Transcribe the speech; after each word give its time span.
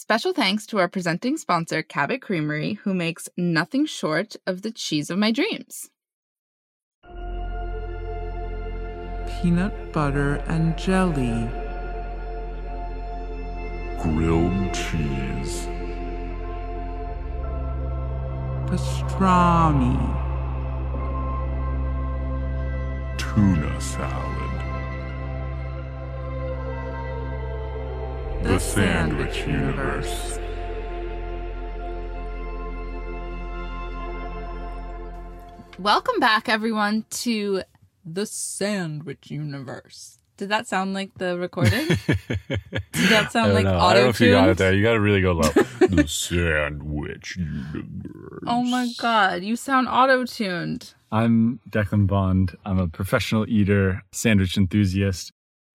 Special 0.00 0.32
thanks 0.32 0.64
to 0.64 0.78
our 0.78 0.88
presenting 0.88 1.36
sponsor, 1.36 1.82
Cabot 1.82 2.22
Creamery, 2.22 2.72
who 2.84 2.94
makes 2.94 3.28
nothing 3.36 3.84
short 3.84 4.34
of 4.46 4.62
the 4.62 4.70
cheese 4.70 5.10
of 5.10 5.18
my 5.18 5.30
dreams. 5.30 5.90
Peanut 9.28 9.92
butter 9.92 10.36
and 10.48 10.74
jelly. 10.78 11.50
grilled 14.00 14.72
cheese, 14.72 15.68
Pastrami. 18.70 19.98
tuna 23.18 23.78
salad. 23.78 24.49
The, 28.42 28.58
Sandwich 28.58 29.46
Universe. 29.46 30.38
Welcome 35.78 36.20
back, 36.20 36.48
everyone, 36.48 37.04
to 37.10 37.62
the 38.02 38.24
Sandwich 38.24 39.30
Universe. 39.30 40.20
Did 40.38 40.48
that 40.48 40.66
sound 40.66 40.94
like 40.94 41.12
the 41.18 41.36
recording? 41.36 41.88
Did 42.48 43.10
that 43.10 43.30
sound 43.30 43.52
like 43.52 43.66
I 43.66 43.92
don't 43.92 44.04
know 44.04 44.08
if 44.08 44.20
you 44.22 44.30
got 44.30 44.44
auto 44.44 44.50
it 44.52 44.56
there. 44.56 44.72
You 44.72 44.82
got 44.82 44.94
to 44.94 45.00
really 45.00 45.20
go 45.20 45.32
low. 45.32 45.42
the 45.80 46.06
Sandwich 46.08 47.36
Universe. 47.36 48.44
Oh 48.46 48.62
my 48.62 48.90
god, 48.98 49.42
you 49.42 49.54
sound 49.54 49.86
auto 49.86 50.24
tuned. 50.24 50.94
I'm 51.12 51.60
Declan 51.68 52.06
Bond. 52.06 52.56
I'm 52.64 52.78
a 52.78 52.88
professional 52.88 53.44
eater, 53.48 54.02
sandwich 54.12 54.56
enthusiast, 54.56 55.32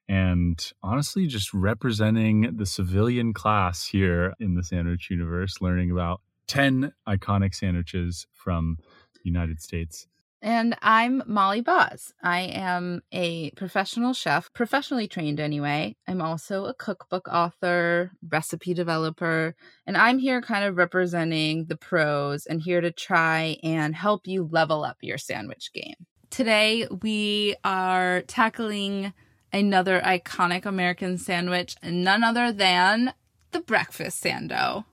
and 0.07 0.71
honestly, 0.83 1.27
just 1.27 1.53
representing 1.53 2.55
the 2.55 2.65
civilian 2.65 3.33
class 3.33 3.87
here 3.87 4.33
in 4.39 4.55
the 4.55 4.63
sandwich 4.63 5.09
universe, 5.09 5.61
learning 5.61 5.91
about 5.91 6.21
10 6.47 6.93
iconic 7.07 7.55
sandwiches 7.55 8.27
from 8.31 8.77
the 9.13 9.21
United 9.23 9.61
States. 9.61 10.07
And 10.41 10.77
I'm 10.83 11.23
Molly 11.25 11.61
Baz. 11.61 12.13
I 12.21 12.41
am 12.41 13.01
a 13.11 13.49
professional 13.51 14.13
chef, 14.13 14.53
professionally 14.53 15.07
trained 15.07 15.39
anyway. 15.39 15.95
I'm 16.07 16.21
also 16.21 16.65
a 16.65 16.75
cookbook 16.75 17.27
author, 17.27 18.11
recipe 18.29 18.75
developer, 18.75 19.55
and 19.87 19.97
I'm 19.97 20.19
here 20.19 20.41
kind 20.41 20.63
of 20.63 20.77
representing 20.77 21.65
the 21.65 21.77
pros 21.77 22.45
and 22.45 22.61
here 22.61 22.79
to 22.79 22.91
try 22.91 23.57
and 23.63 23.95
help 23.95 24.27
you 24.27 24.47
level 24.51 24.83
up 24.83 24.97
your 25.01 25.17
sandwich 25.17 25.71
game. 25.73 25.95
Today, 26.29 26.87
we 27.01 27.55
are 27.63 28.21
tackling 28.27 29.13
another 29.53 30.01
iconic 30.01 30.65
American 30.65 31.17
sandwich, 31.17 31.75
none 31.83 32.23
other 32.23 32.51
than 32.51 33.13
the 33.51 33.59
breakfast 33.61 34.23
sando, 34.23 34.85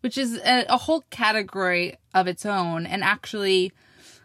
which 0.00 0.16
is 0.16 0.36
a, 0.38 0.64
a 0.68 0.76
whole 0.76 1.02
category 1.10 1.96
of 2.14 2.26
its 2.26 2.46
own. 2.46 2.86
And 2.86 3.02
actually, 3.02 3.72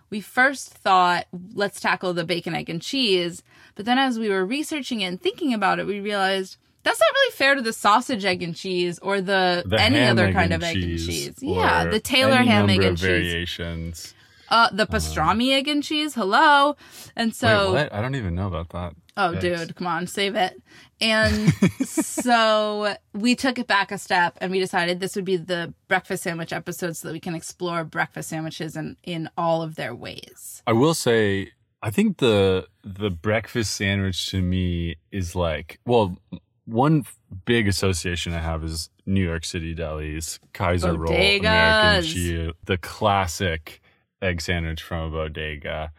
we 0.10 0.22
first 0.22 0.70
thought, 0.70 1.26
let's 1.54 1.80
tackle 1.80 2.14
the 2.14 2.24
bacon, 2.24 2.56
egg, 2.56 2.70
and 2.70 2.82
cheese. 2.82 3.44
But 3.76 3.86
then 3.86 3.98
as 3.98 4.20
we 4.20 4.30
were 4.30 4.46
researching 4.46 5.02
it 5.02 5.06
and 5.06 5.22
thinking 5.22 5.54
about 5.54 5.80
it, 5.80 5.88
we 5.88 6.00
realized 6.00 6.58
that's 6.84 7.00
not 7.00 7.10
really 7.14 7.32
fair 7.36 7.56
to 7.56 7.62
the 7.62 7.74
sausage, 7.74 8.24
egg, 8.24 8.44
and 8.44 8.56
cheese 8.56 9.00
or 9.00 9.20
the, 9.20 9.64
The 9.66 9.82
any 9.82 9.98
ham, 9.98 10.12
other 10.12 10.32
kind 10.32 10.54
of 10.54 10.62
egg 10.64 10.76
and 10.78 11.00
cheese. 11.00 11.40
Yeah, 11.42 11.86
the 11.86 12.00
Taylor 12.00 12.38
ham, 12.38 12.70
egg, 12.70 12.78
and 12.84 12.94
of 12.94 12.98
cheese. 12.98 13.06
variations. 13.08 14.14
Uh, 14.48 14.70
the 14.72 14.86
pastrami, 14.86 15.52
egg, 15.54 15.68
and 15.68 15.84
cheese. 15.84 16.14
Hello. 16.14 16.76
And 17.16 17.34
so, 17.34 17.74
Wait, 17.74 17.82
what? 17.86 17.94
I 17.94 18.02
don't 18.04 18.14
even 18.14 18.36
know 18.36 18.46
about 18.48 18.70
that. 18.70 18.94
Oh, 19.18 19.32
Yikes. 19.34 19.40
dude, 19.40 19.76
come 19.76 19.88
on, 19.88 20.08
save 20.08 20.36
it. 20.36 20.62
And 21.00 21.54
so 21.86 22.96
we 23.14 23.36
took 23.36 23.58
it 23.58 23.68
back 23.68 23.92
a 23.92 23.98
step 23.98 24.38
and 24.42 24.52
we 24.52 24.60
decided 24.60 25.00
this 25.00 25.16
would 25.16 25.26
be 25.26 25.38
the 25.38 25.74
breakfast 25.88 26.24
sandwich 26.24 26.52
episode 26.52 26.98
so 26.98 27.08
that 27.08 27.14
we 27.14 27.20
can 27.20 27.36
explore 27.36 27.84
breakfast 27.84 28.30
sandwiches 28.30 28.76
in, 28.76 28.98
in 29.04 29.30
all 29.38 29.62
of 29.62 29.76
their 29.76 29.96
ways. 29.96 30.62
I 30.68 30.74
will 30.74 30.94
say, 30.94 31.52
I 31.82 31.92
think 31.92 32.18
the 32.18 32.68
the 32.84 33.10
breakfast 33.10 33.76
sandwich 33.76 34.32
to 34.32 34.42
me 34.42 34.96
is 35.12 35.36
like, 35.36 35.80
well, 35.86 36.18
one 36.66 37.06
big 37.46 37.68
association 37.68 38.34
I 38.34 38.40
have 38.40 38.64
is 38.64 38.90
New 39.06 39.24
York 39.24 39.46
City 39.46 39.76
delis, 39.76 40.40
Kaiser 40.54 40.94
roll, 40.94 41.14
American 41.14 41.44
Bodegas. 41.46 42.54
the 42.66 42.78
classic 42.78 43.82
egg 44.22 44.42
sandwich 44.42 44.82
from 44.82 45.06
a 45.06 45.10
bodega, 45.12 45.92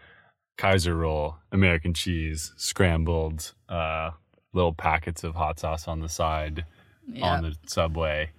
Kaiser 0.57 0.97
roll, 0.97 1.37
American 1.53 1.93
cheese, 1.95 2.53
scrambled, 2.57 3.53
uh, 3.69 4.11
little 4.53 4.73
packets 4.73 5.23
of 5.25 5.35
hot 5.35 5.59
sauce 5.61 5.87
on 5.87 6.01
the 6.01 6.09
side 6.09 6.65
Yeah. 7.09 7.27
on 7.27 7.43
the 7.43 7.55
subway, 7.67 8.31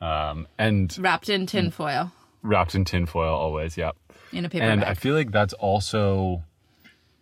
um, 0.00 0.46
and 0.58 0.96
Wrapped 0.98 1.28
in 1.28 1.46
tinfoil 1.46 2.12
wrapped 2.42 2.74
in 2.74 2.84
tinfoil 2.84 3.34
always. 3.34 3.76
Yep. 3.76 3.96
in 4.32 4.44
a 4.44 4.48
paper 4.48 4.64
And 4.64 4.80
bag. 4.82 4.90
I 4.90 4.94
feel 4.94 5.14
like 5.14 5.30
that's 5.32 5.52
also 5.54 6.44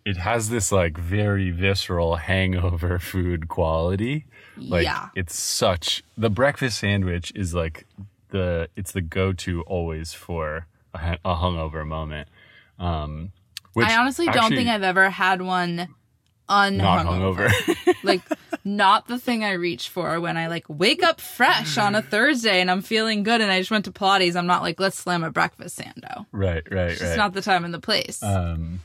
it 0.05 0.15
has 0.17 0.49
this 0.49 0.71
like 0.71 0.97
very 0.97 1.49
visceral 1.51 2.15
hangover 2.17 2.97
food 3.11 3.47
quality. 3.49 4.25
Like 4.55 4.83
yeah. 4.85 5.09
it's 5.15 5.37
such 5.37 6.03
the 6.17 6.29
breakfast 6.29 6.79
sandwich 6.79 7.31
is 7.35 7.53
like 7.53 7.85
the 8.29 8.69
it's 8.75 8.91
the 8.93 9.01
go-to 9.01 9.61
always 9.63 10.13
for 10.13 10.67
a 10.93 11.17
hungover 11.25 11.85
moment. 11.85 12.29
Um 12.79 13.31
which 13.77 13.87
I 13.87 13.97
honestly 13.97 14.25
don't 14.27 14.49
think 14.49 14.67
I've 14.69 14.83
ever 14.83 15.09
had 15.09 15.41
one 15.41 15.87
unhungover. 16.49 16.77
not 16.77 17.05
hungover. 17.05 17.95
like 18.03 18.21
not 18.63 19.07
the 19.07 19.19
thing 19.19 19.43
I 19.43 19.51
reach 19.53 19.89
for 19.89 20.19
when 20.19 20.37
I 20.37 20.47
like 20.47 20.65
wake 20.69 21.03
up 21.03 21.19
fresh 21.21 21.77
on 21.77 21.93
a 21.95 22.01
Thursday 22.01 22.61
and 22.61 22.71
I'm 22.71 22.81
feeling 22.81 23.23
good 23.23 23.41
and 23.41 23.51
I 23.51 23.59
just 23.59 23.71
went 23.71 23.85
to 23.85 23.91
Pilates. 23.91 24.35
I'm 24.35 24.47
not 24.47 24.61
like 24.61 24.79
let's 24.79 24.97
slam 24.97 25.23
a 25.23 25.31
breakfast 25.31 25.77
sando. 25.79 26.25
right, 26.31 26.63
right, 26.71 26.91
It's 26.91 27.01
right. 27.01 27.07
just 27.07 27.17
not 27.17 27.33
the 27.33 27.41
time 27.41 27.65
and 27.65 27.73
the 27.73 27.79
place. 27.79 28.23
Um, 28.23 28.79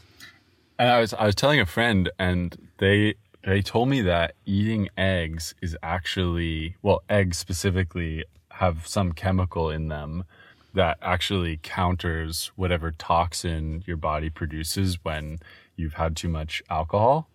and 0.79 0.89
I 0.91 1.01
was 1.01 1.15
I 1.15 1.27
was 1.27 1.35
telling 1.35 1.61
a 1.61 1.67
friend, 1.67 2.11
and 2.19 2.57
they 2.79 3.15
they 3.45 3.63
told 3.63 3.89
me 3.89 4.01
that 4.03 4.35
eating 4.45 4.89
eggs 4.99 5.55
is 5.63 5.77
actually 5.83 6.77
well, 6.83 7.03
eggs 7.09 7.39
specifically 7.39 8.25
have 8.51 8.87
some 8.87 9.13
chemical 9.13 9.71
in 9.71 9.89
them 9.89 10.25
that 10.75 10.99
actually 11.03 11.59
counters 11.63 12.51
whatever 12.57 12.91
toxin 12.93 13.83
your 13.87 13.97
body 13.97 14.31
produces 14.31 14.99
when 15.03 15.39
you've 15.77 15.95
had 15.95 16.17
too 16.17 16.29
much 16.29 16.63
alcohol. 16.71 17.29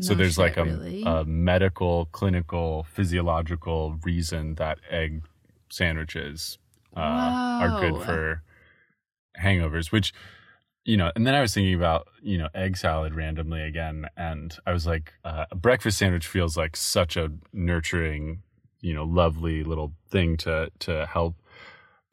so 0.00 0.14
there's 0.14 0.38
like 0.38 0.56
a, 0.56 0.64
really? 0.64 1.02
a 1.06 1.24
medical, 1.24 2.06
clinical, 2.06 2.84
physiological 2.92 3.96
reason 4.04 4.54
that 4.56 4.78
egg 4.90 5.22
sandwiches 5.70 6.58
uh, 6.96 7.00
are 7.00 7.80
good 7.80 8.02
for 8.02 8.42
hangovers, 9.40 9.90
which 9.90 10.12
you 10.84 10.98
know, 10.98 11.10
and 11.16 11.26
then 11.26 11.34
I 11.34 11.40
was 11.40 11.54
thinking 11.54 11.74
about, 11.74 12.08
you 12.22 12.36
know, 12.36 12.48
egg 12.54 12.76
salad 12.76 13.14
randomly 13.14 13.62
again. 13.62 14.06
And 14.16 14.56
I 14.66 14.72
was 14.72 14.86
like, 14.86 15.14
uh, 15.24 15.46
a 15.50 15.54
breakfast 15.54 15.98
sandwich 15.98 16.26
feels 16.26 16.56
like 16.56 16.76
such 16.76 17.16
a 17.16 17.32
nurturing, 17.52 18.42
you 18.80 18.92
know, 18.92 19.04
lovely 19.04 19.64
little 19.64 19.92
thing 20.10 20.36
to, 20.38 20.70
to 20.80 21.06
help. 21.06 21.36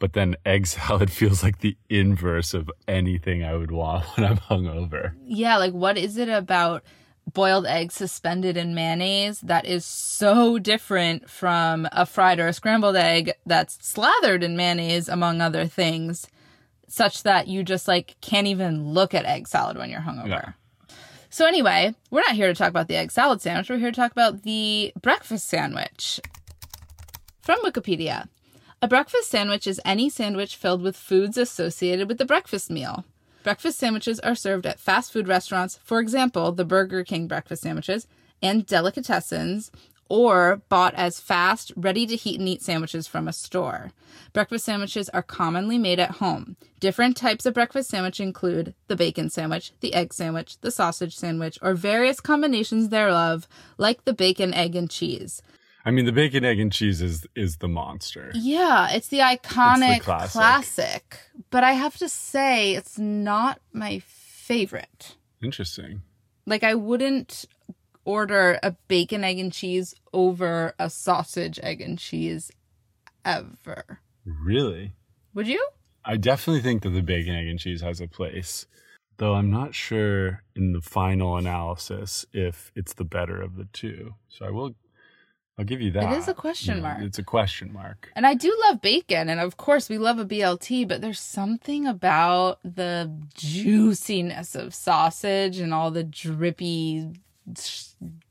But 0.01 0.13
then 0.13 0.35
egg 0.45 0.67
salad 0.75 1.12
feels 1.12 1.44
like 1.44 1.59
the 1.59 1.78
inverse 1.89 2.53
of 2.53 2.69
anything 2.88 3.44
I 3.44 3.56
would 3.56 3.72
want 3.72 4.03
when 4.17 4.25
I'm 4.25 4.38
hungover. 4.38 5.13
yeah, 5.25 5.56
like 5.57 5.72
what 5.73 5.97
is 5.97 6.17
it 6.17 6.28
about 6.28 6.84
boiled 7.31 7.67
eggs 7.67 7.94
suspended 7.94 8.57
in 8.57 8.73
mayonnaise 8.73 9.40
that 9.41 9.63
is 9.66 9.85
so 9.85 10.57
different 10.57 11.29
from 11.29 11.88
a 11.91 12.06
fried 12.06 12.40
or 12.40 12.47
a 12.47 12.53
scrambled 12.53 12.95
egg 12.95 13.31
that's 13.45 13.78
slathered 13.88 14.44
in 14.44 14.57
mayonnaise, 14.57 15.07
among 15.07 15.40
other 15.40 15.67
things, 15.67 16.28
such 16.88 17.22
that 17.23 17.47
you 17.47 17.63
just 17.63 17.88
like 17.88 18.16
can't 18.22 18.47
even 18.47 18.90
look 18.90 19.13
at 19.13 19.23
egg 19.25 19.47
salad 19.47 19.78
when 19.78 19.91
you're 19.91 20.01
hungover. 20.01 20.28
Yeah. 20.29 20.51
So 21.29 21.45
anyway, 21.45 21.94
we're 22.09 22.23
not 22.28 22.35
here 22.35 22.47
to 22.47 22.56
talk 22.56 22.69
about 22.69 22.88
the 22.88 22.95
egg 22.97 23.11
salad 23.11 23.40
sandwich. 23.40 23.69
We're 23.69 23.78
here 23.78 23.91
to 23.91 23.95
talk 23.95 24.11
about 24.11 24.41
the 24.41 24.91
breakfast 25.00 25.47
sandwich. 25.47 26.19
From 27.41 27.59
Wikipedia, 27.63 28.28
a 28.81 28.87
breakfast 28.87 29.29
sandwich 29.29 29.67
is 29.67 29.79
any 29.85 30.09
sandwich 30.09 30.55
filled 30.55 30.81
with 30.81 30.97
foods 30.97 31.37
associated 31.37 32.07
with 32.07 32.17
the 32.17 32.25
breakfast 32.25 32.72
meal. 32.72 33.05
Breakfast 33.43 33.78
sandwiches 33.78 34.19
are 34.22 34.33
served 34.33 34.66
at 34.66 34.79
fast 34.79 35.13
food 35.13 35.28
restaurants, 35.28 35.79
for 35.83 35.99
example, 35.99 36.51
the 36.51 36.66
Burger 36.66 37.03
King 37.03 37.28
breakfast 37.28 37.61
sandwiches, 37.61 38.07
and 38.41 38.66
delicatessens, 38.66 39.69
or 40.09 40.63
bought 40.67 40.95
as 40.95 41.19
fast, 41.19 41.72
ready 41.75 42.07
to 42.07 42.16
heat 42.16 42.39
and 42.39 42.49
eat 42.49 42.63
sandwiches 42.63 43.07
from 43.07 43.28
a 43.28 43.33
store. 43.33 43.91
Breakfast 44.33 44.66
sandwiches 44.66 45.09
are 45.09 45.22
commonly 45.22 45.77
made 45.77 45.99
at 45.99 46.11
home. 46.16 46.57
Different 46.79 47.16
types 47.16 47.45
of 47.45 47.53
breakfast 47.53 47.89
sandwich 47.89 48.19
include 48.19 48.73
the 48.87 48.95
bacon 48.95 49.29
sandwich, 49.29 49.73
the 49.79 49.93
egg 49.93 50.11
sandwich, 50.11 50.59
the 50.61 50.72
sausage 50.72 51.16
sandwich, 51.16 51.59
or 51.61 51.75
various 51.75 52.19
combinations 52.19 52.89
thereof, 52.89 53.47
like 53.77 54.05
the 54.05 54.13
bacon, 54.13 54.55
egg, 54.55 54.75
and 54.75 54.89
cheese. 54.89 55.43
I 55.83 55.91
mean, 55.91 56.05
the 56.05 56.11
bacon, 56.11 56.45
egg, 56.45 56.59
and 56.59 56.72
cheese 56.72 57.01
is, 57.01 57.25
is 57.35 57.57
the 57.57 57.67
monster. 57.67 58.31
Yeah, 58.35 58.89
it's 58.91 59.07
the 59.07 59.19
iconic 59.19 60.01
classic. 60.01 60.31
classic. 60.31 61.19
But 61.49 61.63
I 61.63 61.73
have 61.73 61.97
to 61.97 62.07
say, 62.09 62.75
it's 62.75 62.99
not 62.99 63.59
my 63.73 63.99
favorite. 63.99 65.16
Interesting. 65.43 66.03
Like, 66.45 66.63
I 66.63 66.75
wouldn't 66.75 67.45
order 68.05 68.59
a 68.61 68.75
bacon, 68.87 69.23
egg, 69.23 69.39
and 69.39 69.51
cheese 69.51 69.95
over 70.13 70.73
a 70.78 70.89
sausage, 70.89 71.59
egg, 71.63 71.81
and 71.81 71.97
cheese 71.97 72.51
ever. 73.25 74.01
Really? 74.25 74.93
Would 75.34 75.47
you? 75.47 75.66
I 76.03 76.17
definitely 76.17 76.61
think 76.61 76.84
that 76.84 76.89
the 76.89 77.01
bacon, 77.01 77.35
egg, 77.35 77.47
and 77.47 77.59
cheese 77.59 77.81
has 77.81 78.01
a 78.01 78.07
place, 78.07 78.66
though 79.17 79.35
I'm 79.35 79.51
not 79.51 79.75
sure 79.75 80.43
in 80.55 80.73
the 80.73 80.81
final 80.81 81.37
analysis 81.37 82.25
if 82.34 82.72
it's 82.75 82.93
the 82.93 83.03
better 83.03 83.41
of 83.41 83.55
the 83.55 83.66
two. 83.72 84.16
So 84.29 84.45
I 84.45 84.49
will, 84.49 84.75
I'll 85.61 85.67
give 85.67 85.79
you 85.79 85.91
that. 85.91 86.17
is 86.17 86.28
a 86.28 86.34
question 86.34 86.78
You 86.78 86.81
know, 86.81 86.87
mark. 86.87 87.02
It's 87.03 87.19
a 87.19 87.23
question 87.23 87.72
mark. 87.72 88.11
And 88.16 88.25
I 88.25 88.34
do 88.34 88.52
love 88.67 88.81
bacon, 88.81 89.29
and 89.29 89.40
of 89.40 89.58
course 89.58 89.90
we 89.90 89.99
love 89.99 90.17
a 90.17 90.25
BLT, 90.25 90.87
but 90.87 91.02
there's 91.02 91.19
something 91.19 91.85
about 91.85 92.58
the 92.63 93.11
juiciness 93.35 94.55
of 94.55 94.73
sausage 94.73 95.59
and 95.59 95.72
all 95.72 95.91
the 95.91 96.03
drippy, 96.03 97.11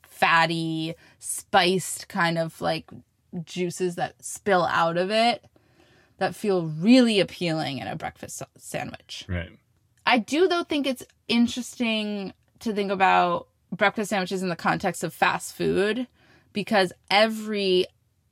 fatty, 0.03 0.97
spiced 1.21 2.09
kind 2.09 2.37
of 2.37 2.61
like 2.61 2.91
juices 3.45 3.95
that 3.95 4.25
spill 4.25 4.65
out 4.65 4.97
of 4.97 5.13
it 5.13 5.45
that 6.19 6.35
feel 6.35 6.67
really 6.67 7.21
appealing 7.21 7.79
in 7.79 7.87
a 7.87 7.95
breakfast 7.95 8.43
sandwich. 8.59 9.25
Right. 9.29 9.57
I 10.05 10.19
do 10.19 10.49
though 10.49 10.65
think 10.65 10.85
it's 10.85 11.05
interesting 11.29 12.33
to 12.59 12.73
think 12.73 12.91
about 12.91 13.47
breakfast 13.71 14.11
sandwiches 14.11 14.43
in 14.43 14.49
the 14.49 14.57
context 14.57 15.05
of 15.05 15.15
fast 15.15 15.55
food 15.55 16.09
because 16.53 16.93
every 17.11 17.87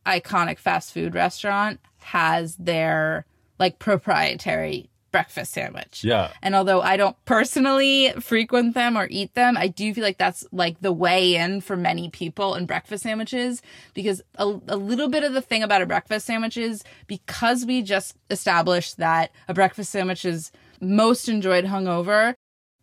iconic 0.06 0.58
fast 0.58 0.92
food 0.92 1.14
restaurant 1.14 1.80
has 1.98 2.56
their 2.56 3.26
like 3.58 3.78
proprietary 3.78 4.88
breakfast 5.10 5.52
sandwich. 5.52 6.04
Yeah. 6.04 6.30
And 6.42 6.54
although 6.54 6.80
I 6.80 6.96
don't 6.96 7.16
personally 7.24 8.12
frequent 8.20 8.74
them 8.74 8.96
or 8.96 9.08
eat 9.10 9.34
them, 9.34 9.56
I 9.56 9.68
do 9.68 9.92
feel 9.94 10.04
like 10.04 10.18
that's 10.18 10.46
like 10.52 10.80
the 10.80 10.92
way 10.92 11.34
in 11.34 11.60
for 11.60 11.76
many 11.76 12.10
people 12.10 12.54
in 12.54 12.66
breakfast 12.66 13.04
sandwiches 13.04 13.62
because 13.94 14.22
a, 14.36 14.44
a 14.68 14.76
little 14.76 15.08
bit 15.08 15.24
of 15.24 15.32
the 15.32 15.40
thing 15.40 15.62
about 15.62 15.82
a 15.82 15.86
breakfast 15.86 16.26
sandwich 16.26 16.56
is 16.56 16.84
because 17.06 17.64
we 17.64 17.82
just 17.82 18.16
established 18.30 18.98
that 18.98 19.30
a 19.48 19.54
breakfast 19.54 19.90
sandwich 19.90 20.24
is 20.24 20.52
most 20.80 21.28
enjoyed 21.28 21.64
hungover, 21.64 22.34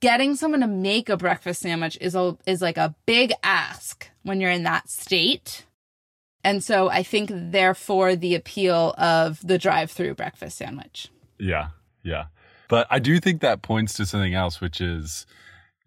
getting 0.05 0.35
someone 0.35 0.59
to 0.59 0.67
make 0.67 1.09
a 1.09 1.17
breakfast 1.17 1.61
sandwich 1.61 1.97
is 1.99 2.13
a, 2.13 2.37
is 2.45 2.61
like 2.61 2.77
a 2.77 2.93
big 3.07 3.33
ask 3.41 4.07
when 4.21 4.39
you're 4.39 4.51
in 4.51 4.61
that 4.61 4.87
state. 4.87 5.65
And 6.43 6.63
so 6.63 6.91
I 6.91 7.01
think 7.01 7.31
therefore 7.33 8.15
the 8.15 8.35
appeal 8.35 8.93
of 8.99 9.39
the 9.41 9.57
drive-through 9.57 10.13
breakfast 10.13 10.59
sandwich. 10.59 11.07
Yeah, 11.39 11.69
yeah. 12.03 12.25
But 12.69 12.85
I 12.91 12.99
do 12.99 13.19
think 13.19 13.41
that 13.41 13.63
points 13.63 13.95
to 13.95 14.05
something 14.05 14.35
else, 14.35 14.61
which 14.61 14.79
is, 14.79 15.25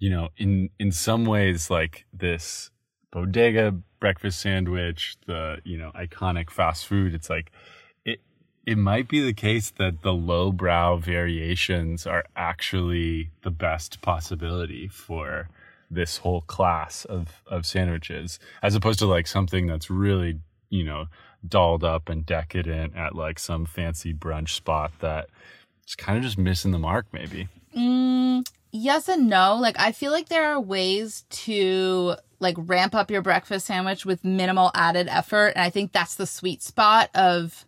you 0.00 0.10
know, 0.10 0.30
in 0.36 0.70
in 0.80 0.90
some 0.90 1.24
ways, 1.24 1.70
like 1.70 2.04
this 2.12 2.72
bodega 3.12 3.72
breakfast 4.00 4.40
sandwich, 4.40 5.16
the 5.28 5.58
you 5.62 5.78
know 5.78 5.92
iconic 5.94 6.50
fast 6.50 6.88
food. 6.88 7.14
It's 7.14 7.30
like 7.30 7.52
it 8.68 8.76
might 8.76 9.08
be 9.08 9.24
the 9.24 9.32
case 9.32 9.70
that 9.70 10.02
the 10.02 10.12
lowbrow 10.12 10.98
variations 10.98 12.06
are 12.06 12.26
actually 12.36 13.30
the 13.40 13.50
best 13.50 14.02
possibility 14.02 14.86
for 14.88 15.48
this 15.90 16.18
whole 16.18 16.42
class 16.42 17.06
of 17.06 17.42
of 17.46 17.64
sandwiches, 17.64 18.38
as 18.62 18.74
opposed 18.74 18.98
to 18.98 19.06
like 19.06 19.26
something 19.26 19.66
that's 19.66 19.88
really 19.88 20.40
you 20.68 20.84
know 20.84 21.06
dolled 21.48 21.82
up 21.82 22.10
and 22.10 22.26
decadent 22.26 22.94
at 22.94 23.14
like 23.14 23.38
some 23.38 23.64
fancy 23.64 24.12
brunch 24.12 24.50
spot 24.50 24.92
that 25.00 25.30
is 25.86 25.94
kind 25.94 26.18
of 26.18 26.24
just 26.24 26.36
missing 26.36 26.72
the 26.72 26.78
mark 26.78 27.06
maybe 27.12 27.48
Mm, 27.76 28.46
yes 28.72 29.08
and 29.08 29.28
no. 29.28 29.56
Like 29.56 29.78
I 29.78 29.92
feel 29.92 30.12
like 30.12 30.28
there 30.28 30.52
are 30.52 30.60
ways 30.60 31.24
to 31.30 32.16
like 32.40 32.56
ramp 32.58 32.94
up 32.94 33.10
your 33.10 33.22
breakfast 33.22 33.66
sandwich 33.66 34.04
with 34.06 34.24
minimal 34.24 34.70
added 34.74 35.08
effort, 35.08 35.48
and 35.48 35.62
I 35.62 35.70
think 35.70 35.92
that's 35.92 36.16
the 36.16 36.26
sweet 36.26 36.62
spot 36.62 37.10
of 37.14 37.66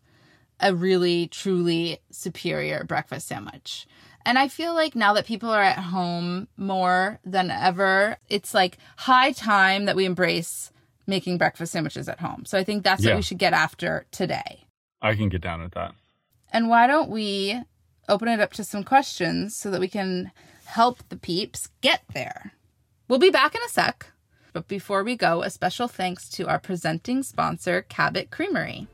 a 0.60 0.74
really 0.74 1.26
truly 1.28 1.98
superior 2.10 2.84
breakfast 2.84 3.26
sandwich. 3.28 3.86
And 4.26 4.38
I 4.38 4.48
feel 4.48 4.74
like 4.74 4.94
now 4.94 5.14
that 5.14 5.24
people 5.26 5.50
are 5.50 5.62
at 5.62 5.78
home 5.78 6.46
more 6.56 7.18
than 7.24 7.50
ever, 7.50 8.18
it's 8.28 8.52
like 8.52 8.76
high 8.96 9.32
time 9.32 9.86
that 9.86 9.96
we 9.96 10.04
embrace 10.04 10.70
making 11.06 11.38
breakfast 11.38 11.72
sandwiches 11.72 12.08
at 12.08 12.20
home. 12.20 12.44
So 12.44 12.58
I 12.58 12.64
think 12.64 12.84
that's 12.84 13.02
Yeah. 13.02 13.12
what 13.12 13.16
we 13.16 13.22
should 13.22 13.38
get 13.38 13.52
after 13.54 14.06
today. 14.10 14.64
i 15.02 15.14
can 15.14 15.30
get 15.30 15.40
down 15.40 15.62
with 15.62 15.72
that 15.72 15.94
And 16.52 16.68
why 16.68 16.86
don't 16.86 17.08
we 17.08 17.58
open 18.08 18.28
it 18.28 18.40
up 18.40 18.52
to 18.52 18.64
some 18.64 18.84
questions 18.84 19.56
so 19.56 19.70
that 19.70 19.80
we 19.80 19.88
can 19.88 20.30
help 20.66 21.08
the 21.08 21.16
peeps 21.16 21.70
get 21.80 22.02
there? 22.12 22.52
We'll 23.08 23.18
be 23.18 23.30
back 23.30 23.54
in 23.54 23.62
a 23.62 23.68
sec. 23.68 24.06
But 24.52 24.68
before 24.68 25.02
we 25.02 25.16
go, 25.16 25.42
a 25.42 25.48
special 25.50 25.88
thanks 25.88 26.28
to 26.30 26.46
our 26.46 26.58
presenting 26.58 27.22
sponsor, 27.22 27.82
Cabot 27.82 28.30
Creamery. 28.30 28.88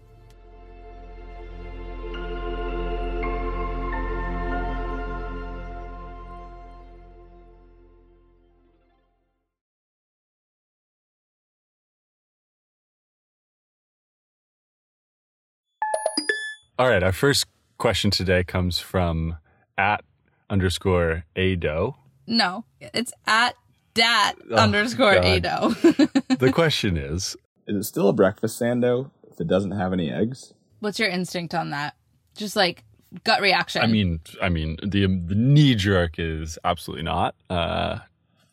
All 16.78 16.88
right 16.88 17.02
our 17.02 17.12
first 17.12 17.46
question 17.78 18.10
today 18.10 18.42
comes 18.44 18.78
from 18.78 19.36
at 19.78 20.04
underscore 20.48 21.24
ado 21.34 21.94
No, 22.26 22.64
it's 22.80 23.12
at 23.26 23.54
dat 23.94 24.34
Oh, 24.50 24.56
underscore 24.56 25.14
God. 25.14 25.24
ado. 25.24 25.74
the 26.38 26.50
question 26.52 26.96
is 26.96 27.36
Is 27.66 27.76
it 27.76 27.84
still 27.84 28.08
a 28.08 28.12
breakfast 28.12 28.60
sando 28.60 29.10
if 29.30 29.40
it 29.40 29.46
doesn't 29.48 29.72
have 29.72 29.92
any 29.92 30.10
eggs? 30.10 30.54
What's 30.80 30.98
your 30.98 31.08
instinct 31.08 31.54
on 31.54 31.70
that? 31.70 31.94
Just 32.36 32.56
like 32.56 32.84
gut 33.24 33.40
reaction. 33.40 33.80
i 33.82 33.86
mean 33.86 34.20
i 34.42 34.48
mean 34.48 34.76
the, 34.82 35.06
the 35.06 35.34
knee 35.34 35.74
jerk 35.76 36.18
is 36.18 36.58
absolutely 36.64 37.04
not 37.04 37.34
uh 37.48 37.98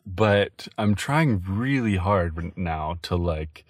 but 0.06 0.68
i'm 0.78 0.94
trying 0.94 1.42
really 1.46 1.96
hard 1.96 2.56
now 2.56 2.96
to 3.02 3.16
like 3.16 3.64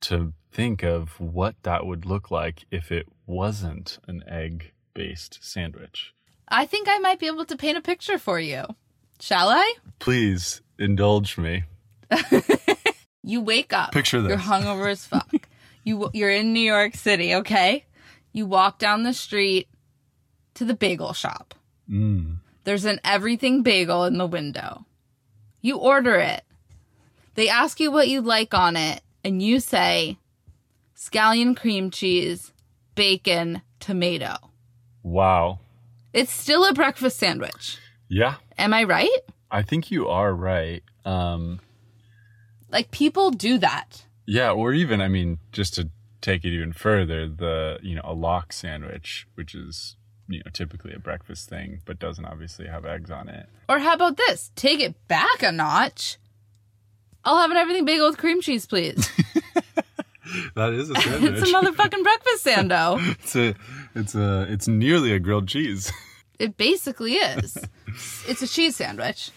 to 0.00 0.32
think 0.50 0.82
of 0.82 1.20
what 1.20 1.54
that 1.62 1.86
would 1.86 2.06
look 2.06 2.30
like 2.30 2.64
if 2.70 2.90
it 2.90 3.06
wasn't 3.26 3.98
an 4.06 4.22
egg 4.28 4.72
based 4.94 5.38
sandwich 5.42 6.12
I 6.48 6.66
think 6.66 6.86
I 6.88 6.98
might 6.98 7.18
be 7.18 7.26
able 7.26 7.46
to 7.46 7.56
paint 7.56 7.78
a 7.78 7.80
picture 7.80 8.18
for 8.18 8.38
you. 8.38 8.64
Shall 9.20 9.48
I? 9.48 9.74
please 9.98 10.60
indulge 10.78 11.38
me 11.38 11.64
You 13.22 13.40
wake 13.40 13.72
up. 13.72 13.92
Picture 13.92 14.20
this. 14.20 14.30
You're 14.30 14.38
hungover 14.38 14.90
as 14.90 15.06
fuck. 15.06 15.48
you 15.84 16.10
you're 16.12 16.30
in 16.30 16.52
New 16.52 16.60
York 16.60 16.94
City, 16.94 17.36
okay? 17.36 17.84
You 18.32 18.46
walk 18.46 18.78
down 18.78 19.04
the 19.04 19.12
street 19.14 19.68
to 20.54 20.64
the 20.64 20.74
bagel 20.74 21.12
shop. 21.12 21.54
mm. 21.88 22.36
There's 22.64 22.84
an 22.84 23.00
everything 23.04 23.62
bagel 23.62 24.04
in 24.04 24.18
the 24.18 24.26
window. 24.26 24.86
You 25.60 25.78
order 25.78 26.16
it. 26.16 26.42
They 27.34 27.48
ask 27.48 27.80
you 27.80 27.90
what 27.90 28.08
you'd 28.08 28.24
like 28.24 28.54
on 28.54 28.76
it, 28.76 29.02
and 29.24 29.42
you 29.42 29.58
say 29.58 30.18
scallion 30.96 31.56
cream 31.56 31.90
cheese, 31.90 32.52
bacon, 32.94 33.62
tomato. 33.80 34.36
wow 35.02 35.58
It's 36.12 36.32
still 36.32 36.64
a 36.64 36.72
breakfast 36.72 37.18
sandwich. 37.18 37.78
yeah 38.08 38.36
Am 38.58 38.72
I 38.74 38.84
right? 38.84 39.18
I 39.50 39.62
think 39.62 39.90
you 39.90 40.08
are 40.08 40.32
right. 40.34 40.82
Um, 41.04 41.60
Like 42.70 42.90
people 42.90 43.30
do 43.30 43.58
that. 43.58 44.04
yeah, 44.26 44.50
or 44.50 44.72
even 44.72 45.00
I 45.00 45.08
mean, 45.08 45.38
just 45.52 45.74
to 45.74 45.88
take 46.20 46.44
it 46.44 46.54
even 46.54 46.72
further, 46.72 47.26
the 47.28 47.78
you 47.82 47.94
know 47.96 48.02
a 48.04 48.14
lox 48.14 48.56
sandwich, 48.56 49.26
which 49.34 49.54
is 49.54 49.96
you 50.28 50.38
know 50.38 50.50
typically 50.52 50.92
a 50.94 50.98
breakfast 50.98 51.48
thing, 51.50 51.80
but 51.84 51.98
doesn't 51.98 52.24
obviously 52.24 52.66
have 52.68 52.86
eggs 52.86 53.10
on 53.10 53.28
it. 53.28 53.46
Or 53.68 53.78
how 53.80 53.94
about 53.94 54.16
this? 54.16 54.50
Take 54.54 54.80
it 54.80 54.94
back 55.08 55.42
a 55.42 55.50
notch. 55.52 56.18
I'll 57.24 57.38
have 57.38 57.50
an 57.50 57.56
everything 57.56 57.84
bagel 57.84 58.08
with 58.08 58.18
cream 58.18 58.40
cheese, 58.40 58.64
please. 58.66 59.10
That 60.54 60.72
is 60.72 60.90
a 60.90 60.94
sandwich. 61.00 61.32
it's 61.32 61.50
a 61.50 61.54
motherfucking 61.54 62.02
breakfast 62.02 62.44
sando. 62.44 63.16
it's 63.20 63.36
a 63.36 63.54
it's 63.94 64.14
a 64.14 64.46
it's 64.50 64.68
nearly 64.68 65.12
a 65.12 65.18
grilled 65.18 65.48
cheese. 65.48 65.92
It 66.38 66.56
basically 66.56 67.12
is. 67.12 67.56
It's 68.26 68.42
a 68.42 68.48
cheese 68.48 68.74
sandwich. 68.74 69.30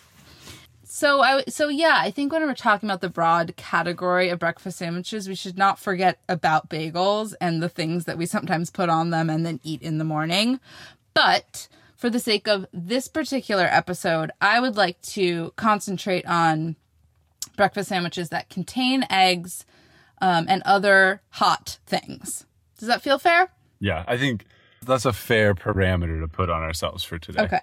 So 0.85 1.21
I 1.21 1.43
so 1.47 1.67
yeah, 1.67 1.97
I 1.99 2.09
think 2.09 2.31
when 2.31 2.41
we're 2.41 2.55
talking 2.55 2.89
about 2.89 3.01
the 3.01 3.09
broad 3.09 3.55
category 3.57 4.29
of 4.29 4.39
breakfast 4.39 4.79
sandwiches, 4.79 5.27
we 5.27 5.35
should 5.35 5.55
not 5.55 5.77
forget 5.77 6.17
about 6.27 6.67
bagels 6.67 7.35
and 7.39 7.61
the 7.61 7.69
things 7.69 8.05
that 8.05 8.17
we 8.17 8.25
sometimes 8.25 8.71
put 8.71 8.89
on 8.89 9.11
them 9.11 9.29
and 9.29 9.45
then 9.45 9.59
eat 9.61 9.83
in 9.83 9.99
the 9.99 10.03
morning. 10.03 10.59
But 11.13 11.67
for 11.95 12.09
the 12.09 12.19
sake 12.19 12.47
of 12.47 12.65
this 12.73 13.07
particular 13.07 13.65
episode, 13.65 14.31
I 14.41 14.59
would 14.59 14.77
like 14.77 14.99
to 15.01 15.53
concentrate 15.57 16.25
on 16.25 16.75
breakfast 17.55 17.89
sandwiches 17.89 18.29
that 18.29 18.49
contain 18.49 19.05
eggs 19.11 19.63
um, 20.21 20.45
and 20.47 20.61
other 20.65 21.21
hot 21.29 21.77
things. 21.85 22.45
Does 22.77 22.87
that 22.87 23.01
feel 23.01 23.19
fair? 23.19 23.49
yeah, 23.79 24.03
I 24.07 24.17
think 24.17 24.45
that's 24.85 25.05
a 25.05 25.13
fair 25.13 25.53
parameter 25.55 26.21
to 26.21 26.27
put 26.27 26.49
on 26.49 26.61
ourselves 26.63 27.03
for 27.03 27.17
today. 27.17 27.43
Okay. 27.43 27.59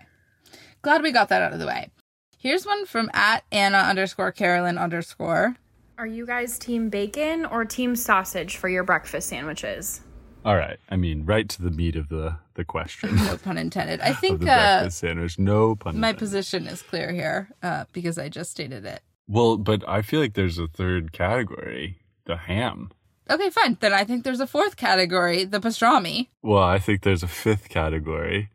Glad 0.83 1.03
we 1.03 1.13
got 1.13 1.29
that 1.29 1.43
out 1.43 1.53
of 1.53 1.59
the 1.59 1.67
way. 1.67 1.91
Here's 2.39 2.67
one 2.67 2.87
from 2.87 3.09
at 3.15 3.45
Anna 3.53 3.79
underscore 3.79 4.33
Carolyn 4.33 4.77
underscore. 4.79 5.57
Are 5.99 6.07
you 6.07 6.27
guys 6.27 6.59
team 6.59 6.89
bacon 6.89 7.47
or 7.47 7.65
team 7.65 7.95
sausage 7.95 8.57
for 8.57 8.69
your 8.69 8.83
breakfast 8.83 9.29
sandwiches? 9.29 10.01
All 10.45 10.57
right. 10.57 10.79
I 10.91 10.97
mean, 10.97 11.25
right 11.25 11.49
to 11.49 11.63
the 11.63 11.71
meat 11.71 11.95
of 11.95 12.09
the 12.09 12.37
the 12.55 12.65
question 12.65 13.15
No 13.17 13.37
pun 13.37 13.57
intended. 13.59 14.01
I 14.01 14.09
of 14.11 14.19
think 14.19 14.41
the 14.41 14.51
uh, 14.53 14.79
breakfast 14.81 14.99
sandwich. 14.99 15.39
No 15.39 15.77
pun. 15.77 16.01
my 16.01 16.09
intended. 16.09 16.19
position 16.19 16.67
is 16.67 16.83
clear 16.83 17.13
here 17.13 17.51
uh, 17.63 17.85
because 17.93 18.19
I 18.19 18.29
just 18.29 18.51
stated 18.51 18.85
it. 18.85 19.03
Well, 19.29 19.57
but 19.57 19.89
I 19.89 20.03
feel 20.03 20.21
like 20.21 20.35
there's 20.35 20.59
a 20.59 20.67
third 20.67 21.13
category, 21.13 21.99
the 22.25 22.37
ham. 22.37 22.91
Okay, 23.31 23.51
fine. 23.51 23.77
Then 23.81 23.93
I 23.93 24.05
think 24.05 24.25
there's 24.25 24.41
a 24.41 24.47
fourth 24.47 24.77
category, 24.77 25.45
the 25.45 25.61
pastrami. 25.61 26.29
Well, 26.43 26.63
I 26.63 26.79
think 26.79 27.03
there's 27.03 27.23
a 27.23 27.29
fifth 27.29 27.69
category. 27.69 28.51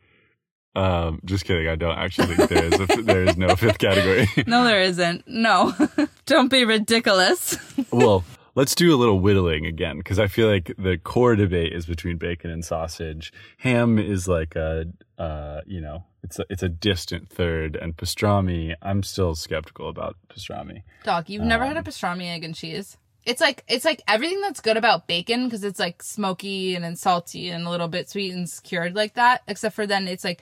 Um, 0.76 1.22
just 1.26 1.46
kidding. 1.46 1.68
I 1.68 1.76
don't 1.76 1.98
actually 1.98 2.36
think 2.36 2.50
there 2.50 2.66
is. 2.66 2.80
A, 2.80 3.02
there 3.02 3.24
is 3.24 3.38
no 3.38 3.56
fifth 3.56 3.80
category. 3.80 4.28
No, 4.48 4.64
there 4.64 4.82
isn't. 4.82 5.24
No, 5.28 5.74
don't 6.28 6.50
be 6.52 6.66
ridiculous. 6.66 7.58
well, 7.92 8.24
let's 8.54 8.76
do 8.76 8.94
a 8.94 8.98
little 8.98 9.20
whittling 9.20 9.66
again 9.66 9.98
because 9.98 10.20
I 10.20 10.28
feel 10.28 10.48
like 10.48 10.72
the 10.78 10.98
core 11.00 11.36
debate 11.36 11.74
is 11.74 11.88
between 11.88 12.18
bacon 12.18 12.52
and 12.52 12.64
sausage. 12.64 13.34
Ham 13.60 13.98
is 13.98 14.28
like 14.28 14.56
a, 14.56 14.86
uh, 15.18 15.62
you 15.66 15.82
know, 15.82 16.04
it's 16.22 16.38
a, 16.38 16.46
it's 16.50 16.62
a 16.62 16.70
distant 16.70 17.30
third, 17.30 17.76
and 17.76 17.98
pastrami. 17.98 18.76
I'm 18.84 19.02
still 19.02 19.34
skeptical 19.34 19.90
about 19.90 20.16
pastrami. 20.30 20.84
Doc, 21.04 21.28
you've 21.30 21.42
never 21.44 21.64
Um, 21.64 21.70
had 21.74 21.78
a 21.78 21.90
pastrami 21.90 22.28
egg 22.30 22.44
and 22.44 22.54
cheese? 22.54 22.98
It's 23.28 23.42
like 23.42 23.64
it's 23.68 23.84
like 23.84 24.02
everything 24.08 24.40
that's 24.42 24.62
good 24.62 24.78
about 24.78 25.06
bacon 25.06 25.46
because 25.46 25.64
it's 25.64 25.80
like 25.80 26.02
smoky 26.02 26.76
and 26.76 26.84
then 26.84 26.96
salty 26.96 27.50
and 27.50 27.68
a 27.68 27.70
little 27.70 27.90
bit 27.90 28.10
sweet 28.10 28.34
and 28.34 28.48
cured 28.64 28.96
like 28.96 29.16
that. 29.16 29.44
Except 29.48 29.76
for 29.76 29.86
then 29.86 30.08
it's 30.08 30.24
like 30.24 30.42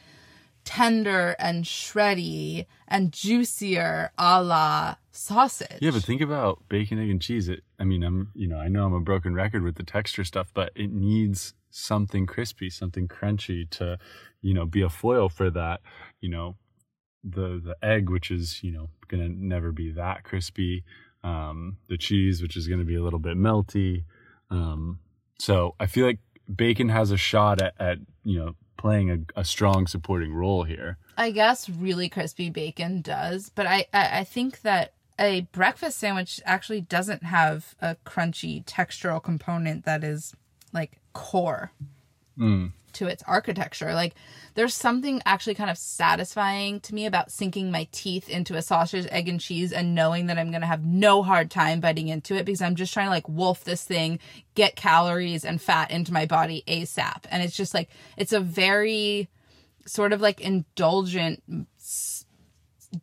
tender 0.65 1.35
and 1.39 1.63
shreddy 1.63 2.65
and 2.87 3.11
juicier, 3.11 4.11
a 4.17 4.43
la 4.43 4.95
sausage. 5.11 5.79
Yeah, 5.81 5.91
but 5.91 6.03
think 6.03 6.21
about 6.21 6.67
bacon, 6.69 6.99
egg, 6.99 7.09
and 7.09 7.21
cheese. 7.21 7.49
It. 7.49 7.63
I 7.79 7.85
mean, 7.85 8.03
I'm 8.03 8.31
you 8.35 8.47
know 8.47 8.57
I 8.57 8.67
know 8.67 8.85
I'm 8.85 8.93
a 8.93 8.99
broken 8.99 9.33
record 9.33 9.63
with 9.63 9.75
the 9.75 9.83
texture 9.83 10.23
stuff, 10.23 10.51
but 10.53 10.71
it 10.75 10.91
needs 10.91 11.53
something 11.71 12.25
crispy, 12.25 12.69
something 12.69 13.07
crunchy 13.07 13.69
to, 13.69 13.97
you 14.41 14.53
know, 14.53 14.65
be 14.65 14.81
a 14.81 14.89
foil 14.89 15.27
for 15.27 15.49
that. 15.49 15.81
You 16.21 16.29
know, 16.29 16.55
the 17.23 17.61
the 17.63 17.75
egg, 17.81 18.09
which 18.09 18.29
is 18.29 18.61
you 18.63 18.71
know 18.71 18.89
gonna 19.07 19.29
never 19.29 19.71
be 19.71 19.91
that 19.91 20.23
crispy. 20.23 20.83
Um, 21.25 21.77
the 21.87 21.97
cheese, 21.97 22.41
which 22.41 22.55
is 22.55 22.67
gonna 22.67 22.83
be 22.83 22.95
a 22.95 23.01
little 23.01 23.19
bit 23.19 23.35
melty. 23.35 24.03
Um, 24.51 24.99
so 25.39 25.75
I 25.79 25.87
feel 25.87 26.05
like 26.05 26.19
bacon 26.53 26.89
has 26.89 27.09
a 27.09 27.17
shot 27.17 27.61
at, 27.61 27.73
at 27.79 27.97
you 28.23 28.37
know 28.37 28.55
playing 28.77 29.09
a, 29.09 29.39
a 29.39 29.43
strong 29.43 29.87
supporting 29.87 30.33
role 30.33 30.63
here. 30.63 30.97
I 31.17 31.31
guess 31.31 31.67
really 31.67 32.09
crispy 32.09 32.49
bacon 32.49 33.01
does, 33.01 33.49
but 33.49 33.65
I, 33.65 33.87
I 33.91 34.19
I 34.19 34.23
think 34.23 34.61
that 34.61 34.93
a 35.17 35.41
breakfast 35.51 35.97
sandwich 35.97 36.41
actually 36.45 36.81
doesn't 36.81 37.23
have 37.23 37.73
a 37.81 37.95
crunchy 38.05 38.63
textural 38.65 39.23
component 39.23 39.85
that 39.85 40.03
is 40.03 40.35
like 40.73 40.99
core 41.13 41.71
Mm. 42.37 42.71
to 42.93 43.07
its 43.07 43.23
architecture. 43.27 43.93
Like 43.93 44.15
there's 44.53 44.73
something 44.73 45.21
actually 45.25 45.55
kind 45.55 45.69
of 45.69 45.77
satisfying 45.77 46.79
to 46.81 46.95
me 46.95 47.05
about 47.05 47.29
sinking 47.31 47.69
my 47.71 47.87
teeth 47.91 48.29
into 48.29 48.55
a 48.55 48.61
sausage, 48.61 49.05
egg, 49.11 49.27
and 49.27 49.39
cheese 49.39 49.73
and 49.73 49.93
knowing 49.95 50.27
that 50.27 50.37
I'm 50.37 50.49
gonna 50.51 50.65
have 50.65 50.85
no 50.85 51.21
hard 51.23 51.51
time 51.51 51.81
biting 51.81 52.07
into 52.07 52.35
it 52.35 52.45
because 52.45 52.61
I'm 52.61 52.75
just 52.75 52.93
trying 52.93 53.07
to 53.07 53.11
like 53.11 53.27
wolf 53.27 53.63
this 53.65 53.83
thing, 53.83 54.19
get 54.53 54.75
calories 54.77 55.43
and 55.43 55.61
fat 55.61 55.91
into 55.91 56.13
my 56.13 56.25
body 56.25 56.63
ASAP. 56.67 57.25
And 57.29 57.43
it's 57.43 57.55
just 57.57 57.73
like 57.73 57.89
it's 58.17 58.31
a 58.33 58.39
very 58.39 59.27
sort 59.85 60.13
of 60.13 60.21
like 60.21 60.39
indulgent 60.39 61.43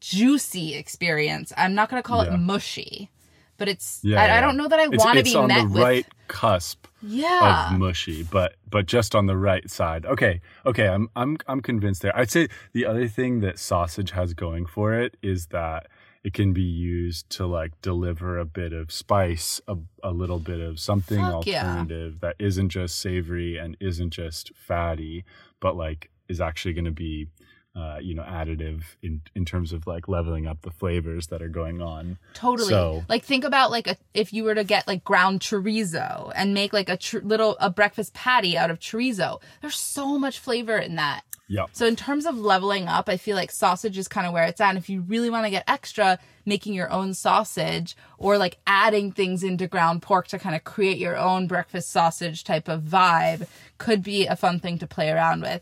juicy 0.00 0.74
experience. 0.74 1.52
I'm 1.56 1.74
not 1.74 1.88
gonna 1.90 2.02
call 2.02 2.24
Yeah. 2.24 2.34
it 2.34 2.38
mushy. 2.38 3.10
But 3.58 3.68
it's 3.68 4.00
Yeah, 4.02 4.20
I, 4.20 4.26
yeah. 4.26 4.38
I 4.38 4.40
don't 4.40 4.56
know 4.56 4.68
that 4.68 4.80
I 4.80 4.88
want 4.88 5.18
to 5.18 5.22
be 5.24 5.36
on 5.36 5.48
met 5.48 5.62
the 5.62 5.68
with 5.68 5.82
right 5.82 6.06
cusp. 6.28 6.86
Yeah. 7.02 7.73
of 7.73 7.78
mushy, 7.78 8.23
but 8.23 8.54
but 8.71 8.87
just 8.87 9.14
on 9.14 9.26
the 9.26 9.37
right 9.37 9.68
side. 9.71 10.06
Okay, 10.06 10.40
okay, 10.66 10.88
I'm 10.88 11.09
I'm 11.16 11.37
I'm 11.47 11.61
convinced 11.61 12.02
there. 12.02 12.16
I'd 12.16 12.30
say 12.30 12.49
the 12.73 12.87
other 12.87 13.09
thing 13.09 13.40
that 13.40 13.59
sausage 13.59 14.12
has 14.12 14.35
going 14.35 14.66
for 14.66 14.94
it 14.94 15.16
is 15.23 15.47
that 15.47 15.88
it 16.25 16.32
can 16.32 16.52
be 16.52 16.62
used 16.62 17.28
to 17.30 17.47
like 17.47 17.73
deliver 17.82 18.38
a 18.38 18.44
bit 18.44 18.73
of 18.73 18.92
spice, 18.92 19.61
a, 19.66 19.76
a 20.02 20.12
little 20.12 20.38
bit 20.38 20.61
of 20.61 20.78
something 20.78 21.18
Fuck 21.18 21.47
yeah. 21.47 21.66
alternative 21.66 22.21
that 22.21 22.37
isn't 22.38 22.68
just 22.68 22.99
savory 22.99 23.56
and 23.56 23.76
isn't 23.80 24.11
just 24.11 24.52
fatty, 24.54 25.25
but 25.61 25.76
like 25.76 26.11
is 26.28 26.40
actually 26.40 26.75
going 26.75 26.85
to 26.85 26.90
be 26.92 27.26
uh, 27.75 27.99
you 28.00 28.14
know 28.14 28.23
additive 28.23 28.83
in 29.02 29.23
in 29.35 29.45
terms 29.45 29.73
of 29.73 29.87
like 29.87 30.09
leveling 30.09 30.47
up 30.47 30.62
the 30.62 30.71
flavors 30.71 31.29
that 31.29 31.41
are 31.41 31.49
going 31.49 31.81
on. 31.81 32.19
Totally. 32.35 32.69
So- 32.69 33.05
like 33.09 33.25
think 33.25 33.45
about 33.45 33.71
like 33.71 33.87
a, 33.87 33.97
if 34.14 34.33
you 34.33 34.45
were 34.45 34.55
to 34.55 34.64
get 34.64 34.87
like 34.87 35.05
ground 35.05 35.41
chorizo 35.41 36.31
and 36.35 36.55
make 36.55 36.73
like 36.73 36.88
a 36.88 36.97
tr- 36.97 37.19
little 37.19 37.57
a 37.61 37.71
breakfast 37.71 38.14
patty 38.14 38.57
out 38.59 38.71
of 38.71 38.79
chorizo. 38.79 39.41
There's 39.61 39.76
so 39.76 40.19
much 40.19 40.38
flavor 40.38 40.76
in 40.76 40.97
that. 40.97 41.23
Yeah. 41.49 41.67
So 41.73 41.87
in 41.87 41.97
terms 41.97 42.25
of 42.25 42.38
leveling 42.38 42.88
up, 42.88 43.09
I 43.11 43.19
feel 43.19 43.37
like 43.37 43.50
sausage 43.50 43.99
is 43.99 44.09
kind 44.09 44.26
of 44.26 44.33
where 44.33 44.45
it's 44.45 44.61
at. 44.61 44.71
And 44.71 44.79
if 44.79 44.88
you 44.88 45.02
really 45.02 45.29
want 45.29 45.45
to 45.45 45.50
get 45.50 45.64
extra, 45.69 46.19
making 46.47 46.73
your 46.73 46.91
own 46.91 47.12
sausage 47.12 47.95
or 48.17 48.38
like 48.38 48.59
adding 48.67 49.12
things 49.12 49.43
into 49.43 49.67
ground 49.67 50.00
pork 50.00 50.29
to 50.29 50.38
kind 50.38 50.55
of 50.55 50.64
create 50.64 50.97
your 50.97 51.17
own 51.17 51.47
breakfast 51.47 51.91
sausage 51.91 52.45
type 52.45 52.69
of 52.69 52.83
vibe 52.83 53.47
could 53.76 54.02
be 54.02 54.26
a 54.26 54.37
fun 54.37 54.61
thing 54.61 54.79
to 54.79 54.87
play 54.87 55.11
around 55.11 55.43
with 55.43 55.61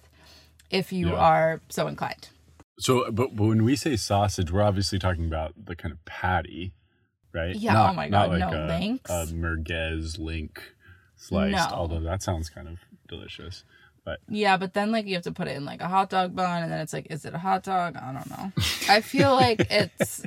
if 0.70 0.92
you 0.92 1.08
Yeah. 1.10 1.14
are 1.16 1.60
so 1.68 1.86
inclined. 1.88 2.28
So, 2.78 3.10
but, 3.10 3.36
but 3.36 3.44
when 3.46 3.64
we 3.64 3.76
say 3.76 3.96
sausage, 3.96 4.50
we're 4.50 4.62
obviously 4.62 4.98
talking 4.98 5.26
about 5.26 5.52
the 5.66 5.76
kind 5.76 5.92
of 5.92 6.02
patty, 6.06 6.72
right? 7.34 7.54
Yeah, 7.54 7.90
oh 7.90 7.92
my 7.92 8.08
God, 8.08 8.38
no, 8.38 8.48
a, 8.48 8.66
links. 8.68 9.10
a 9.10 9.26
merguez 9.26 10.18
link 10.18 10.62
sliced. 11.16 11.70
No. 11.70 11.76
Although 11.76 12.00
that 12.00 12.22
sounds 12.22 12.48
kind 12.48 12.68
of 12.68 12.78
delicious. 13.08 13.64
But 14.02 14.20
Yeah, 14.28 14.56
but 14.56 14.72
then 14.72 14.92
like 14.92 15.04
you 15.06 15.14
have 15.14 15.24
to 15.24 15.32
put 15.32 15.46
it 15.46 15.56
in 15.58 15.66
like 15.66 15.82
a 15.82 15.88
hot 15.88 16.08
dog 16.08 16.34
bun, 16.34 16.62
and 16.62 16.72
then 16.72 16.80
it's 16.80 16.94
like, 16.94 17.08
is 17.10 17.26
it 17.26 17.34
a 17.34 17.38
hot 17.38 17.64
dog? 17.64 17.96
I 17.96 18.12
don't 18.14 18.30
know. 18.30 18.52
I 18.88 19.02
feel 19.02 19.34
like 19.34 19.66
it's 19.70 20.24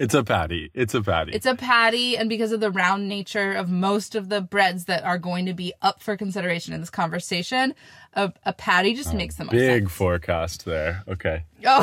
it's 0.00 0.14
a 0.14 0.22
patty. 0.24 0.70
It's 0.74 0.94
a 0.94 1.02
patty. 1.02 1.32
it's 1.32 1.46
a 1.46 1.54
patty, 1.54 2.16
and 2.16 2.28
because 2.28 2.52
of 2.52 2.60
the 2.60 2.70
round 2.70 3.08
nature 3.08 3.52
of 3.52 3.70
most 3.70 4.14
of 4.14 4.28
the 4.28 4.40
breads 4.40 4.86
that 4.86 5.04
are 5.04 5.18
going 5.18 5.46
to 5.46 5.54
be 5.54 5.72
up 5.82 6.02
for 6.02 6.16
consideration 6.16 6.72
in 6.74 6.80
this 6.80 6.90
conversation, 6.90 7.74
a, 8.14 8.32
a 8.44 8.52
patty 8.52 8.94
just 8.94 9.14
makes 9.14 9.36
the 9.36 9.44
most 9.44 9.52
big 9.52 9.82
sense. 9.84 9.92
forecast 9.92 10.64
there. 10.64 11.02
Okay, 11.08 11.44
Oh, 11.66 11.82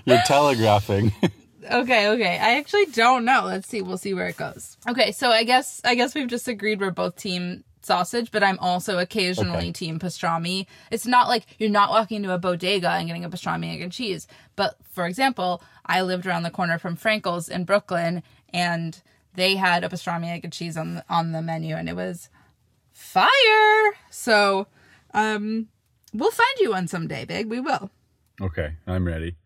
you're 0.04 0.22
telegraphing. 0.26 1.12
okay, 1.70 2.08
okay. 2.08 2.38
I 2.38 2.56
actually 2.58 2.86
don't 2.86 3.24
know. 3.24 3.42
Let's 3.46 3.68
see. 3.68 3.82
We'll 3.82 3.98
see 3.98 4.14
where 4.14 4.28
it 4.28 4.36
goes. 4.36 4.76
Okay, 4.88 5.12
so 5.12 5.30
I 5.30 5.44
guess 5.44 5.80
I 5.84 5.94
guess 5.94 6.14
we've 6.14 6.28
just 6.28 6.48
agreed 6.48 6.80
we're 6.80 6.90
both 6.90 7.16
team 7.16 7.64
sausage, 7.82 8.30
but 8.30 8.42
I'm 8.42 8.58
also 8.58 8.98
occasionally 8.98 9.58
Okay. 9.58 9.72
team 9.72 9.98
pastrami. 9.98 10.66
It's 10.90 11.06
not 11.06 11.28
like 11.28 11.44
you're 11.58 11.70
not 11.70 11.90
walking 11.90 12.16
into 12.18 12.32
a 12.34 12.38
bodega 12.38 12.90
and 12.90 13.06
getting 13.06 13.24
a 13.24 13.30
pastrami 13.30 13.72
egg 13.74 13.80
and 13.82 13.92
cheese. 13.92 14.26
But 14.56 14.76
for 14.92 15.06
example, 15.06 15.62
I 15.86 16.02
lived 16.02 16.26
around 16.26 16.42
the 16.42 16.50
corner 16.50 16.78
from 16.78 16.96
Frankel's 16.96 17.48
in 17.48 17.64
Brooklyn, 17.64 18.22
and 18.52 19.00
they 19.34 19.56
had 19.56 19.84
a 19.84 19.88
pastrami 19.88 20.26
egg 20.30 20.44
and 20.44 20.52
cheese 20.52 20.76
on 20.76 20.94
the, 20.96 21.04
on 21.08 21.32
the 21.32 21.40
menu, 21.42 21.74
and 21.76 21.88
it 21.88 21.96
was 21.96 22.28
fire. 22.92 23.94
So, 24.10 24.66
um, 25.14 25.68
we'll 26.12 26.30
find 26.30 26.58
you 26.58 26.70
one 26.70 26.88
someday, 26.88 27.24
Big. 27.24 27.48
We 27.48 27.60
will. 27.60 27.90
okay, 28.40 28.74
I'm 28.86 29.06
ready. 29.06 29.36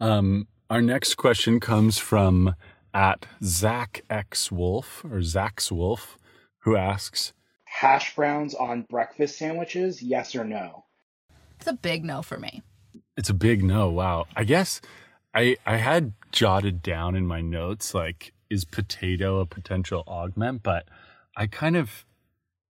Um, 0.00 0.46
our 0.70 0.80
next 0.82 1.14
question 1.16 1.60
comes 1.60 1.98
from 1.98 2.54
at 2.94 3.26
Zach 3.42 4.02
X 4.08 4.50
Wolf 4.50 5.04
or 5.10 5.22
Zach's 5.22 5.70
Wolf, 5.70 6.16
who 6.60 6.76
asks, 6.76 7.32
Hash 7.78 8.16
browns 8.16 8.56
on 8.56 8.82
breakfast 8.90 9.38
sandwiches, 9.38 10.02
yes 10.02 10.34
or 10.34 10.42
no? 10.42 10.84
It's 11.58 11.68
a 11.68 11.72
big 11.72 12.04
no 12.04 12.22
for 12.22 12.36
me. 12.36 12.60
It's 13.16 13.30
a 13.30 13.34
big 13.34 13.62
no. 13.62 13.88
Wow. 13.88 14.26
I 14.34 14.42
guess 14.42 14.80
I 15.32 15.58
I 15.64 15.76
had 15.76 16.14
jotted 16.32 16.82
down 16.82 17.14
in 17.14 17.24
my 17.24 17.40
notes 17.40 17.94
like 17.94 18.32
is 18.50 18.64
potato 18.64 19.38
a 19.38 19.46
potential 19.46 20.02
augment, 20.08 20.64
but 20.64 20.88
I 21.36 21.46
kind 21.46 21.76
of 21.76 22.04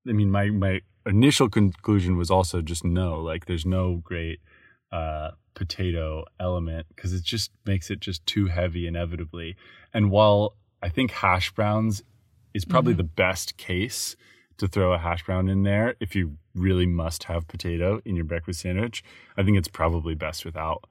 I 0.07 0.13
mean 0.13 0.31
my 0.31 0.51
my 0.51 0.83
initial 1.07 1.49
conclusion 1.49 2.19
was 2.19 2.31
also 2.31 2.61
just 2.61 2.85
no. 2.85 3.19
Like 3.19 3.47
there's 3.47 3.65
no 3.65 3.97
great 4.05 4.41
uh 4.93 5.31
potato 5.55 6.27
element 6.39 6.87
because 6.95 7.15
it 7.15 7.25
just 7.25 7.51
makes 7.65 7.91
it 7.91 8.01
just 8.01 8.27
too 8.27 8.49
heavy 8.49 8.87
inevitably. 8.87 9.57
And 9.95 10.11
while 10.11 10.55
I 10.83 10.91
think 10.91 11.13
hash 11.13 11.51
browns 11.53 12.03
is 12.53 12.67
probably 12.67 12.93
the 12.93 13.05
best 13.05 13.57
case 13.57 14.15
to 14.59 14.69
throw 14.69 14.93
a 14.93 14.99
hash 14.99 15.25
brown 15.25 15.49
in 15.49 15.63
there 15.63 15.95
if 16.01 16.15
you 16.15 16.37
really 16.55 16.87
must 16.87 17.25
have 17.25 17.49
potato 17.49 18.01
in 18.05 18.17
your 18.17 18.25
breakfast 18.25 18.61
sandwich. 18.61 19.03
I 19.37 19.43
think 19.43 19.57
it's 19.57 19.69
probably 19.69 20.15
best 20.15 20.45
without. 20.45 20.85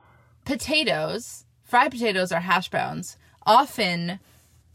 potatoes, 0.46 1.46
fried 1.64 1.92
potatoes 1.92 2.32
or 2.32 2.40
hash 2.40 2.70
browns, 2.70 3.18
often 3.46 4.20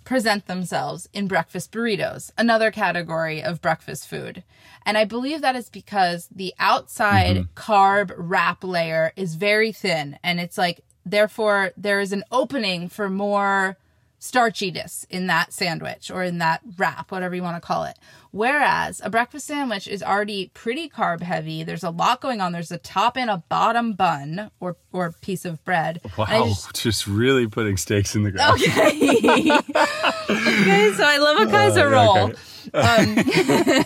present 0.05 0.47
themselves 0.47 1.09
in 1.13 1.29
breakfast 1.29 1.73
burritos, 1.73 2.31
another 2.37 2.71
category 2.71 3.43
of 3.43 3.63
breakfast 3.63 4.09
food. 4.09 4.43
And 4.85 4.99
I 4.99 5.05
believe 5.05 5.41
that 5.41 5.57
is 5.57 5.71
because 5.71 6.29
the 6.35 6.53
outside 6.59 7.37
mm-hmm. 7.37 7.53
carb 7.55 8.13
wrap 8.17 8.65
layer 8.65 9.13
is 9.17 9.37
very 9.37 9.73
thin 9.73 10.19
and 10.23 10.41
it's 10.41 10.59
like 10.59 10.81
therefore 11.07 11.73
there 11.77 12.01
is 12.01 12.13
an 12.13 12.25
opening 12.31 12.89
for 12.89 13.09
more 13.09 13.77
starchiness 14.23 15.05
in 15.11 15.27
that 15.27 15.53
sandwich 15.53 16.09
or 16.09 16.23
in 16.23 16.39
that 16.39 16.61
wrap, 16.79 17.11
whatever 17.11 17.35
you 17.35 17.43
want 17.43 17.57
to 17.57 17.61
call 17.67 17.83
it. 17.83 17.99
Whereas 18.31 19.01
a 19.05 19.11
breakfast 19.11 19.49
sandwich 19.49 19.89
is 19.89 20.01
already 20.03 20.53
pretty 20.55 20.89
carb 20.89 21.21
heavy. 21.23 21.65
There's 21.65 21.83
a 21.83 21.91
lot 21.91 22.21
going 22.21 22.41
on. 22.41 22.53
There's 22.53 22.71
a 22.71 22.79
top 22.79 23.17
and 23.17 23.29
a 23.29 23.43
bottom 23.49 23.95
bun 23.95 24.51
or 24.61 24.77
or 24.93 25.13
pice 25.27 25.45
of 25.45 25.63
bread. 25.65 26.01
Wow, 26.17 26.45
just- 26.49 26.75
just, 26.81 27.07
really 27.09 27.47
putting 27.49 27.77
stakes 27.77 28.15
in 28.15 28.23
the 28.23 28.31
ground. 28.31 28.63
Okay. 28.63 29.51
okay, 30.31 30.93
so 30.97 31.05
I 31.05 31.19
love 31.19 31.49
a 31.49 31.51
Kaiser 31.51 31.81
Uh, 31.87 31.91
yeah, 31.91 31.97
roll. 32.07 32.19
okay. 32.29 32.35
Um, 32.75 33.17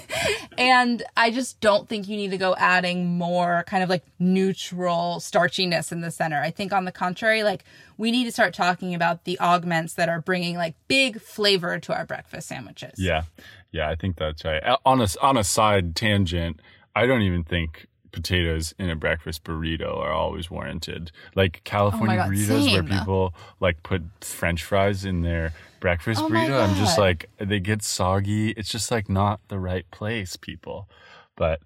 and 0.59 1.02
I 1.16 1.30
just 1.30 1.61
don't 1.61 1.88
think 1.88 2.09
you 2.09 2.16
need 2.16 2.30
to 2.30 2.38
go 2.38 2.54
adding 2.56 3.18
more 3.18 3.64
kind 3.66 3.83
of 3.83 3.88
like 3.88 4.04
neutral 4.18 5.21
starchiness 5.21 5.92
in 5.92 6.00
the 6.00 6.11
center. 6.11 6.40
I 6.40 6.50
think 6.50 6.73
on 6.73 6.85
the 6.85 6.92
contrary, 6.92 7.42
like 7.42 7.64
we 7.97 8.11
need 8.11 8.25
to 8.25 8.33
start 8.33 8.54
talking 8.54 8.95
about 8.95 9.25
the 9.25 9.38
augments 9.40 9.95
that 9.95 10.09
are 10.09 10.21
bringing 10.21 10.56
like 10.56 10.75
big 10.88 11.21
flavor 11.21 11.78
to 11.80 11.95
our 11.95 12.04
breakfast 12.04 12.49
sandwiches. 12.49 12.95
Yeah, 12.99 13.23
yeah, 13.73 13.88
I 13.88 13.97
think 13.97 14.16
that's 14.16 14.45
right. 14.45 14.62
On 14.85 15.00
a 15.00 15.09
on 15.21 15.37
a 15.37 15.45
side 15.45 15.97
tangent, 15.97 16.61
I 16.95 17.06
don't 17.06 17.23
even 17.23 17.45
think 17.45 17.87
potatoes 18.16 18.75
in 18.78 18.88
a 18.88 18.96
breakfast 18.96 19.44
burrito 19.44 19.99
are 19.99 20.11
always 20.11 20.50
warranted. 20.50 21.12
Like 21.35 21.61
California 21.64 22.16
God, 22.16 22.30
burritos, 22.30 22.73
where 22.73 22.82
people 22.82 23.35
like 23.61 23.82
put 23.82 24.02
French 24.23 24.64
fries 24.64 25.04
in 25.04 25.20
their 25.20 25.52
breakfast 25.80 26.23
Oh 26.23 26.28
burrito, 26.28 26.66
I'm 26.66 26.75
just 26.76 26.99
like 26.99 27.28
they 27.38 27.61
get 27.61 27.82
soggy. 27.82 28.50
It's 28.52 28.70
just 28.70 28.90
like 28.90 29.08
not 29.11 29.40
the 29.49 29.58
right 29.58 29.88
place, 29.90 30.37
people. 30.37 30.88
But 31.37 31.61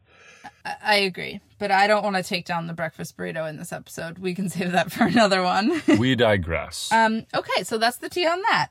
I, 0.64 0.74
I 0.82 0.94
agree. 0.96 1.40
But 1.60 1.70
I 1.70 1.86
don't 1.86 2.02
want 2.02 2.16
to 2.16 2.22
take 2.22 2.44
down 2.44 2.66
the 2.66 2.72
breakfast 2.72 3.16
burrito 3.16 3.48
in 3.48 3.56
this 3.56 3.72
episode. 3.72 4.18
We 4.18 4.34
can 4.34 4.48
save 4.48 4.72
that 4.72 4.90
for 4.96 5.04
another 5.04 5.42
one. 5.42 5.80
we 5.98 6.14
digress. 6.16 6.90
Um, 7.00 7.24
okay, 7.34 7.62
so 7.62 7.78
that's 7.78 7.96
the 7.98 8.08
tea 8.08 8.26
on 8.26 8.42
that. 8.50 8.68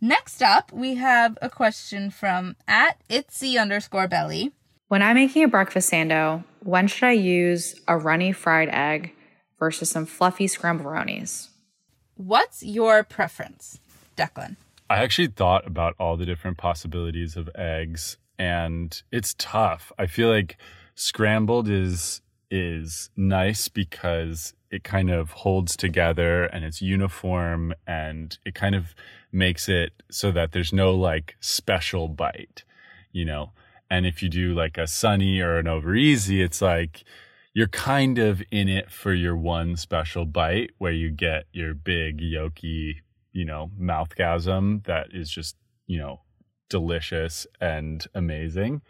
Next 0.00 0.42
up, 0.42 0.72
we 0.72 0.94
have 0.94 1.36
a 1.42 1.50
question 1.50 2.10
from 2.10 2.56
at 2.66 2.96
itsy 3.08 3.60
underscore 3.60 4.08
belly. 4.08 4.52
When 4.88 5.02
I'm 5.02 5.16
making 5.16 5.44
a 5.44 5.48
breakfast 5.48 5.92
sando, 5.92 6.44
when 6.60 6.86
should 6.86 7.08
I 7.08 7.12
use 7.12 7.78
a 7.86 7.98
runny 7.98 8.32
fried 8.32 8.70
egg 8.70 9.12
versus 9.58 9.90
some 9.90 10.06
fluffy 10.06 10.46
scramble 10.46 10.84
brownies? 10.84 11.50
What's 12.16 12.62
your 12.62 13.04
preference, 13.04 13.80
Declan? 14.16 14.56
I 14.88 15.02
actually 15.02 15.28
thought 15.28 15.66
about 15.66 15.94
all 16.00 16.16
the 16.16 16.24
different 16.24 16.56
possibilities 16.56 17.36
of 17.36 17.50
eggs 17.54 18.16
and 18.38 19.02
it's 19.12 19.34
tough. 19.36 19.92
I 19.98 20.06
feel 20.06 20.30
like 20.30 20.56
scrambled 20.94 21.68
is 21.68 22.22
is 22.50 23.10
nice 23.14 23.68
because 23.68 24.54
it 24.70 24.84
kind 24.84 25.10
of 25.10 25.32
holds 25.32 25.76
together 25.76 26.44
and 26.44 26.64
it's 26.64 26.80
uniform 26.80 27.74
and 27.86 28.38
it 28.46 28.54
kind 28.54 28.74
of 28.74 28.94
makes 29.30 29.68
it 29.68 29.92
so 30.10 30.30
that 30.30 30.52
there's 30.52 30.72
no 30.72 30.94
like 30.94 31.36
special 31.40 32.08
bite, 32.08 32.64
you 33.12 33.26
know. 33.26 33.52
And 33.90 34.06
if 34.06 34.22
you 34.22 34.28
do 34.28 34.54
like 34.54 34.76
a 34.78 34.86
sunny 34.86 35.40
or 35.40 35.58
an 35.58 35.66
over 35.68 35.94
easy, 35.94 36.42
it's 36.42 36.60
like 36.60 37.04
you're 37.54 37.68
kind 37.68 38.18
of 38.18 38.42
in 38.50 38.68
it 38.68 38.90
for 38.90 39.12
your 39.14 39.36
one 39.36 39.76
special 39.76 40.24
bite 40.26 40.70
where 40.78 40.92
you 40.92 41.10
get 41.10 41.44
your 41.52 41.74
big 41.74 42.20
yolky 42.20 42.96
you 43.32 43.44
know, 43.44 43.70
mouthgasm 43.80 44.84
that 44.86 45.08
is 45.12 45.30
just, 45.30 45.54
you 45.86 45.98
know, 45.98 46.20
delicious 46.70 47.46
and 47.60 48.06
amazing. 48.14 48.80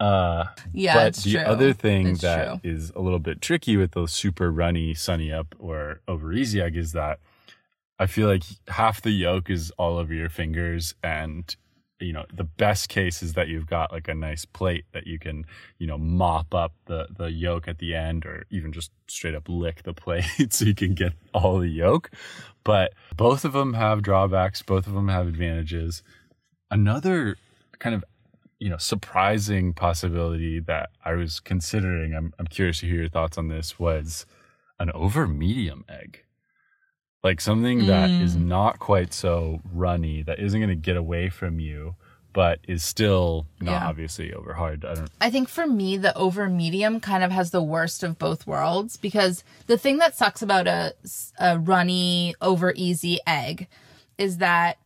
Uh, 0.00 0.46
Yeah, 0.72 0.94
but 0.94 1.14
the 1.16 1.32
true. 1.34 1.40
other 1.42 1.72
thing 1.72 2.08
It's 2.08 2.22
that 2.22 2.60
true. 2.62 2.70
is 2.72 2.90
a 2.96 3.00
little 3.00 3.18
bit 3.20 3.40
tricky 3.40 3.76
with 3.76 3.92
those 3.92 4.12
super 4.12 4.50
runny 4.50 4.92
sunny 4.94 5.30
up 5.32 5.54
or 5.58 6.00
over 6.08 6.32
easy 6.32 6.60
egg 6.60 6.76
is 6.76 6.92
that 6.92 7.20
I 7.98 8.06
feel 8.06 8.26
like 8.26 8.42
half 8.68 9.00
the 9.02 9.12
yolk 9.12 9.50
is 9.50 9.70
all 9.78 9.98
over 9.98 10.12
your 10.12 10.28
fingers 10.30 10.94
and 11.02 11.54
you 12.00 12.12
know 12.12 12.24
the 12.32 12.44
best 12.44 12.88
case 12.88 13.22
is 13.22 13.34
that 13.34 13.48
you've 13.48 13.66
got 13.66 13.92
like 13.92 14.08
a 14.08 14.14
nice 14.14 14.44
plate 14.44 14.84
that 14.92 15.06
you 15.06 15.18
can 15.18 15.44
you 15.78 15.86
know 15.86 15.96
mop 15.96 16.54
up 16.54 16.72
the 16.86 17.06
the 17.16 17.30
yolk 17.30 17.68
at 17.68 17.78
the 17.78 17.94
end 17.94 18.26
or 18.26 18.46
even 18.50 18.72
just 18.72 18.90
straight 19.06 19.34
up 19.34 19.48
lick 19.48 19.82
the 19.84 19.94
plate 19.94 20.24
so 20.52 20.64
you 20.64 20.74
can 20.74 20.94
get 20.94 21.12
all 21.32 21.58
the 21.58 21.68
yolk. 21.68 22.10
But 22.64 22.94
both 23.16 23.44
of 23.44 23.52
them 23.52 23.74
have 23.74 24.02
drawbacks. 24.02 24.62
Both 24.62 24.86
of 24.86 24.94
them 24.94 25.08
have 25.08 25.26
advantages. 25.28 26.02
Another 26.70 27.36
kind 27.78 27.94
of 27.94 28.04
you 28.58 28.70
know 28.70 28.78
surprising 28.78 29.74
possibility 29.74 30.60
that 30.60 30.90
i 31.04 31.12
was 31.12 31.40
considering 31.40 32.14
i'm, 32.14 32.32
I'm 32.38 32.46
curious 32.46 32.80
to 32.80 32.86
hear 32.86 33.00
your 33.00 33.08
thoughts 33.08 33.36
on 33.36 33.48
this 33.48 33.78
was 33.78 34.26
an 34.78 34.90
over 34.92 35.26
medium 35.26 35.84
egg 35.88 36.22
like 37.24 37.40
something 37.40 37.86
that 37.86 38.10
is 38.10 38.36
Mm. 38.36 38.44
not 38.46 38.78
quite 38.78 39.12
so 39.14 39.60
runny 39.72 40.22
that 40.22 40.38
isn't 40.38 40.60
going 40.60 40.68
to 40.68 40.74
get 40.76 40.96
away 40.96 41.28
from 41.30 41.58
you 41.58 41.96
but 42.34 42.58
is 42.66 42.82
still 42.82 43.46
not 43.60 43.70
Yeah. 43.72 43.88
obviously 43.88 44.32
over 44.34 44.54
hard 44.54 44.84
i 44.84 44.94
don't 44.94 45.10
I 45.20 45.30
think 45.30 45.48
for 45.48 45.66
me, 45.66 45.96
the 45.96 46.14
over 46.16 46.48
medium 46.50 47.00
kind 47.00 47.22
of 47.24 47.30
has 47.32 47.50
the 47.50 47.62
worst 47.62 48.02
of 48.02 48.18
both 48.18 48.46
worlds 48.46 48.96
because 48.96 49.42
the 49.68 49.78
thing 49.78 49.98
that 49.98 50.16
sucks 50.16 50.42
about 50.42 50.66
a, 50.66 50.94
a 51.38 51.58
runny, 51.58 52.34
over 52.42 52.72
easy 52.76 53.18
egg 53.26 53.68
is 54.18 54.38
that 54.38 54.78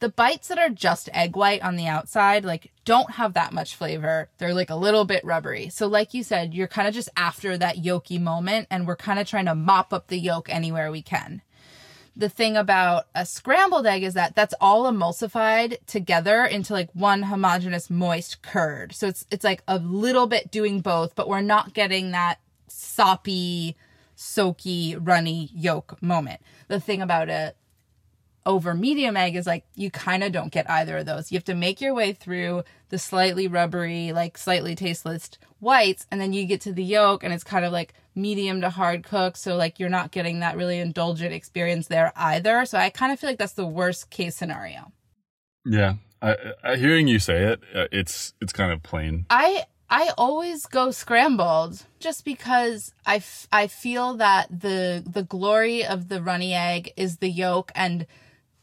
the 0.00 0.08
bites 0.08 0.48
that 0.48 0.58
are 0.58 0.68
just 0.70 1.08
egg 1.14 1.36
white 1.36 1.62
on 1.62 1.76
the 1.76 1.86
outside, 1.86 2.44
like, 2.44 2.72
don't 2.84 3.12
have 3.12 3.32
that 3.34 3.52
much 3.52 3.74
flavor. 3.76 4.28
They're 4.38 4.52
like 4.52 4.68
a 4.68 4.74
little 4.76 5.04
bit 5.04 5.24
rubbery. 5.24 5.68
So, 5.70 5.86
like 5.86 6.12
you 6.12 6.22
said, 6.22 6.52
you're 6.52 6.66
kind 6.68 6.88
of 6.88 6.92
just 6.92 7.08
after 7.16 7.56
that 7.56 7.76
yolky 7.76 8.20
moment, 8.20 8.66
and 8.70 8.86
we're 8.86 8.96
kind 8.96 9.18
of 9.18 9.26
trying 9.26 9.46
to 9.46 9.54
mop 9.54 9.92
up 9.94 10.08
the 10.08 10.18
yolk 10.18 10.48
anywhere 10.52 10.90
we 10.90 11.00
can 11.00 11.40
the 12.16 12.28
thing 12.28 12.56
about 12.56 13.06
a 13.14 13.26
scrambled 13.26 13.86
egg 13.86 14.02
is 14.02 14.14
that 14.14 14.34
that's 14.34 14.54
all 14.60 14.84
emulsified 14.84 15.78
together 15.86 16.44
into 16.44 16.72
like 16.72 16.90
one 16.92 17.22
homogeneous 17.24 17.90
moist 17.90 18.40
curd. 18.42 18.94
So 18.94 19.08
it's 19.08 19.26
it's 19.30 19.44
like 19.44 19.62
a 19.66 19.78
little 19.78 20.26
bit 20.26 20.50
doing 20.50 20.80
both, 20.80 21.14
but 21.14 21.28
we're 21.28 21.40
not 21.40 21.74
getting 21.74 22.12
that 22.12 22.38
soppy, 22.68 23.76
soaky, 24.16 24.96
runny 25.00 25.50
yolk 25.52 26.00
moment. 26.00 26.40
The 26.68 26.80
thing 26.80 27.02
about 27.02 27.28
a 27.28 27.54
over 28.46 28.74
medium 28.74 29.16
egg 29.16 29.36
is 29.36 29.46
like 29.46 29.64
you 29.74 29.90
kind 29.90 30.22
of 30.22 30.30
don't 30.30 30.52
get 30.52 30.70
either 30.70 30.98
of 30.98 31.06
those. 31.06 31.32
You 31.32 31.36
have 31.36 31.44
to 31.44 31.54
make 31.54 31.80
your 31.80 31.94
way 31.94 32.12
through 32.12 32.62
the 32.90 32.98
slightly 32.98 33.48
rubbery, 33.48 34.12
like 34.12 34.38
slightly 34.38 34.74
tasteless 34.74 35.30
whites, 35.60 36.06
and 36.10 36.20
then 36.20 36.32
you 36.32 36.44
get 36.44 36.60
to 36.62 36.72
the 36.72 36.84
yolk 36.84 37.24
and 37.24 37.32
it's 37.32 37.44
kind 37.44 37.64
of 37.64 37.72
like 37.72 37.94
medium 38.14 38.60
to 38.60 38.70
hard 38.70 39.04
cook. 39.04 39.36
So 39.36 39.56
like 39.56 39.78
you're 39.80 39.88
not 39.88 40.10
getting 40.10 40.40
that 40.40 40.56
really 40.56 40.78
indulgent 40.78 41.32
experience 41.32 41.88
there 41.88 42.12
either. 42.16 42.64
So 42.64 42.78
I 42.78 42.90
kind 42.90 43.12
of 43.12 43.18
feel 43.20 43.30
like 43.30 43.38
that's 43.38 43.54
the 43.54 43.66
worst 43.66 44.10
case 44.10 44.36
scenario. 44.36 44.92
yeah 45.64 45.94
I, 46.22 46.36
I 46.62 46.76
hearing 46.76 47.06
you 47.08 47.18
say 47.18 47.42
it 47.44 47.60
uh, 47.74 47.86
it's 47.92 48.34
it's 48.40 48.52
kind 48.52 48.72
of 48.72 48.82
plain 48.82 49.26
I 49.30 49.64
I 49.90 50.10
always 50.16 50.66
go 50.66 50.90
scrambled 50.90 51.84
just 52.00 52.24
because 52.24 52.94
I, 53.04 53.16
f- 53.16 53.46
I 53.52 53.66
feel 53.66 54.14
that 54.14 54.48
the 54.50 55.04
the 55.06 55.22
glory 55.22 55.84
of 55.84 56.08
the 56.08 56.22
runny 56.22 56.54
egg 56.54 56.92
is 56.96 57.18
the 57.18 57.28
yolk 57.28 57.70
and 57.74 58.06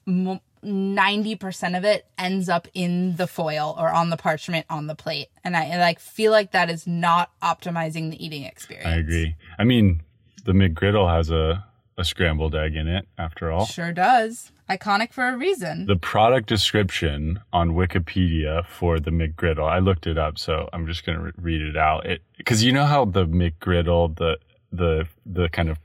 mo- 0.06 0.42
90% 0.64 1.78
of 1.78 1.84
it 1.84 2.06
ends 2.18 2.50
up 2.50 2.68
in 2.74 3.16
the 3.16 3.28
foil 3.28 3.76
or 3.78 3.90
on 3.90 4.10
the 4.10 4.18
parchment 4.18 4.66
on 4.70 4.88
the 4.88 4.96
plate 4.96 5.30
and 5.44 5.56
I, 5.58 5.90
I 5.90 5.94
feel 5.96 6.32
like 6.32 6.52
that 6.52 6.70
is 6.70 6.86
not 6.88 7.32
optimizing 7.42 8.12
the 8.12 8.24
eating 8.24 8.44
experience. 8.44 8.88
i 8.88 8.96
agree 8.96 9.36
i 9.60 9.64
mean 9.64 10.02
the 10.46 10.52
mcgriddle 10.54 11.14
has 11.14 11.30
a 11.30 11.66
a 11.98 12.06
scrambled 12.06 12.56
egg 12.56 12.76
in 12.76 12.88
it 12.88 13.06
after 13.18 13.52
all 13.52 13.66
Sure 13.66 13.92
does. 13.92 14.52
Iconic 14.70 15.12
for 15.12 15.28
a 15.28 15.36
reason. 15.38 15.86
the 15.88 15.98
product 15.98 16.48
description 16.48 17.42
on 17.52 17.72
Wikipedia 17.72 18.66
for 18.66 18.98
the 19.02 19.12
McGriddle. 19.12 19.68
I 19.70 19.80
looked 19.80 20.08
it 20.08 20.18
up, 20.18 20.40
so 20.40 20.70
I'm 20.72 20.88
just 20.88 21.06
gonna 21.06 21.20
re- 21.22 21.32
read 21.38 21.62
it 21.62 21.76
out. 21.76 22.06
It 22.06 22.22
because 22.38 22.64
you 22.64 22.72
know 22.72 22.86
how 22.86 23.04
the 23.04 23.26
McGriddle, 23.26 24.16
the 24.16 24.38
the 24.72 25.06
the 25.26 25.50
kind 25.50 25.70
of 25.70 25.78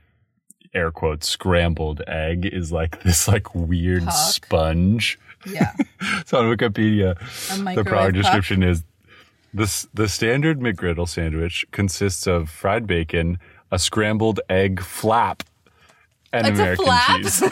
air 0.73 0.91
quotes 0.91 1.27
scrambled 1.27 2.01
egg 2.07 2.45
is 2.45 2.71
like 2.71 3.01
this 3.03 3.27
like 3.27 3.53
weird 3.55 4.03
Puck. 4.03 4.13
sponge. 4.13 5.19
yeah. 5.45 5.73
So 6.25 6.39
on 6.39 6.45
Wikipedia, 6.55 7.17
the 7.75 7.83
product 7.83 8.15
puck. 8.15 8.23
description 8.23 8.63
is 8.63 8.83
this 9.53 9.87
the 9.93 10.07
standard 10.09 10.59
McGriddle 10.59 11.07
sandwich 11.07 11.65
consists 11.71 12.27
of 12.27 12.49
fried 12.49 12.85
bacon, 12.85 13.39
a 13.71 13.79
scrambled 13.79 14.39
egg 14.49 14.81
flap, 14.81 15.43
and 16.33 16.47
a 16.47 16.51
American 16.51 16.85
flap? 16.85 17.21
cheese. 17.21 17.39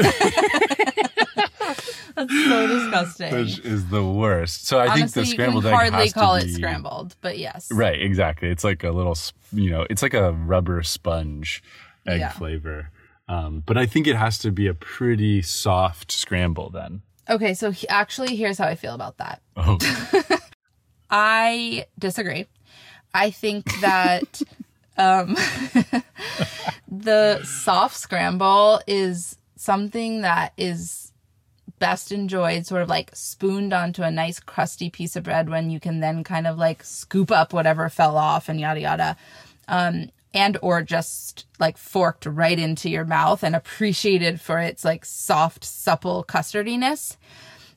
That's 2.16 2.46
so 2.46 2.68
disgusting. 2.68 3.34
which 3.34 3.60
is 3.60 3.88
the 3.90 4.04
worst. 4.04 4.68
So 4.68 4.78
I 4.80 4.88
Honestly, 4.88 5.00
think 5.02 5.12
the 5.14 5.20
you 5.22 5.26
scrambled 5.26 5.64
can 5.64 5.74
egg 5.74 5.78
hardly 5.80 6.00
has 6.00 6.14
call 6.14 6.36
it 6.36 6.46
be, 6.46 6.54
scrambled, 6.54 7.16
but 7.22 7.38
yes. 7.38 7.70
Right, 7.72 8.02
exactly. 8.02 8.48
It's 8.50 8.64
like 8.64 8.84
a 8.86 8.92
little, 8.92 9.18
you 9.52 9.70
know, 9.70 9.86
it's 9.90 10.02
like 10.02 10.14
a 10.14 10.32
rubber 10.32 10.82
sponge 10.84 11.62
egg 12.08 12.20
Yeah. 12.22 12.30
flavor. 12.30 12.90
Um, 13.28 13.64
but 13.66 13.78
I 13.78 13.86
think 13.86 14.08
it 14.08 14.16
has 14.16 14.38
to 14.40 14.52
be 14.52 14.68
a 14.68 14.74
pretty 14.74 15.42
soft 15.42 16.12
scramble 16.12 16.70
then. 16.70 17.02
Okay, 17.28 17.54
so 17.56 17.72
he, 17.72 17.88
actually, 17.90 18.36
here's 18.36 18.58
how 18.60 18.68
I 18.68 18.76
feel 18.76 18.94
about 18.94 19.18
that. 19.18 19.42
Oh, 19.56 19.78
I 21.10 21.88
disagree. 21.98 22.46
I 23.14 23.32
think 23.32 23.66
that 23.82 24.42
um, 24.98 25.36
the 26.88 27.44
soft 27.44 27.98
scramble 27.98 28.82
is 28.86 29.38
something 29.56 30.22
that 30.22 30.54
is 30.58 31.12
best 31.80 32.12
enjoyed 32.12 32.66
sort 32.66 32.82
of 32.82 32.90
like 32.90 33.12
spooned 33.14 33.74
onto 33.74 34.02
a 34.02 34.12
nice 34.12 34.40
crusty 34.40 34.90
piece 34.90 35.16
of 35.16 35.24
bread 35.24 35.50
when 35.50 35.70
you 35.70 35.80
can 35.80 36.00
then 36.00 36.24
kind 36.24 36.48
of 36.48 36.58
like 36.58 36.84
scoop 36.84 37.32
up 37.32 37.54
whatever 37.54 37.90
fell 37.90 38.18
off 38.18 38.48
and 38.48 38.60
yada 38.60 38.80
yada. 38.80 39.18
Um, 39.68 40.10
and 40.36 40.58
or 40.62 40.82
just 40.82 41.48
like 41.60 41.78
forked 41.78 42.26
right 42.26 42.60
into 42.60 42.90
your 42.90 43.06
mouth 43.06 43.42
and 43.44 43.56
appreciated 43.56 44.42
for 44.42 44.60
its 44.60 44.84
like 44.84 45.06
soft, 45.06 45.64
supple 45.64 46.24
custardiness. 46.24 47.18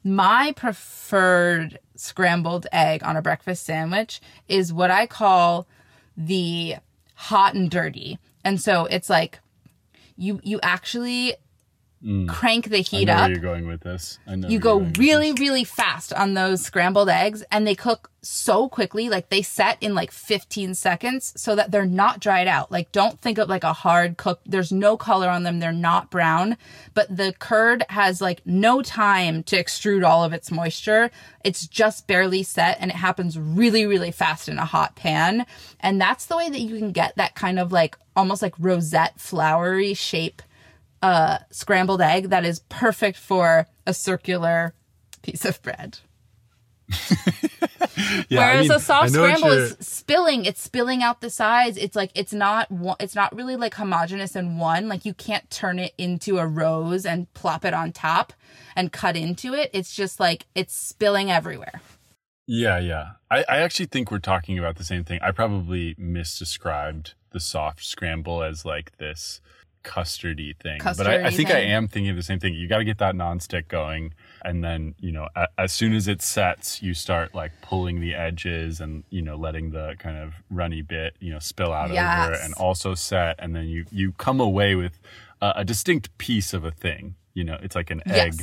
My 0.05 0.53
preferred 0.57 1.79
scrambled 1.95 2.67
egg 2.73 3.03
on 3.05 3.17
a 3.17 3.23
breakfast 3.23 3.65
sandwich 3.65 4.21
is 4.49 4.73
what 4.73 4.91
I 4.91 5.07
call 5.07 5.67
the 6.17 6.77
hot 7.15 7.55
and 7.55 7.71
dirty. 7.71 8.19
And 8.45 8.61
so 8.61 8.87
it's 8.87 9.09
like 9.09 9.41
you 10.17 10.41
you 10.43 10.59
actually 10.63 11.35
Mm. 12.05 12.29
crank 12.29 12.67
the 12.67 12.79
I 12.79 12.83
heat 12.83 13.05
know 13.07 13.15
up. 13.15 13.21
where 13.23 13.31
you're 13.31 13.41
going 13.41 13.67
with 13.67 13.81
this. 13.81 14.21
I 14.25 14.37
know 14.37 14.47
you 14.49 14.61
go 14.61 14.75
you're 14.75 14.79
going 14.79 14.89
with 14.91 14.99
really 14.99 15.33
really 15.33 15.65
fast 15.65 16.13
on 16.13 16.35
those 16.35 16.61
scrambled 16.63 17.09
eggs 17.09 17.43
and 17.51 17.67
they 17.67 17.75
cook 17.75 18.13
so 18.23 18.69
quickly 18.69 19.09
like 19.09 19.31
they 19.31 19.43
set 19.43 19.79
in 19.81 19.95
like 19.97 20.13
15 20.13 20.75
seconds 20.75 21.33
so 21.37 21.57
that 21.57 21.73
they're 21.73 21.87
not 21.87 22.21
dried 22.21 22.47
out. 22.47 22.71
Like 22.71 22.93
don't 22.93 23.19
think 23.21 23.39
of 23.39 23.49
like 23.49 23.65
a 23.65 23.73
hard 23.73 24.17
cook. 24.17 24.41
There's 24.47 24.71
no 24.71 24.97
color 24.97 25.29
on 25.29 25.43
them. 25.43 25.59
They're 25.59 25.73
not 25.73 26.09
brown. 26.09 26.57
But 26.95 27.17
the 27.17 27.35
curd 27.37 27.85
has 27.89 28.21
like 28.21 28.43
no 28.47 28.81
time 28.81 29.43
to 29.45 29.57
extrude 29.61 30.07
all 30.07 30.23
of 30.23 30.33
its 30.33 30.53
moisture. 30.53 31.11
It's 31.45 31.67
just 31.67 32.07
barely 32.07 32.45
set 32.45 32.79
and 32.81 32.93
it 32.93 32.97
happens 32.97 33.37
really 33.37 33.87
really 33.87 34.13
fast 34.13 34.49
in 34.49 34.59
a 34.59 34.65
hot 34.65 34.95
pan. 34.95 35.47
And 35.81 36.01
that's 36.01 36.27
the 36.27 36.37
way 36.37 36.49
that 36.49 36.61
you 36.61 36.79
can 36.79 36.93
get 36.93 37.17
that 37.17 37.35
kind 37.35 37.59
of 37.59 37.73
like 37.73 37.99
almost 38.15 38.43
like 38.43 38.55
rosette 38.59 39.19
flowery 39.19 39.95
shape 39.95 40.43
uh, 41.03 41.39
scrambled 41.51 42.01
egg 42.01 42.31
that 42.31 42.45
is 42.45 42.61
perfect 42.69 43.19
for 43.19 43.67
a 43.87 43.95
circular 43.95 44.75
piece 45.23 45.45
of 45.45 45.61
bread. 45.63 45.99
Yeah, 48.29 48.41
I 48.41 48.53
Whereas 48.53 48.69
mean, 48.69 48.77
a 48.77 48.81
soft 48.81 49.05
I 49.05 49.09
scramble 49.09 49.51
is 49.51 49.77
spilling. 49.81 50.45
It's 50.45 50.61
spilling 50.61 51.03
out 51.03 51.21
the 51.21 51.31
sides. 51.31 51.77
It's 51.77 51.97
like 51.97 52.11
it's 52.15 52.33
not 52.33 52.69
it's 53.01 53.15
not 53.15 53.35
really 53.35 53.57
like 53.57 53.75
homogeneous 53.75 54.37
in 54.37 54.59
one. 54.59 54.89
Like 54.89 55.05
you 55.05 55.15
can't 55.15 55.49
turn 55.51 55.79
it 55.79 55.95
into 55.99 56.39
a 56.39 56.47
rose 56.47 57.05
and 57.05 57.33
plop 57.35 57.65
it 57.65 57.75
on 57.75 57.93
top 57.93 58.33
and 58.77 58.93
cut 58.93 59.17
into 59.17 59.55
it. 59.55 59.71
It's 59.73 59.95
just 59.95 60.21
like 60.21 60.47
it's 60.55 60.75
spilling 60.75 61.31
everywhere. 61.31 61.81
Yeah, 62.47 62.79
yeah. 62.79 63.13
I, 63.31 63.45
I 63.49 63.59
actually 63.59 63.87
think 63.87 64.11
we're 64.11 64.21
talking 64.21 64.59
about 64.59 64.77
the 64.77 64.85
same 64.85 65.05
thing. 65.05 65.21
I 65.23 65.33
probably 65.33 65.95
misdescribed 65.97 67.15
the 67.31 67.41
soft 67.41 67.85
scramble 67.85 68.43
as 68.43 68.65
like 68.65 68.97
this 68.97 69.41
custardy 69.85 70.57
thing. 70.57 70.81
but 70.83 71.07
I, 71.07 71.27
I 71.27 71.31
think 71.31 71.51
I 71.51 71.59
am 71.61 71.89
thinking 71.89 72.11
of 72.11 72.17
the 72.17 72.23
same 72.23 72.39
thing. 72.41 72.55
You 72.55 72.69
got 72.69 72.79
to 72.79 72.85
get 72.85 72.99
that 72.99 73.15
nonstick 73.15 73.69
going. 73.69 74.15
And 74.45 74.63
then, 74.63 74.95
you 74.99 75.13
know, 75.13 75.29
a, 75.35 75.49
as 75.59 75.73
soon 75.73 75.93
as 75.95 76.09
it 76.09 76.23
sets, 76.23 76.83
you 76.83 76.95
start 76.95 77.35
like 77.35 77.53
pulling 77.63 78.01
the 78.01 78.15
edges 78.15 78.81
and, 78.81 79.05
you 79.11 79.23
know, 79.23 79.37
letting 79.37 79.71
the 79.71 79.97
kind 79.99 80.17
of 80.19 80.35
runny 80.51 80.83
bit, 80.83 81.15
you 81.21 81.33
know, 81.33 81.39
spill 81.39 81.73
out 81.73 81.87
over 81.87 81.95
Yes. 81.95 82.45
and 82.45 82.55
also 82.55 82.95
set. 82.95 83.37
And 83.39 83.55
then 83.57 83.65
you, 83.67 83.85
you 83.91 84.13
come 84.13 84.41
away 84.41 84.75
with 84.75 85.01
a, 85.41 85.53
a 85.57 85.65
distinct 85.65 86.17
piece 86.19 86.53
of 86.55 86.65
a 86.65 86.71
thing. 86.71 87.15
You 87.35 87.45
know, 87.45 87.59
it's 87.63 87.75
like 87.77 87.91
an 87.91 88.03
egg 88.07 88.35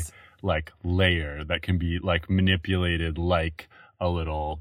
like 0.42 0.72
layer 0.84 1.44
that 1.46 1.62
can 1.62 1.78
be 1.78 2.00
like 2.00 2.30
manipulated 2.30 3.18
like 3.18 3.68
a 4.00 4.08
little 4.10 4.60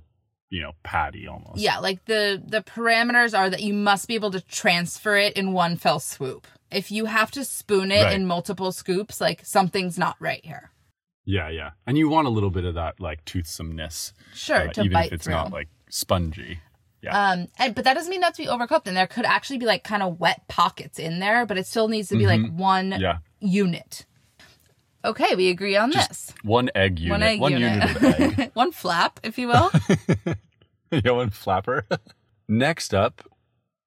you 0.51 0.63
know 0.63 0.73
patty 0.83 1.27
almost 1.27 1.59
Yeah, 1.59 1.79
like 1.79 2.05
the 2.07 2.41
the 2.45 2.63
parameters 2.63 3.37
are 3.37 3.51
that 3.51 3.63
you 3.63 3.75
must 3.75 4.07
be 4.09 4.15
able 4.15 4.31
to 4.31 4.41
transfer 4.41 5.17
it 5.17 5.35
in 5.35 5.53
one 5.53 5.77
fell 5.77 5.99
swoop. 6.01 6.47
If 6.75 6.91
you 6.91 7.05
have 7.07 7.31
to 7.33 7.45
spoon 7.45 7.91
it 7.91 8.03
Right. 8.05 8.15
in 8.15 8.27
multiple 8.27 8.73
scoops, 8.73 9.21
like 9.21 9.45
something's 9.45 9.99
not 9.99 10.17
right 10.21 10.45
here. 10.45 10.71
yeah 11.27 11.49
yeah 11.49 11.71
and 11.87 11.97
you 11.97 12.09
want 12.09 12.27
a 12.27 12.31
little 12.31 12.51
bit 12.51 12.65
of 12.67 12.75
that 12.75 13.01
like 13.01 13.25
toothsomeness 13.25 14.13
Sure, 14.35 14.69
uh, 14.69 14.73
to 14.75 14.81
even 14.83 14.93
bite 14.93 15.07
if 15.07 15.13
it's 15.15 15.25
through. 15.25 15.35
not 15.35 15.53
like 15.53 15.69
spongy 15.89 16.59
yeah 17.03 17.13
Um, 17.33 17.49
and, 17.59 17.75
but 17.75 17.85
that 17.85 17.95
doesn't 17.95 18.11
mean 18.11 18.21
not 18.21 18.35
to 18.35 18.43
be 18.43 18.49
overcooked. 18.49 18.87
And 18.87 18.97
there 18.97 19.07
could 19.07 19.25
actually 19.25 19.59
be 19.59 19.67
like 19.67 19.85
kind 19.85 20.03
of 20.03 20.21
wet 20.21 20.47
pockets 20.49 20.99
in 20.99 21.21
there, 21.21 21.47
but 21.47 21.57
it 21.59 21.67
still 21.67 21.89
needs 21.89 22.09
to 22.11 22.17
be 22.19 22.27
like 22.27 22.45
one 22.53 22.91
Mm-hmm. 22.91 23.01
yeah 23.03 23.19
unit. 23.41 24.05
Okay, 25.05 25.35
we 25.35 25.51
agree 25.51 25.77
on 25.77 25.91
this. 25.91 26.33
one 26.43 26.71
egg 26.75 26.99
unit 26.99 27.11
One 27.13 27.23
egg 27.23 27.41
one 27.41 27.53
unit, 27.53 27.73
unit 27.73 27.97
of 27.97 28.05
egg 28.41 28.51
one 28.55 28.73
flap, 28.73 29.21
if 29.23 29.39
you 29.39 29.49
will. 29.49 29.71
yeah 30.91 31.11
one 31.13 31.31
flapper 31.31 31.87
next 32.49 32.95
up 32.95 33.23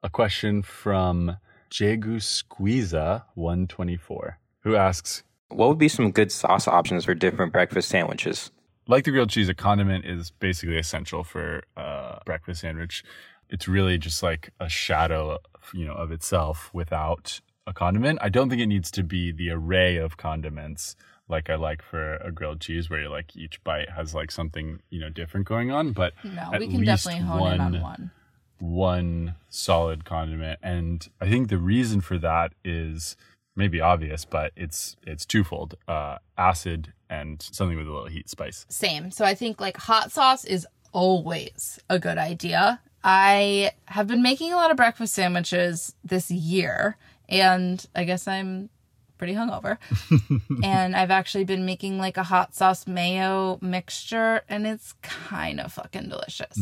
a 0.03 0.09
question 0.09 0.61
from 0.61 1.37
jagu 1.69 2.19
squeeza 2.21 3.23
124 3.35 4.37
who 4.63 4.75
asks 4.75 5.23
What 5.49 5.69
would 5.69 5.77
be 5.77 5.89
some 5.89 6.11
good 6.11 6.31
sauce 6.31 6.67
options 6.67 7.05
for 7.05 7.13
different 7.13 7.53
breakfast 7.53 7.89
sandwiches? 7.89 8.51
like 8.87 9.03
the 9.03 9.11
grilled 9.11 9.29
cheese, 9.29 9.49
a 9.49 9.53
condiment 9.53 10.05
is 10.05 10.31
basically 10.31 10.77
essential 10.77 11.23
for 11.23 11.63
a 11.75 12.21
breakfast 12.25 12.61
sandwich. 12.61 13.03
It's 13.49 13.67
really 13.67 13.97
just 13.97 14.23
like 14.23 14.51
a 14.59 14.69
shadow, 14.69 15.39
you 15.73 15.85
know, 15.85 15.93
of 15.93 16.11
itself 16.11 16.69
without 16.73 17.41
a 17.65 17.73
condiment. 17.73 18.19
I 18.21 18.29
don't 18.29 18.49
think 18.49 18.61
it 18.61 18.67
needs 18.67 18.91
to 18.91 19.03
be 19.03 19.31
the 19.31 19.49
array 19.51 19.97
of 19.97 20.17
condiments 20.17 20.95
like 21.29 21.49
I 21.49 21.55
like 21.55 21.81
for 21.81 22.15
a 22.15 22.31
grilled 22.31 22.61
cheese, 22.61 22.89
where 22.89 23.01
you're 23.01 23.09
like 23.09 23.35
each 23.35 23.61
bite 23.65 23.89
has 23.89 24.15
like 24.15 24.31
something 24.31 24.79
you 24.89 24.99
know 25.01 25.09
different 25.09 25.45
going 25.45 25.71
on. 25.71 25.91
But 25.91 26.13
No, 26.23 26.51
we 26.57 26.67
can 26.69 26.85
definitely 26.85 27.21
hone 27.21 27.53
in 27.53 27.61
on 27.61 27.81
one. 27.81 28.11
One 28.59 29.35
solid 29.49 30.03
condiment 30.05 30.59
and 30.63 31.09
i 31.21 31.27
think 31.29 31.49
the 31.49 31.57
reason 31.57 32.01
for 32.01 32.17
that 32.17 32.53
is 32.63 33.15
maybe 33.55 33.79
obvious 33.79 34.25
but 34.25 34.51
it's 34.55 34.95
it's 35.05 35.25
twofold 35.25 35.75
uh 35.87 36.17
acid 36.37 36.93
and 37.09 37.41
something 37.51 37.77
with 37.77 37.87
a 37.87 37.91
little 37.91 38.07
heat 38.07 38.29
spice 38.29 38.65
Same. 38.69 39.11
So 39.11 39.25
I 39.25 39.33
think 39.33 39.61
like 39.61 39.77
hot 39.77 40.11
sauce 40.11 40.43
is 40.45 40.67
always 40.91 41.79
a 41.89 41.99
good 41.99 42.17
idea. 42.17 42.81
I 43.03 43.71
have 43.85 44.07
been 44.07 44.21
making 44.21 44.51
a 44.51 44.55
lot 44.55 44.71
of 44.71 44.77
breakfast 44.77 45.13
sandwiches 45.13 45.95
this 46.03 46.29
year, 46.29 46.97
and 47.29 47.85
I 47.95 48.03
guess 48.03 48.27
I'm 48.27 48.69
pretty 49.17 49.33
hungover. 49.33 49.77
and 50.63 50.95
I've 50.95 51.11
actually 51.11 51.45
been 51.45 51.65
making 51.65 51.97
like 51.97 52.17
a 52.17 52.23
hot 52.23 52.55
sauce 52.55 52.87
mayo 52.87 53.57
mixture, 53.61 54.41
and 54.49 54.67
it's 54.67 54.93
kind 55.01 55.59
of 55.59 55.71
fucking 55.73 56.09
delicious. 56.09 56.57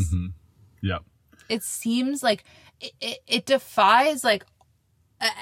yeah 0.82 1.00
It 1.50 1.64
seems 1.64 2.24
like 2.24 2.44
it, 2.80 2.92
it, 3.00 3.18
it 3.28 3.46
defies 3.46 4.24
like 4.24 4.46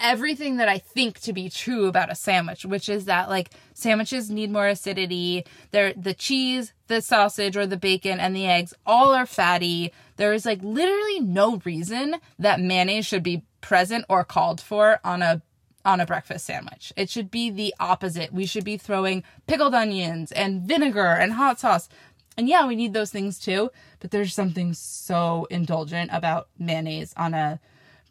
everything 0.02 0.58
that 0.58 0.70
I 0.70 0.78
think 0.78 1.20
to 1.22 1.34
be 1.34 1.50
true 1.50 1.88
about 1.88 2.12
a 2.12 2.16
sandwich, 2.16 2.66
which 2.66 2.90
is 2.90 3.06
that 3.06 3.30
like 3.30 3.50
sandwiches 3.74 4.30
need 4.30 4.52
more 4.52 4.68
acidity. 4.68 5.46
They're 5.72 5.94
the 5.94 6.14
cheese, 6.14 6.74
the 6.88 7.02
sausage, 7.02 7.58
or 7.58 7.66
the 7.66 7.78
bacon 7.78 8.20
and 8.20 8.36
the 8.36 8.48
eggs 8.48 8.74
all 8.86 9.14
are 9.14 9.26
fatty. 9.26 9.92
There 10.18 10.34
is 10.34 10.46
like 10.46 10.62
literally 10.62 11.20
no 11.22 11.58
reason 11.66 12.16
that 12.40 12.60
mayonnaise 12.60 13.06
should 13.06 13.24
be 13.24 13.44
present 13.62 14.06
or 14.10 14.24
called 14.24 14.62
for 14.62 15.00
on 15.04 15.22
a 15.22 15.42
on 15.86 16.00
a 16.00 16.06
breakfast 16.06 16.46
sandwich. 16.46 16.94
It 16.96 17.10
should 17.10 17.30
be 17.30 17.50
the 17.50 17.74
opposite. 17.80 18.32
We 18.32 18.46
should 18.46 18.64
be 18.64 18.78
throwing 18.78 19.24
pickled 19.48 19.74
onions 19.74 20.32
and 20.32 20.62
vinegar 20.62 21.08
and 21.08 21.34
hot 21.34 21.60
sauce. 21.60 21.90
And 22.38 22.48
yeah, 22.48 22.66
we 22.66 22.76
need 22.76 22.94
those 22.94 23.12
things 23.12 23.38
too, 23.38 23.70
but 24.04 24.12
there's 24.12 24.34
something 24.36 24.74
so 24.74 25.48
indulgent 25.50 26.10
about 26.14 26.50
mayonnaise 26.60 27.14
on 27.16 27.34
a 27.34 27.60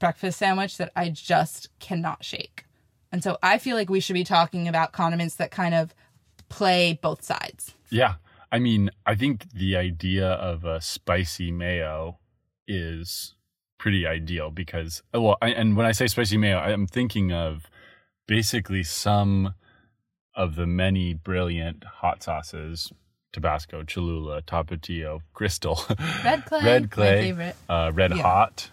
breakfast 0.00 0.38
sandwich 0.38 0.78
that 0.78 0.90
I 0.96 1.10
just 1.10 1.68
cannot 1.80 2.24
shake. 2.24 2.64
And 3.12 3.22
so 3.22 3.36
I 3.42 3.58
feel 3.58 3.76
like 3.76 3.90
we 3.90 4.00
should 4.00 4.14
be 4.14 4.24
talking 4.24 4.66
about 4.66 4.92
condiments 4.92 5.34
that 5.36 5.50
kind 5.50 5.74
of 5.74 5.94
play 6.48 6.98
both 7.00 7.24
sides. 7.24 7.74
yeah 7.88 8.14
i 8.50 8.58
mean 8.58 8.90
i 9.06 9.14
think 9.14 9.50
the 9.52 9.74
idea 9.74 10.26
of 10.32 10.64
a 10.64 10.82
spicy 10.82 11.50
mayo 11.50 12.18
is 12.68 13.34
pretty 13.78 14.06
ideal 14.06 14.50
because 14.50 15.02
well 15.14 15.38
I, 15.40 15.48
and 15.50 15.76
when 15.78 15.86
i 15.86 15.92
say 15.92 16.06
spicy 16.08 16.36
mayo 16.36 16.58
i'm 16.58 16.86
thinking 16.86 17.32
of 17.32 17.70
basically 18.28 18.82
some 18.82 19.54
of 20.34 20.56
the 20.56 20.66
many 20.66 21.14
brilliant 21.14 21.84
hot 21.84 22.22
sauces 22.22 22.92
tabasco 23.32 23.82
cholula 23.84 24.42
tapatio 24.42 25.20
crystal 25.34 25.80
Red 26.24 26.44
clay, 26.44 26.64
red 26.64 26.82
my 26.82 26.88
clay 26.88 27.20
favorite. 27.22 27.56
uh, 27.68 27.90
red 27.94 28.14
Yeah. 28.16 28.22
hot 28.22 28.70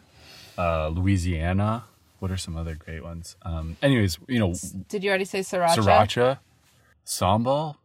uh, 0.57 0.89
louisiana 0.89 1.85
what 2.19 2.29
are 2.31 2.37
some 2.37 2.57
other 2.57 2.75
great 2.75 3.01
ones 3.03 3.37
um 3.43 3.77
anyways 3.81 4.19
you 4.27 4.39
know 4.39 4.53
Did 4.89 5.03
you 5.03 5.09
already 5.09 5.25
say 5.25 5.39
sriracha? 5.39 5.77
sriracha, 5.77 6.39
sambal. 7.05 7.75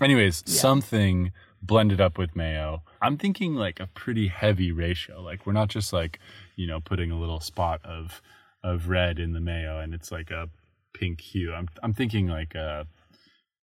Anyways, 0.00 0.42
Yeah. 0.46 0.60
something 0.60 1.32
blended 1.62 2.00
up 2.00 2.18
with 2.18 2.34
mayo. 2.34 2.82
I'm 3.00 3.16
thinking 3.16 3.54
like 3.54 3.78
a 3.80 3.86
pretty 3.86 4.26
heavy 4.28 4.72
ratio. 4.72 5.22
Like 5.22 5.46
we're 5.46 5.52
not 5.52 5.68
just 5.68 5.92
like, 5.92 6.18
you 6.56 6.66
know, 6.66 6.80
putting 6.80 7.10
a 7.12 7.18
little 7.18 7.40
spot 7.40 7.80
of 7.84 8.20
of 8.64 8.88
red 8.88 9.18
in 9.20 9.32
the 9.32 9.40
mayo 9.40 9.78
and 9.78 9.94
it's 9.94 10.10
like 10.10 10.30
a 10.32 10.48
pink 10.92 11.20
hue. 11.20 11.54
I'm 11.54 11.68
I'm 11.82 11.94
thinking 11.94 12.26
like 12.26 12.54
a 12.56 12.86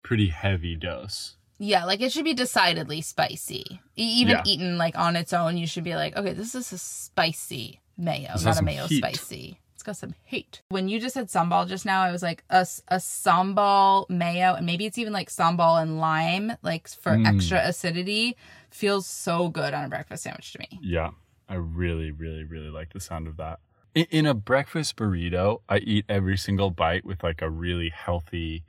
pretty 0.04 0.28
heavy 0.28 0.76
dose. 0.76 1.37
Yeah, 1.60 1.86
like 1.86 2.02
it 2.02 2.12
should 2.12 2.26
be 2.26 2.34
decidedly 2.34 3.02
spicy. 3.02 3.82
Even 3.96 4.36
Yeah. 4.36 4.42
eaten 4.46 4.78
like 4.78 4.98
on 4.98 5.16
its 5.16 5.34
own, 5.34 5.58
you 5.58 5.66
should 5.68 5.84
be 5.84 5.96
like, 5.96 6.16
okay, 6.16 6.34
this 6.34 6.54
is 6.56 6.72
a 6.72 6.78
spicy 6.78 7.80
mayo, 7.98 8.34
This 8.34 8.44
not 8.44 8.60
a 8.60 8.62
mayo 8.64 8.86
heat. 8.88 8.98
spicy. 9.04 9.60
It's 9.74 9.84
got 9.84 9.96
some 9.98 10.14
hate. 10.24 10.62
When 10.70 10.88
you 10.88 11.00
just 11.00 11.14
said 11.14 11.28
sambal 11.28 11.68
just 11.68 11.86
now, 11.86 12.02
I 12.02 12.12
was 12.12 12.22
like 12.24 12.44
a, 12.50 12.62
a 12.90 12.98
sambal 12.98 14.10
mayo, 14.10 14.54
and 14.56 14.66
maybe 14.66 14.86
it's 14.86 14.98
even 14.98 15.14
like 15.14 15.30
sambal 15.30 15.82
and 15.82 16.00
lime, 16.00 16.54
like 16.64 16.88
for 16.88 17.14
Mm. 17.14 17.26
extra 17.28 17.60
acidity, 17.60 18.36
feels 18.70 19.06
so 19.08 19.50
good 19.50 19.74
on 19.74 19.86
a 19.86 19.90
breakfast 19.90 20.24
sandwich 20.24 20.52
to 20.54 20.60
me. 20.60 20.80
Yeah, 20.82 21.12
I 21.48 21.56
really, 21.56 22.12
really, 22.12 22.44
really 22.44 22.70
like 22.70 22.94
the 22.94 23.00
sound 23.00 23.28
of 23.28 23.38
that. 23.38 23.60
In, 23.96 24.06
in 24.12 24.26
a 24.26 24.34
breakfast 24.34 24.96
burrito, 24.96 25.62
I 25.70 25.78
eat 25.78 26.06
every 26.10 26.38
single 26.38 26.70
bite 26.72 27.06
with 27.06 27.24
like 27.24 27.42
a 27.42 27.50
really 27.50 27.90
healthy, 27.90 28.64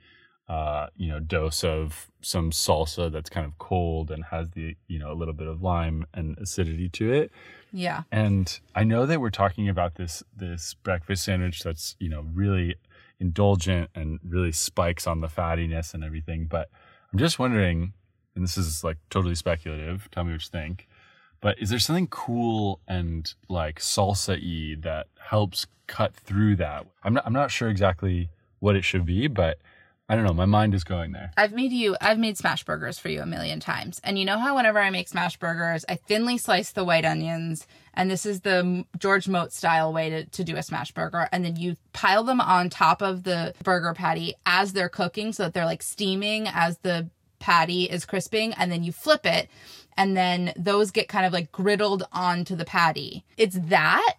uh, 0.49 0.87
you 0.97 1.07
know, 1.07 1.19
dose 1.19 1.63
of 1.63 2.09
some 2.21 2.49
salsa 2.49 3.11
that's 3.11 3.29
kind 3.29 3.45
of 3.45 3.57
cold 3.59 4.09
and 4.09 4.25
has 4.25 4.49
the, 4.51 4.75
you 4.87 4.97
know, 4.97 5.11
a 5.11 5.13
little 5.13 5.33
bit 5.33 5.47
of 5.47 5.61
lime 5.61 6.07
and 6.13 6.35
acidity 6.39 6.89
to 6.89 7.13
it. 7.13 7.31
Yeah. 7.71 8.03
And 8.11 8.59
I 8.73 8.83
know 8.83 9.05
that 9.05 9.21
we're 9.21 9.29
talking 9.29 9.69
about 9.69 9.95
this 9.95 10.23
this 10.35 10.73
breakfast 10.73 11.23
sandwich 11.23 11.61
that's 11.61 11.95
you 11.99 12.09
know 12.09 12.25
really 12.33 12.75
indulgent 13.19 13.91
and 13.93 14.19
really 14.27 14.51
spikes 14.51 15.05
on 15.05 15.21
the 15.21 15.27
fattiness 15.27 15.93
and 15.93 16.03
everything. 16.03 16.45
But 16.45 16.69
I'm 17.13 17.19
just 17.19 17.37
wondering, 17.37 17.93
and 18.33 18.43
this 18.43 18.57
is 18.57 18.83
like 18.83 18.97
totally 19.11 19.35
speculative. 19.35 20.09
Tell 20.11 20.23
me 20.23 20.31
what 20.31 20.41
you 20.41 20.49
think. 20.49 20.87
But 21.41 21.59
is 21.59 21.69
there 21.69 21.79
something 21.79 22.07
cool 22.07 22.79
and 22.87 23.31
like 23.47 23.79
salsa 23.79 24.39
y 24.41 24.81
that 24.81 25.07
helps 25.29 25.67
cut 25.85 26.15
through 26.15 26.55
that? 26.55 26.87
I'm 27.03 27.13
not 27.13 27.25
I'm 27.27 27.33
not 27.33 27.51
sure 27.51 27.69
exactly 27.69 28.29
what 28.59 28.75
it 28.75 28.83
should 28.83 29.05
be, 29.05 29.27
but 29.27 29.59
I 30.09 30.15
don't 30.15 30.25
know. 30.25 30.33
My 30.33 30.45
mind 30.45 30.73
is 30.73 30.83
going 30.83 31.11
there. 31.11 31.31
I've 31.37 31.53
made 31.53 31.71
you 31.71 31.95
I've 32.01 32.17
made 32.17 32.35
smash 32.35 32.63
burgers 32.63 32.97
for 32.97 33.09
you 33.09 33.21
a 33.21 33.27
million 33.27 33.59
times. 33.59 34.01
And 34.03 34.17
you 34.17 34.25
know 34.25 34.39
how 34.39 34.55
whenever 34.55 34.79
I 34.79 34.89
make 34.89 35.07
smash 35.07 35.37
burgers, 35.37 35.85
I 35.87 35.95
thinly 35.95 36.39
slice 36.39 36.71
the 36.71 36.83
white 36.83 37.05
onions 37.05 37.67
and 37.93 38.09
this 38.09 38.25
is 38.25 38.41
the 38.41 38.85
George 38.97 39.27
Motz 39.27 39.51
style 39.51 39.93
way 39.93 40.09
to, 40.09 40.25
to 40.25 40.43
do 40.43 40.57
a 40.57 40.63
smash 40.63 40.91
burger 40.91 41.29
and 41.31 41.45
then 41.45 41.57
you 41.57 41.77
pile 41.93 42.23
them 42.23 42.41
on 42.41 42.71
top 42.71 43.03
of 43.03 43.23
the 43.23 43.53
burger 43.63 43.93
patty 43.93 44.33
as 44.47 44.73
they're 44.73 44.89
cooking 44.89 45.31
so 45.31 45.43
that 45.43 45.53
they're 45.53 45.65
like 45.65 45.83
steaming 45.83 46.47
as 46.47 46.79
the 46.79 47.07
patty 47.37 47.83
is 47.83 48.03
crisping 48.03 48.51
and 48.53 48.71
then 48.71 48.83
you 48.83 48.91
flip 48.91 49.27
it 49.27 49.47
and 49.95 50.17
then 50.17 50.53
those 50.55 50.89
get 50.89 51.07
kind 51.07 51.27
of 51.27 51.33
like 51.33 51.51
griddled 51.51 52.01
onto 52.11 52.55
the 52.55 52.65
patty. 52.65 53.25
It's 53.37 53.59
that, 53.59 54.15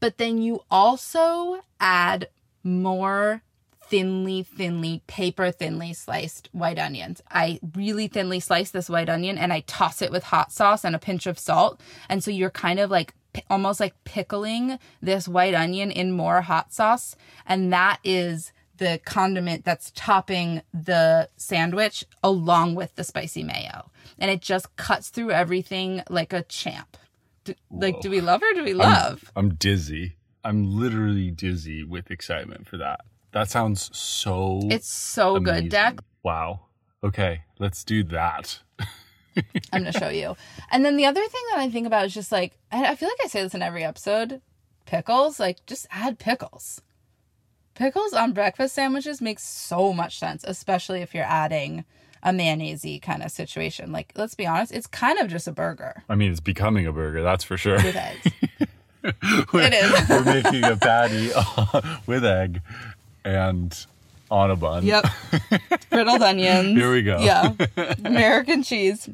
but 0.00 0.18
then 0.18 0.38
you 0.38 0.64
also 0.70 1.60
add 1.78 2.28
more 2.64 3.42
thinly, 3.90 4.44
thinly, 4.44 5.02
paper 5.08 5.50
thinly 5.50 5.92
sliced 5.92 6.48
white 6.52 6.78
onions. 6.78 7.20
I 7.30 7.58
really 7.74 8.06
thinly 8.06 8.40
slice 8.40 8.70
this 8.70 8.88
white 8.88 9.08
onion 9.08 9.36
and 9.36 9.52
I 9.52 9.60
toss 9.60 10.00
it 10.00 10.12
with 10.12 10.22
hot 10.22 10.52
sauce 10.52 10.84
and 10.84 10.94
a 10.94 10.98
pinch 10.98 11.26
of 11.26 11.38
salt. 11.38 11.80
And 12.08 12.22
so 12.22 12.30
you're 12.30 12.50
kind 12.50 12.78
of 12.78 12.90
like 12.90 13.14
almost 13.50 13.80
like 13.80 13.94
pickling 14.04 14.78
this 15.02 15.28
white 15.28 15.54
onion 15.54 15.90
in 15.90 16.12
more 16.12 16.40
hot 16.40 16.72
sauce. 16.72 17.16
And 17.46 17.72
that 17.72 17.98
is 18.04 18.52
the 18.78 19.00
condiment 19.04 19.64
that's 19.64 19.92
topping 19.94 20.62
the 20.72 21.28
sandwich 21.36 22.04
along 22.22 22.76
with 22.76 22.94
the 22.94 23.04
spicy 23.04 23.42
mayo. 23.42 23.90
And 24.18 24.30
it 24.30 24.40
just 24.40 24.74
cuts 24.76 25.08
through 25.08 25.32
everything 25.32 26.02
like 26.08 26.32
a 26.32 26.44
champ. 26.44 26.96
Do, 27.44 27.54
like, 27.70 28.00
do 28.00 28.10
we 28.10 28.20
love 28.20 28.42
or 28.42 28.54
do 28.54 28.62
we 28.62 28.74
love? 28.74 29.32
I'm 29.34 29.54
dizzy. 29.54 30.16
I'm 30.44 30.78
literally 30.78 31.30
dizzy 31.30 31.82
with 31.82 32.10
excitement 32.10 32.68
for 32.68 32.76
that. 32.78 33.00
That 33.32 33.48
sounds 33.48 33.96
so 33.96 34.60
it's 34.70 34.88
so 34.88 35.36
amazing. 35.36 35.64
good, 35.64 35.70
Deck. 35.70 35.98
Wow. 36.22 36.60
Okay, 37.02 37.42
let's 37.58 37.84
do 37.84 38.02
that. 38.04 38.60
I'm 39.72 39.82
gonna 39.84 39.92
show 39.92 40.08
you. 40.08 40.36
And 40.70 40.84
then 40.84 40.96
the 40.96 41.06
other 41.06 41.20
thing 41.26 41.42
that 41.50 41.60
I 41.60 41.70
think 41.70 41.86
about 41.86 42.06
is 42.06 42.14
just 42.14 42.32
like 42.32 42.58
I 42.70 42.84
I 42.92 42.94
feel 42.96 43.08
like 43.08 43.18
I 43.24 43.28
say 43.28 43.42
this 43.42 43.54
in 43.54 43.62
every 43.62 43.84
episode. 43.84 44.40
Pickles, 44.86 45.38
like 45.38 45.64
just 45.66 45.86
add 45.90 46.18
pickles. 46.18 46.82
Pickles 47.74 48.12
on 48.12 48.32
breakfast 48.32 48.74
sandwiches 48.74 49.20
makes 49.22 49.42
so 49.44 49.92
much 49.92 50.18
sense, 50.18 50.44
especially 50.46 51.00
if 51.00 51.14
you're 51.14 51.24
adding 51.24 51.84
a 52.22 52.32
mayonnaise 52.32 53.00
kind 53.00 53.22
of 53.22 53.30
situation. 53.30 53.92
Like, 53.92 54.12
let's 54.16 54.34
be 54.34 54.46
honest, 54.46 54.72
it's 54.72 54.86
kind 54.86 55.18
of 55.18 55.28
just 55.28 55.48
a 55.48 55.52
burger 55.52 56.02
I 56.08 56.14
mean, 56.14 56.30
it's 56.30 56.40
becoming 56.40 56.86
a 56.86 56.92
burger, 56.92 57.22
that's 57.22 57.44
for 57.44 57.56
sure. 57.56 57.76
with 57.76 57.96
eggs. 57.96 58.26
It 59.02 59.72
is. 59.72 60.08
We're 60.10 60.24
making 60.24 60.62
a 60.62 60.76
patty 60.76 61.30
uh, 61.34 61.98
with 62.06 62.22
egg 62.22 62.60
and 63.24 63.86
on 64.30 64.50
a 64.50 64.56
bun. 64.56 64.84
yep. 64.84 65.04
Griddled 65.90 66.20
onions. 66.20 66.78
Here 66.78 66.92
we 66.92 67.02
go. 67.02 67.18
Yeah. 67.20 67.52
American 68.04 68.62
cheese. 68.62 69.08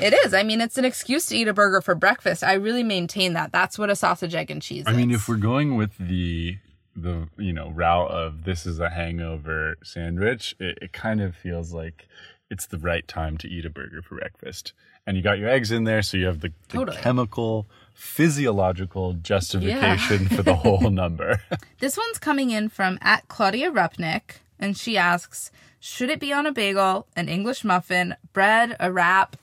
It 0.00 0.12
is. 0.24 0.34
I 0.34 0.42
mean, 0.42 0.60
it's 0.60 0.78
an 0.78 0.84
excuse 0.84 1.26
to 1.26 1.36
eat 1.36 1.48
a 1.48 1.52
burger 1.52 1.80
for 1.80 1.94
breakfast. 1.94 2.42
I 2.42 2.54
really 2.54 2.82
maintain 2.82 3.34
that. 3.34 3.52
That's 3.52 3.78
what 3.78 3.90
a 3.90 3.96
sausage, 3.96 4.34
egg, 4.34 4.50
and 4.50 4.62
cheese 4.62 4.84
I 4.86 4.92
mean, 4.92 5.10
if 5.10 5.28
we're 5.28 5.36
going 5.36 5.76
with 5.76 5.96
the 5.98 6.58
the 6.98 7.28
you 7.36 7.52
know 7.52 7.70
route 7.70 8.10
of 8.10 8.44
this 8.44 8.64
is 8.64 8.80
a 8.80 8.90
hangover 8.90 9.76
sandwich, 9.82 10.56
it, 10.58 10.78
it 10.80 10.92
kind 10.92 11.20
of 11.20 11.36
feels 11.36 11.72
like 11.72 12.08
it's 12.50 12.66
the 12.66 12.78
right 12.78 13.06
time 13.06 13.36
to 13.38 13.48
eat 13.48 13.66
a 13.66 13.70
burger 13.70 14.02
for 14.02 14.16
breakfast. 14.16 14.72
And 15.06 15.16
you 15.16 15.22
got 15.22 15.38
your 15.38 15.48
eggs 15.48 15.70
in 15.70 15.84
there, 15.84 16.02
so 16.02 16.16
you 16.16 16.26
have 16.26 16.40
the, 16.40 16.48
the 16.68 16.78
Totally. 16.78 16.96
chemical, 16.98 17.66
physiological 17.94 19.12
justification 19.14 20.28
for 20.28 20.42
the 20.42 20.54
whole 20.54 20.90
number. 21.02 21.40
This 21.78 21.96
one's 21.96 22.18
coming 22.18 22.50
in 22.50 22.68
from 22.70 22.98
at 23.02 23.28
Claudia 23.28 23.70
Rupnick, 23.70 24.38
and 24.58 24.76
she 24.76 24.96
asks, 24.96 25.50
should 25.78 26.08
it 26.10 26.18
be 26.18 26.32
on 26.32 26.46
a 26.46 26.52
bagel, 26.52 27.06
an 27.14 27.28
English 27.28 27.62
muffin, 27.64 28.16
bread, 28.32 28.74
a 28.80 28.90
wrap? 28.90 29.36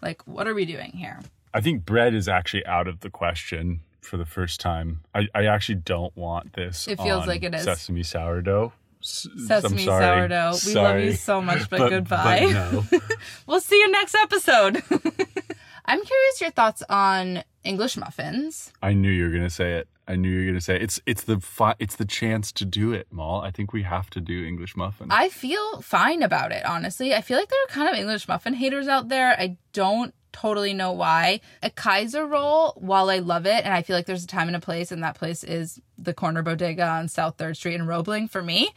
Like, 0.00 0.26
what 0.26 0.46
are 0.46 0.54
we 0.54 0.64
doing 0.64 0.92
here? 0.92 1.18
I 1.52 1.60
think 1.60 1.84
bread 1.84 2.14
is 2.14 2.28
actually 2.28 2.64
out 2.64 2.86
of 2.86 3.00
the 3.00 3.10
question 3.10 3.80
for 4.00 4.16
the 4.16 4.24
first 4.24 4.60
time. 4.60 5.00
I, 5.14 5.26
I 5.34 5.46
actually 5.46 5.74
don't 5.74 6.16
want 6.16 6.52
this. 6.54 6.86
It 6.88 7.00
feels 7.00 7.26
like 7.26 7.42
it 7.42 7.54
is. 7.54 7.64
sesame 7.64 8.04
sourdough. 8.04 8.72
Sesame 9.00 9.84
sorry. 9.84 10.04
sourdough. 10.04 10.56
We 10.66 10.74
love 10.74 11.00
you 11.00 11.12
so 11.14 11.40
much, 11.40 11.70
but, 11.70 11.78
But- 11.78 11.90
goodbye. 11.90 12.40
but 12.52 12.92
no. 12.92 13.00
we'll 13.46 13.60
see 13.60 13.78
you 13.78 13.90
next 13.90 14.14
episode. 14.14 14.82
I'm 15.86 16.04
curious 16.04 16.40
your 16.40 16.50
thoughts 16.50 16.82
on 16.88 17.42
English 17.64 17.96
muffins. 17.96 18.72
I 18.82 18.92
knew 18.92 19.10
you 19.10 19.24
were 19.24 19.30
gonna 19.30 19.50
say 19.50 19.74
it. 19.74 19.88
I 20.06 20.16
knew 20.16 20.28
you 20.28 20.40
were 20.40 20.46
gonna 20.52 20.60
say 20.60 20.76
it. 20.76 20.82
it's 20.82 21.00
it's 21.06 21.22
the 21.24 21.40
fi- 21.40 21.74
it's 21.78 21.96
the 21.96 22.04
chance 22.04 22.52
to 22.52 22.64
do 22.64 22.92
it, 22.92 23.06
Maul. 23.10 23.40
I 23.40 23.50
think 23.50 23.72
we 23.72 23.82
have 23.82 24.08
to 24.10 24.20
do 24.20 24.44
English 24.46 24.76
muffin. 24.76 25.08
I 25.10 25.28
feel 25.30 25.80
fine 25.82 26.22
about 26.22 26.52
it, 26.52 26.64
honestly. 26.64 27.14
I 27.14 27.22
feel 27.22 27.38
like 27.38 27.48
there 27.48 27.62
are 27.64 27.72
kind 27.74 27.88
of 27.88 27.94
English 27.96 28.28
muffin 28.28 28.54
haters 28.54 28.88
out 28.88 29.08
there. 29.08 29.30
I 29.38 29.56
don't 29.72 30.14
totally 30.32 30.72
know 30.72 30.92
why. 30.92 31.40
A 31.62 31.70
Kaiser 31.70 32.26
roll, 32.26 32.72
while 32.76 33.10
I 33.10 33.18
love 33.18 33.46
it, 33.46 33.64
and 33.64 33.72
I 33.72 33.82
feel 33.82 33.96
like 33.96 34.06
there's 34.06 34.24
a 34.24 34.28
time 34.28 34.48
and 34.48 34.56
a 34.56 34.60
place, 34.60 34.90
and 34.92 35.02
that 35.02 35.14
place 35.16 35.44
is 35.44 35.80
the 35.98 36.14
corner 36.14 36.42
bodega 36.42 36.86
on 36.86 37.08
South 37.08 37.36
3rd 37.36 37.56
Street 37.56 37.74
in 37.74 37.86
Roebling 37.86 38.28
for 38.28 38.42
me. 38.42 38.70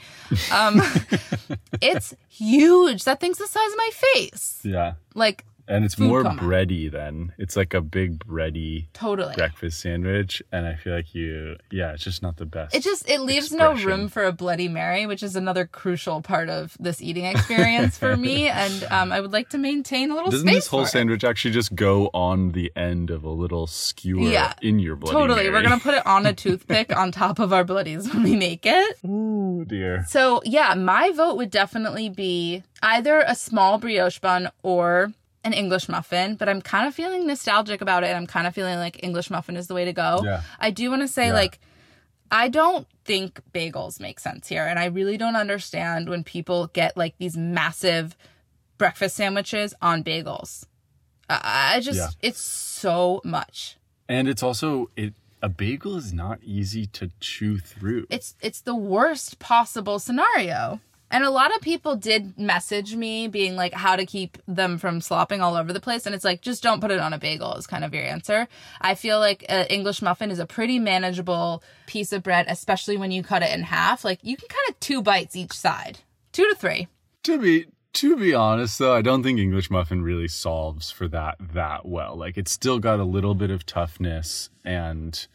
Um, 0.52 0.82
it's 1.82 2.14
huge. 2.28 3.06
That 3.06 3.20
thing's 3.20 3.38
the 3.38 3.48
size 3.48 3.72
of 3.72 3.78
my 3.78 3.90
face. 3.94 4.60
yeah, 4.64 4.94
Like, 5.16 5.46
and 5.68 5.86
it's 5.86 5.96
Food 5.96 6.08
more 6.08 6.24
coma. 6.24 6.42
bready 6.42 6.92
then. 6.92 7.34
It's 7.38 7.56
like 7.56 7.74
a 7.74 7.82
big 7.82 8.20
bready 8.26 8.88
totally. 8.94 9.36
breakfast 9.36 9.80
sandwich, 9.80 10.42
and 10.52 10.66
I 10.66 10.76
feel 10.76 10.94
like 10.94 11.14
you, 11.16 11.58
yeah, 11.72 11.94
it's 11.94 12.04
just 12.04 12.22
not 12.22 12.38
the 12.38 12.46
best. 12.46 12.76
It 12.76 12.84
just 12.84 13.10
it 13.10 13.22
leaves 13.22 13.52
no 13.52 13.74
room 13.74 14.08
for 14.10 14.24
a 14.26 14.32
Bloody 14.32 14.68
Mary, 14.68 15.06
which 15.06 15.24
is 15.24 15.36
another 15.36 15.66
crucial 15.66 16.22
part 16.22 16.50
of 16.50 16.76
this 16.80 17.02
eating 17.02 17.26
experience 17.26 17.98
for 17.98 18.16
me. 18.18 18.50
And 18.64 18.84
um, 18.92 19.12
I 19.12 19.20
would 19.20 19.32
like 19.34 19.50
to 19.50 19.58
maintain 19.58 20.12
a 20.12 20.16
little 20.16 20.30
Doesn't 20.32 20.48
space 20.48 20.56
this 20.64 20.68
whole 20.68 20.82
for 20.84 20.88
it. 20.88 20.92
sandwich 20.92 21.24
actually 21.24 21.52
just 21.52 21.74
go 21.76 22.10
on 22.14 22.52
the 22.52 22.72
end 22.76 23.10
of 23.10 23.24
a 23.24 23.30
little 23.30 23.68
skewer 23.68 24.30
Yeah, 24.30 24.54
in 24.62 24.80
your 24.80 24.96
bloody 24.96 25.18
Totally. 25.18 25.50
We're 25.50 25.62
going 25.64 25.78
to 25.78 25.84
put 25.84 25.94
it 25.96 26.06
on 26.06 26.26
a 26.26 26.34
toothpick 26.44 26.96
on 26.96 27.12
top 27.12 27.40
of 27.40 27.52
our 27.52 27.64
bloodies 27.64 28.08
when 28.14 28.24
we 28.24 28.36
make 28.36 28.66
it. 28.66 28.98
Ooh 29.06 29.66
dear. 29.68 30.06
So, 30.08 30.42
yeah, 30.46 30.74
my 30.76 31.12
vote 31.12 31.36
would 31.38 31.50
definitely 31.52 32.10
be 32.10 32.64
either 32.82 33.24
a 33.26 33.36
small 33.36 33.78
brioche 33.78 34.20
bun 34.20 34.50
or 34.62 35.12
an 35.44 35.54
English 35.54 35.90
muffin, 35.90 36.36
but 36.36 36.48
I'm 36.50 36.62
kind 36.62 36.88
of 36.88 36.96
feeling 36.96 37.28
nostalgic 37.28 37.82
about 37.82 38.04
it. 38.04 38.08
And 38.08 38.18
I'm 38.18 38.28
kind 38.28 38.48
of 38.48 38.54
feeling 38.56 38.78
like 38.78 39.04
English 39.04 39.30
muffin 39.30 39.58
is 39.58 39.68
the 39.68 39.74
way 39.74 39.86
to 39.86 39.94
go. 39.94 40.22
Yeah. 40.24 40.42
I 40.60 40.72
do 40.72 40.90
want 40.90 41.02
to 41.02 41.08
say, 41.08 41.28
Yeah. 41.28 41.34
like, 41.34 41.60
I 42.32 42.48
don't 42.50 42.88
think 43.06 43.42
bagels 43.54 44.00
make 44.00 44.20
sense 44.20 44.48
here. 44.48 44.66
And 44.66 44.80
I 44.80 44.86
really 44.86 45.18
don't 45.18 45.36
understand 45.36 46.10
when 46.10 46.24
people 46.24 46.68
get 46.68 46.96
like 46.98 47.18
these 47.18 47.36
massive 47.38 48.16
breakfast 48.78 49.16
sandwiches 49.16 49.74
on 49.82 50.04
bagels. 50.04 50.66
I, 51.30 51.74
I 51.76 51.80
just, 51.80 52.00
Yeah. 52.00 52.08
it's 52.22 52.42
so 52.42 53.22
much. 53.24 53.78
And 54.10 54.28
it's 54.28 54.44
also 54.44 54.90
it. 54.96 55.14
A 55.42 55.50
bagel 55.50 55.98
is 55.98 56.14
not 56.14 56.40
easy 56.42 56.86
to 56.88 57.12
chew 57.20 57.58
through. 57.58 58.08
it's 58.10 58.34
it's 58.42 58.62
the 58.62 58.76
worst 58.76 59.40
possible 59.40 60.00
scenario. 60.00 60.80
And 61.12 61.24
a 61.24 61.30
lot 61.30 61.56
of 61.56 61.62
people 61.62 61.96
did 61.96 62.40
message 62.40 62.96
me 62.96 63.28
being 63.28 63.56
like 63.56 63.74
how 63.74 63.96
to 63.96 64.06
keep 64.06 64.38
them 64.48 64.78
from 64.80 65.00
slopping 65.00 65.42
all 65.42 65.56
over 65.56 65.72
the 65.72 65.80
place 65.80 66.06
and 66.06 66.16
it's 66.16 66.24
like 66.24 66.42
just 66.42 66.64
don't 66.64 66.82
put 66.82 66.90
it 66.90 67.00
on 67.00 67.14
a 67.14 67.20
bagel 67.20 67.54
is 67.56 67.68
kind 67.68 67.84
of 67.84 67.94
your 67.94 68.04
answer. 68.04 68.48
I 68.82 68.96
feel 68.96 69.20
like 69.20 69.46
an 69.48 69.68
English 69.68 70.02
muffin 70.02 70.32
is 70.32 70.40
a 70.40 70.48
pretty 70.48 70.80
manageable 70.80 71.64
piece 71.86 72.14
of 72.14 72.24
bread 72.24 72.48
especially 72.50 72.98
when 72.98 73.12
you 73.12 73.22
cut 73.22 73.44
it 73.44 73.54
in 73.54 73.62
half. 73.64 74.04
Like 74.04 74.20
you 74.24 74.36
can 74.36 74.50
kind 74.50 74.70
of 74.70 74.80
two 74.80 75.02
bites 75.04 75.36
each 75.36 75.54
side. 75.54 76.00
2 76.32 76.50
to 76.50 76.56
3. 76.56 76.88
To 77.24 77.40
be 77.40 77.68
to 77.94 78.18
be 78.18 78.34
honest 78.34 78.80
though, 78.80 78.96
I 78.96 79.04
don't 79.04 79.22
think 79.22 79.40
English 79.40 79.70
muffin 79.70 80.02
really 80.02 80.28
solves 80.28 80.90
for 80.90 81.08
that 81.10 81.36
that 81.54 81.86
well. 81.86 82.16
Like 82.16 82.38
it's 82.38 82.52
still 82.52 82.80
got 82.80 83.00
a 83.00 83.06
little 83.06 83.36
bit 83.36 83.52
of 83.52 83.68
toughness 83.68 84.50
and 84.66 85.28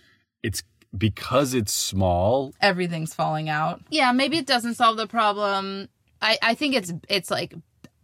it's 0.43 0.63
because 0.97 1.55
it's 1.55 1.73
small. 1.73 2.53
everything's 2.61 3.15
falling 3.15 3.49
out. 3.49 3.81
Yeah, 3.91 4.13
maybe 4.13 4.39
it 4.39 4.47
doesn't 4.47 4.75
solve 4.75 4.97
the 4.97 5.07
problem. 5.07 5.89
I, 6.23 6.39
I 6.43 6.55
think 6.55 6.75
it's 6.75 6.93
it's 7.09 7.31
like 7.31 7.55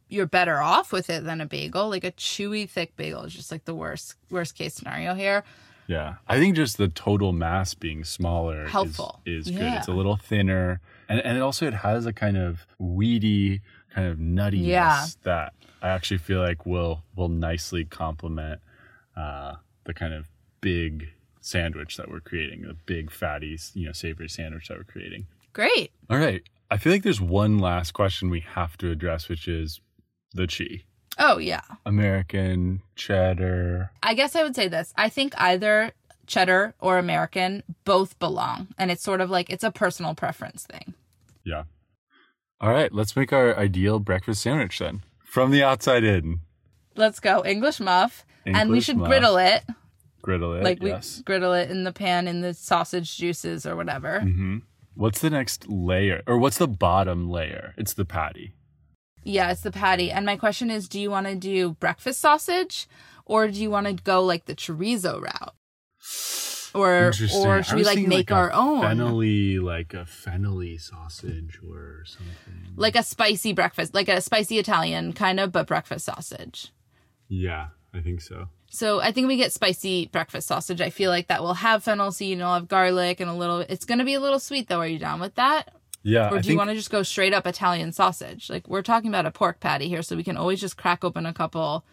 you're 0.09 0.27
better 0.27 0.61
off 0.61 0.93
with 0.93 1.11
it 1.11 1.25
than 1.25 1.41
a 1.41 1.47
bagel. 1.47 1.89
Like 1.89 2.05
a 2.05 2.13
chewy, 2.13 2.69
thick 2.69 2.95
bagel 2.97 3.23
is 3.25 3.33
just 3.35 3.51
like 3.51 3.65
the 3.65 3.75
worst 3.75 4.15
worst 4.31 4.55
case 4.55 4.75
scenario 4.75 5.15
here. 5.15 5.45
Yeah, 5.87 6.15
I 6.29 6.39
think 6.39 6.57
just 6.57 6.79
the 6.79 6.89
total 6.89 7.33
mass 7.33 7.75
being 7.75 8.05
smaller 8.05 8.65
is- 8.65 8.71
Helpful. 8.71 9.21
is, 9.27 9.45
good. 9.51 9.57
Yeah. 9.61 9.79
It's 9.79 9.89
a 9.89 9.93
little 9.93 10.17
thinner, 10.17 10.81
and 11.09 11.21
and 11.21 11.43
also 11.43 11.67
it 11.67 11.75
has 11.75 12.07
a 12.07 12.13
kind 12.13 12.37
of 12.39 12.67
weedy, 12.79 13.61
kind 13.95 14.09
of 14.09 14.19
nuttiness 14.19 14.65
Yeah. 14.67 15.05
that 15.25 15.53
I 15.83 15.89
actually 15.89 16.19
feel 16.19 16.41
like 16.41 16.65
will 16.65 17.03
will 17.17 17.29
nicely 17.29 17.85
complement 17.85 18.61
uh, 19.17 19.57
the 19.85 19.93
kind 19.95 20.15
of 20.15 20.31
big 20.63 21.11
sandwich 21.45 21.97
that 21.97 22.11
we're 22.11 22.21
creating, 22.21 22.63
the 22.63 22.75
big 22.87 23.11
fatty, 23.11 23.59
you 23.75 23.87
know, 23.87 23.93
savory 23.93 24.29
sandwich 24.29 24.69
that 24.69 24.79
we're 24.79 24.85
creating. 24.85 25.27
Great. 25.53 25.93
All 26.11 26.19
right, 26.19 26.43
I 26.71 26.79
feel 26.79 26.93
like 26.93 27.03
there's 27.03 27.21
one 27.21 27.59
last 27.59 27.93
question 27.93 28.31
we 28.31 28.41
have 28.41 28.77
to 28.79 28.91
address, 28.91 29.29
which 29.29 29.47
is 29.47 29.81
the 30.33 30.47
chi. 30.47 30.85
Oh 31.19 31.39
yeah. 31.39 31.61
American 31.87 32.83
cheddar. 32.97 33.93
I 34.03 34.15
guess 34.15 34.35
I 34.35 34.43
would 34.43 34.57
say 34.57 34.67
this. 34.69 34.93
I 34.97 35.09
think 35.09 35.35
either 35.37 35.93
cheddar 36.27 36.75
or 36.81 36.99
American 36.99 37.63
both 37.85 38.19
belong. 38.19 38.69
And 38.79 38.91
it's 38.91 39.03
sort 39.03 39.21
of 39.21 39.31
like 39.31 39.51
it's 39.51 39.63
a 39.63 39.71
personal 39.71 40.15
preference 40.15 40.65
thing. 40.65 40.95
Yeah. 41.45 41.65
All 42.61 42.71
right, 42.71 42.93
let's 42.93 43.15
make 43.15 43.33
our 43.33 43.57
ideal 43.57 44.01
breakfast 44.01 44.43
sandwich 44.43 44.79
then. 44.79 45.05
From 45.25 45.51
the 45.51 45.63
outside 45.63 46.03
in. 46.03 46.41
Let's 46.97 47.21
go. 47.21 47.45
English 47.45 47.79
muff. 47.79 48.25
and 48.47 48.71
we 48.71 48.81
should 48.81 48.97
muff. 48.97 49.09
griddle 49.09 49.37
it. 49.37 49.63
Griddle 50.25 50.55
it. 50.55 50.65
like 50.65 50.83
we 50.83 50.89
yes. 50.89 51.23
griddle 51.25 51.53
it 51.53 51.71
in 51.71 51.85
the 51.85 51.93
pan 51.93 52.27
in 52.27 52.41
the 52.41 52.55
sausage 52.55 53.17
juices 53.17 53.67
or 53.67 53.77
whatever. 53.77 54.21
hmm 54.21 54.59
What's 54.97 55.21
the 55.21 55.31
next 55.31 55.69
layer? 55.69 56.23
Or 56.27 56.39
what's 56.39 56.59
the 56.59 56.69
bottom 56.69 57.29
layer? 57.29 57.75
It's 57.77 57.93
the 57.93 58.05
patty. 58.05 58.55
Yeah, 59.25 59.51
it's 59.51 59.63
the 59.63 59.73
patty. 59.73 60.11
And 60.11 60.25
my 60.25 60.37
question 60.37 60.71
is 60.71 60.89
do 60.89 61.01
you 61.01 61.11
want 61.11 61.27
to 61.27 61.35
do 61.35 61.73
breakfast 61.73 62.21
sausage 62.21 62.89
or 63.25 63.49
do 63.49 63.61
you 63.61 63.71
want 63.71 63.87
to 63.87 63.93
go 63.93 64.23
like 64.25 64.47
the 64.47 64.55
chorizo 64.55 65.21
route? 65.21 65.55
Or 66.75 67.13
or 67.37 67.63
should 67.63 67.77
we 67.77 67.85
like 67.85 68.07
make 68.07 68.31
a 68.31 68.35
our 68.35 68.53
own? 68.53 68.83
Fennelly, 68.83 69.63
like 69.63 69.95
a 69.95 70.05
fennelly 70.05 70.81
sausage 70.81 71.61
or 71.69 72.05
something. 72.05 72.73
Like 72.75 72.97
a 72.97 73.03
spicy 73.03 73.53
breakfast, 73.53 73.95
like 73.95 74.09
a 74.09 74.21
spicy 74.21 74.59
Italian 74.59 75.13
kind 75.13 75.39
of, 75.39 75.53
but 75.53 75.69
breakfast 75.69 76.07
sausage. 76.07 76.73
Yeah, 77.29 77.69
I 77.93 78.01
think 78.01 78.21
so. 78.21 78.49
So 78.75 79.01
I 79.01 79.13
think 79.13 79.29
we 79.29 79.37
get 79.37 79.53
spicy 79.53 80.07
breakfast 80.07 80.49
sausage. 80.49 80.81
I 80.81 80.91
feel 80.91 81.09
like 81.09 81.29
that 81.29 81.43
will 81.43 81.55
have 81.55 81.85
fennel 81.85 82.11
seed 82.11 82.33
and 82.33 82.41
it'll 82.41 82.55
have 82.55 82.67
garlic 82.67 83.21
and 83.21 83.31
a 83.31 83.35
little. 83.35 83.61
It's 83.61 83.85
going 83.85 84.01
to 84.01 84.05
be 84.05 84.15
a 84.15 84.21
little 84.21 84.41
sweet 84.41 84.69
though. 84.69 84.81
Are 84.81 84.87
you 84.87 84.99
down 84.99 85.21
with 85.21 85.37
that? 85.37 85.73
Yeah, 86.03 86.31
Or 86.31 86.41
do 86.41 86.51
you 86.51 86.59
want 86.59 86.71
to 86.71 86.77
just 86.77 86.91
go 86.91 87.03
straight 87.03 87.33
up 87.33 87.47
Italian 87.47 87.93
sausage? 87.93 88.51
Like 88.51 88.69
we're 88.69 88.83
talking 88.83 89.09
about 89.09 89.27
a 89.27 89.31
pork 89.31 89.61
patty 89.61 89.89
here, 89.89 90.03
so 90.03 90.17
we 90.17 90.25
can 90.25 90.37
always 90.37 90.61
just 90.61 90.77
crack 90.77 91.05
open 91.05 91.25
a 91.25 91.33
couple 91.33 91.85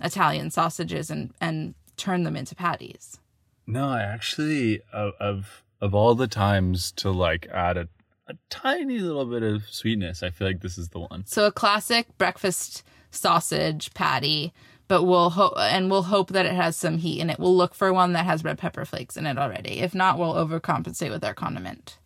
Italian 0.00 0.50
sausages 0.50 1.10
and 1.10 1.34
and 1.40 1.74
turn 1.96 2.22
them 2.22 2.36
into 2.36 2.54
patties. 2.54 3.18
No, 3.66 3.88
I 3.88 4.00
actually 4.02 4.82
of 4.92 5.14
of 5.18 5.64
of 5.80 5.94
all 5.94 6.14
the 6.14 6.28
times 6.28 6.92
to 6.92 7.10
like 7.10 7.48
add 7.52 7.76
a 7.76 7.88
a 8.28 8.34
tiny 8.48 9.00
little 9.00 9.26
bit 9.26 9.42
of 9.42 9.68
sweetness, 9.68 10.22
I 10.22 10.30
feel 10.30 10.46
like 10.46 10.60
this 10.60 10.78
is 10.78 10.90
the 10.90 11.00
one. 11.00 11.26
So 11.26 11.46
a 11.46 11.52
classic 11.52 12.06
breakfast 12.16 12.84
sausage 13.10 13.92
patty, 13.94 14.54
but 14.90 15.04
we'll 15.04 15.30
hope 15.30 15.52
and 15.56 15.88
we'll 15.88 16.02
hope 16.02 16.30
that 16.30 16.46
it 16.46 16.52
has 16.52 16.76
some 16.76 16.98
heat 16.98 17.20
in 17.20 17.30
it. 17.30 17.38
We'll 17.38 17.56
look 17.56 17.76
for 17.76 17.92
one 17.92 18.12
that 18.14 18.24
has 18.24 18.42
red 18.42 18.58
pepper 18.58 18.84
flakes 18.84 19.16
in 19.16 19.24
it 19.24 19.38
already. 19.38 19.78
If 19.78 19.94
not, 19.94 20.18
we'll 20.18 20.34
overcompensate 20.34 21.12
with 21.12 21.22
our 21.22 21.32
condiment. 21.32 21.96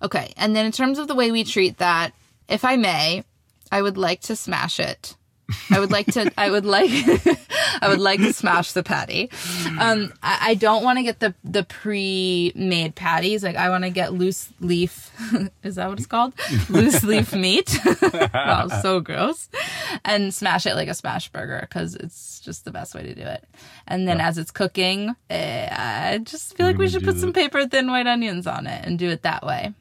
Okay, 0.00 0.32
and 0.36 0.54
then 0.54 0.64
in 0.64 0.70
terms 0.70 1.00
of 1.00 1.08
the 1.08 1.16
way 1.16 1.32
we 1.32 1.42
treat 1.42 1.78
that, 1.78 2.12
if 2.48 2.64
I 2.64 2.76
may, 2.76 3.24
I 3.72 3.82
would 3.82 3.98
like 3.98 4.20
to 4.22 4.36
smash 4.36 4.78
it. 4.78 5.16
I 5.70 5.80
would 5.80 5.90
like 5.90 6.06
to. 6.12 6.32
I 6.36 6.50
would 6.50 6.64
like. 6.64 6.90
I 7.82 7.88
would 7.88 8.00
like 8.00 8.20
to 8.20 8.32
smash 8.32 8.72
the 8.72 8.82
patty. 8.82 9.30
Um, 9.78 10.12
I, 10.22 10.50
I 10.50 10.54
don't 10.54 10.82
want 10.82 10.98
to 10.98 11.02
get 11.02 11.20
the 11.20 11.34
the 11.44 11.64
pre-made 11.64 12.94
patties. 12.94 13.42
Like 13.42 13.56
I 13.56 13.70
want 13.70 13.84
to 13.84 13.90
get 13.90 14.12
loose 14.12 14.48
leaf. 14.60 15.10
Is 15.62 15.76
that 15.76 15.88
what 15.88 15.98
it's 15.98 16.06
called? 16.06 16.34
loose 16.68 17.02
leaf 17.02 17.32
meat. 17.34 17.78
wow, 18.34 18.68
so 18.82 19.00
gross. 19.00 19.48
And 20.04 20.32
smash 20.34 20.66
it 20.66 20.74
like 20.74 20.88
a 20.88 20.94
smash 20.94 21.30
burger 21.30 21.60
because 21.60 21.94
it's 21.94 22.40
just 22.40 22.64
the 22.64 22.70
best 22.70 22.94
way 22.94 23.02
to 23.02 23.14
do 23.14 23.22
it. 23.22 23.44
And 23.86 24.06
then 24.06 24.20
as 24.20 24.38
it's 24.38 24.50
cooking, 24.50 25.14
eh, 25.28 25.68
I 25.70 26.18
just 26.18 26.56
feel 26.56 26.66
like 26.66 26.78
we 26.78 26.88
should 26.88 27.04
put 27.04 27.16
some 27.18 27.32
paper 27.32 27.66
thin 27.66 27.90
white 27.90 28.06
onions 28.06 28.46
on 28.46 28.66
it 28.66 28.84
and 28.84 28.98
do 28.98 29.08
it 29.08 29.22
that 29.22 29.44
way. 29.44 29.74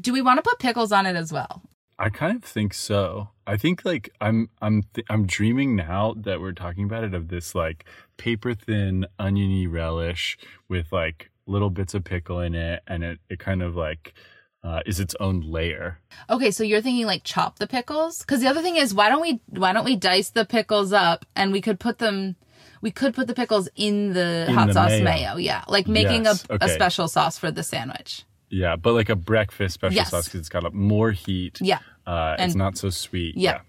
Do 0.00 0.12
we 0.12 0.22
want 0.22 0.38
to 0.38 0.42
put 0.42 0.58
pickles 0.58 0.92
on 0.92 1.06
it 1.06 1.16
as 1.16 1.32
well? 1.32 1.62
I 1.98 2.08
kind 2.08 2.36
of 2.36 2.44
think 2.44 2.72
so. 2.72 3.28
I 3.50 3.56
think 3.56 3.84
like 3.84 4.10
I'm 4.20 4.48
I'm 4.62 4.84
th- 4.94 5.06
I'm 5.10 5.26
dreaming 5.26 5.74
now 5.76 6.14
that 6.18 6.40
we're 6.40 6.52
talking 6.52 6.84
about 6.84 7.02
it 7.04 7.14
of 7.14 7.28
this 7.28 7.54
like 7.54 7.84
paper 8.16 8.54
thin 8.54 9.06
oniony 9.18 9.66
relish 9.66 10.38
with 10.68 10.92
like 10.92 11.30
little 11.46 11.70
bits 11.70 11.94
of 11.94 12.04
pickle 12.04 12.38
in 12.40 12.54
it, 12.54 12.82
and 12.86 13.02
it 13.02 13.18
it 13.28 13.38
kind 13.40 13.60
of 13.62 13.74
like 13.74 14.14
uh, 14.62 14.80
is 14.86 15.00
its 15.00 15.16
own 15.18 15.40
layer. 15.40 15.98
Okay, 16.28 16.50
so 16.52 16.62
you're 16.62 16.80
thinking 16.82 17.06
like 17.06 17.24
chop 17.24 17.58
the 17.58 17.66
pickles? 17.66 18.20
Because 18.20 18.40
the 18.40 18.46
other 18.46 18.62
thing 18.62 18.76
is, 18.76 18.94
why 18.94 19.08
don't 19.08 19.22
we 19.22 19.40
why 19.48 19.72
don't 19.72 19.84
we 19.84 19.96
dice 19.96 20.30
the 20.30 20.44
pickles 20.44 20.92
up 20.92 21.24
and 21.34 21.50
we 21.50 21.60
could 21.60 21.80
put 21.80 21.98
them, 21.98 22.36
we 22.82 22.90
could 22.92 23.14
put 23.14 23.26
the 23.26 23.34
pickles 23.34 23.68
in 23.74 24.12
the 24.12 24.44
In 24.48 24.54
hot 24.54 24.68
the 24.68 24.74
sauce 24.74 24.90
mayo. 24.90 25.04
mayo. 25.04 25.36
Yeah, 25.38 25.64
like 25.66 25.88
making 25.88 26.24
Yes, 26.24 26.46
a, 26.50 26.58
a 26.60 26.68
special 26.68 27.08
sauce 27.08 27.36
for 27.36 27.50
the 27.50 27.62
sandwich. 27.64 28.24
Yeah, 28.52 28.76
but 28.76 28.92
like 28.94 29.08
a 29.08 29.16
breakfast 29.16 29.74
special 29.74 29.94
Yes. 29.96 30.10
sauce 30.10 30.24
because 30.26 30.40
it's 30.40 30.48
got 30.48 30.64
a, 30.64 30.70
more 30.70 31.12
heat. 31.12 31.58
Yeah. 31.60 31.78
Uh, 32.06 32.36
it's 32.38 32.54
not 32.54 32.76
so 32.76 32.90
sweet. 32.90 33.36
Yeah. 33.36 33.60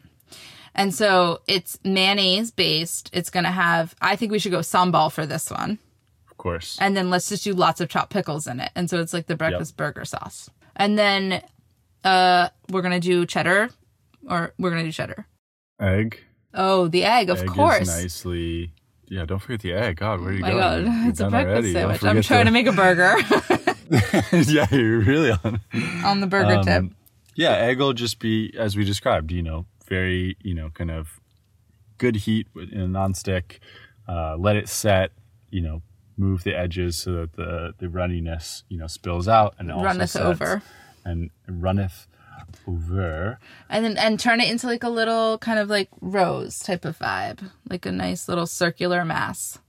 And 0.74 0.94
so 0.96 1.42
it's 1.48 1.78
mayonnaise 1.84 2.52
based. 2.52 3.10
It's 3.14 3.30
gonna 3.30 3.52
have. 3.52 3.94
I 4.02 4.16
think 4.16 4.32
we 4.32 4.40
should 4.40 4.52
go 4.54 4.60
sambal 4.60 5.12
for 5.12 5.26
this 5.26 5.52
one, 5.52 5.80
of 6.30 6.38
course. 6.38 6.78
and 6.80 6.96
then 6.96 7.10
let's 7.10 7.28
just 7.30 7.44
do 7.44 7.54
lots 7.54 7.82
of 7.82 7.90
chopped 7.90 8.12
pickles 8.14 8.48
in 8.48 8.60
it. 8.62 8.72
And 8.76 8.90
so 8.90 9.00
it's 9.02 9.12
like 9.14 9.28
the 9.28 9.36
breakfast 9.36 9.76
burger 9.76 10.06
sauce. 10.06 10.50
And 10.76 10.98
then, 10.98 11.42
uh, 12.06 12.48
we're 12.70 12.82
gonna 12.82 13.02
do 13.02 13.26
cheddar, 13.26 13.70
or 14.30 14.54
we're 14.58 14.70
gonna 14.70 14.84
do 14.84 14.92
cheddar. 14.94 15.28
Egg. 15.82 16.20
Oh, 16.54 16.88
the 16.88 17.04
egg, 17.04 17.30
of 17.30 17.40
egg 17.40 17.48
course. 17.48 17.88
Nicely. 17.88 18.72
Yeah, 19.08 19.26
don't 19.26 19.40
forget 19.40 19.60
the 19.60 19.74
egg. 19.74 19.98
God, 19.98 20.22
where 20.22 20.30
are 20.30 20.34
you 20.34 20.40
My 20.40 20.52
going? 20.52 20.86
God, 20.86 20.94
You're 21.02 21.10
it's 21.10 21.20
a 21.20 21.30
breakfast 21.30 21.52
already. 21.54 21.74
Sandwich. 21.74 22.04
I'm 22.06 22.22
trying 22.22 22.40
the- 22.40 22.46
to 22.46 22.52
make 22.52 22.68
a 22.68 22.72
burger 22.72 23.16
yeah, 24.52 24.68
you're 24.72 25.00
really 25.02 25.32
on. 25.32 25.60
on 26.06 26.22
the 26.22 26.28
burger 26.28 26.56
Um, 26.60 26.64
tip. 26.64 26.84
Yeah, 27.36 27.54
egg 27.54 27.80
will 27.80 27.94
just 27.94 28.20
be 28.20 28.54
as 28.58 28.76
we 28.76 28.84
described. 28.84 29.32
You 29.32 29.44
know, 29.44 29.66
very 29.88 30.38
you 30.42 30.54
know 30.54 30.70
kind 30.70 30.92
of 30.92 31.20
good 31.98 32.16
heat 32.16 32.48
in 32.56 32.82
a 32.82 32.88
nonstick. 32.88 33.60
Uh, 34.08 34.36
let 34.38 34.56
it 34.56 34.68
set. 34.68 35.12
You 35.50 35.62
know, 35.62 35.82
move 36.18 36.44
the 36.44 36.56
edges 36.56 36.98
so 36.98 37.12
that 37.12 37.34
the 37.34 37.74
the 37.78 37.88
runniness 37.88 38.64
you 38.70 38.78
know 38.78 38.88
spills 38.88 39.28
out 39.28 39.56
and 39.58 39.72
also 39.72 39.86
Runneth 39.86 40.16
over. 40.16 40.62
and 41.04 41.30
runneth 41.48 42.08
over. 42.68 43.40
And 43.70 43.86
then 43.86 43.98
and 43.98 44.20
turn 44.20 44.42
it 44.42 44.50
into 44.50 44.68
like 44.68 44.84
a 44.84 44.90
little 44.90 45.38
kind 45.38 45.60
of 45.60 45.70
like 45.70 45.90
rose 46.00 46.60
type 46.60 46.86
of 46.86 46.98
vibe, 47.00 47.50
like 47.70 47.86
a 47.86 47.92
nice 47.92 48.28
little 48.28 48.48
circular 48.48 49.04
mass. 49.06 49.60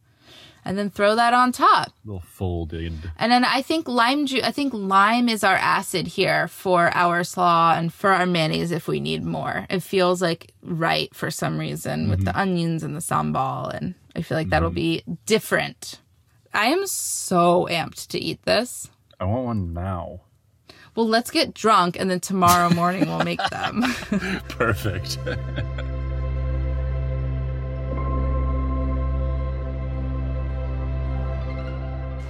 And 0.65 0.79
then 0.79 0.91
throw 0.91 1.17
that 1.17 1.35
on 1.35 1.51
top. 1.51 1.93
little 2.05 2.21
folded. 2.21 2.93
And 3.19 3.33
then 3.33 3.45
I 3.45 3.63
think 3.63 3.89
lime 3.89 4.27
juice, 4.27 4.45
I 4.45 4.53
think 4.53 4.73
lime 4.73 5.29
is 5.29 5.43
our 5.43 5.57
acid 5.57 6.07
here 6.07 6.47
for 6.47 6.91
our 6.95 7.25
slaw 7.25 7.75
and 7.77 7.93
for 7.93 8.11
our 8.11 8.27
mayonnaise 8.27 8.71
if 8.71 8.87
we 8.87 9.01
need 9.01 9.25
more. 9.25 9.67
It 9.69 9.81
feels 9.81 10.23
like 10.23 10.53
right 10.63 11.13
for 11.15 11.33
some 11.33 11.59
reason 11.59 12.09
with 12.09 12.21
mm-hmm. 12.21 12.27
the 12.27 12.39
onions 12.39 12.85
and 12.85 12.95
the 12.95 13.01
sambal. 13.01 13.75
And 13.75 13.95
I 14.15 14.23
feel 14.23 14.39
like 14.39 14.51
that'll 14.51 14.69
mm-hmm. 14.69 14.75
be 14.77 15.05
different. 15.27 16.01
I 16.55 16.67
am 16.67 16.87
so 16.87 17.67
amped 17.71 18.09
to 18.09 18.21
eat 18.21 18.43
this. 18.45 18.89
I 19.19 19.25
want 19.25 19.45
one 19.45 19.73
now. 19.73 20.21
Well, 20.95 21.09
let's 21.09 21.31
get 21.31 21.55
drunk 21.55 21.99
and 21.99 22.11
then 22.11 22.21
tomorrow 22.21 22.73
morning 22.73 23.09
we'll 23.09 23.25
make 23.25 23.43
them. 23.51 23.83
Perfect. 24.49 25.19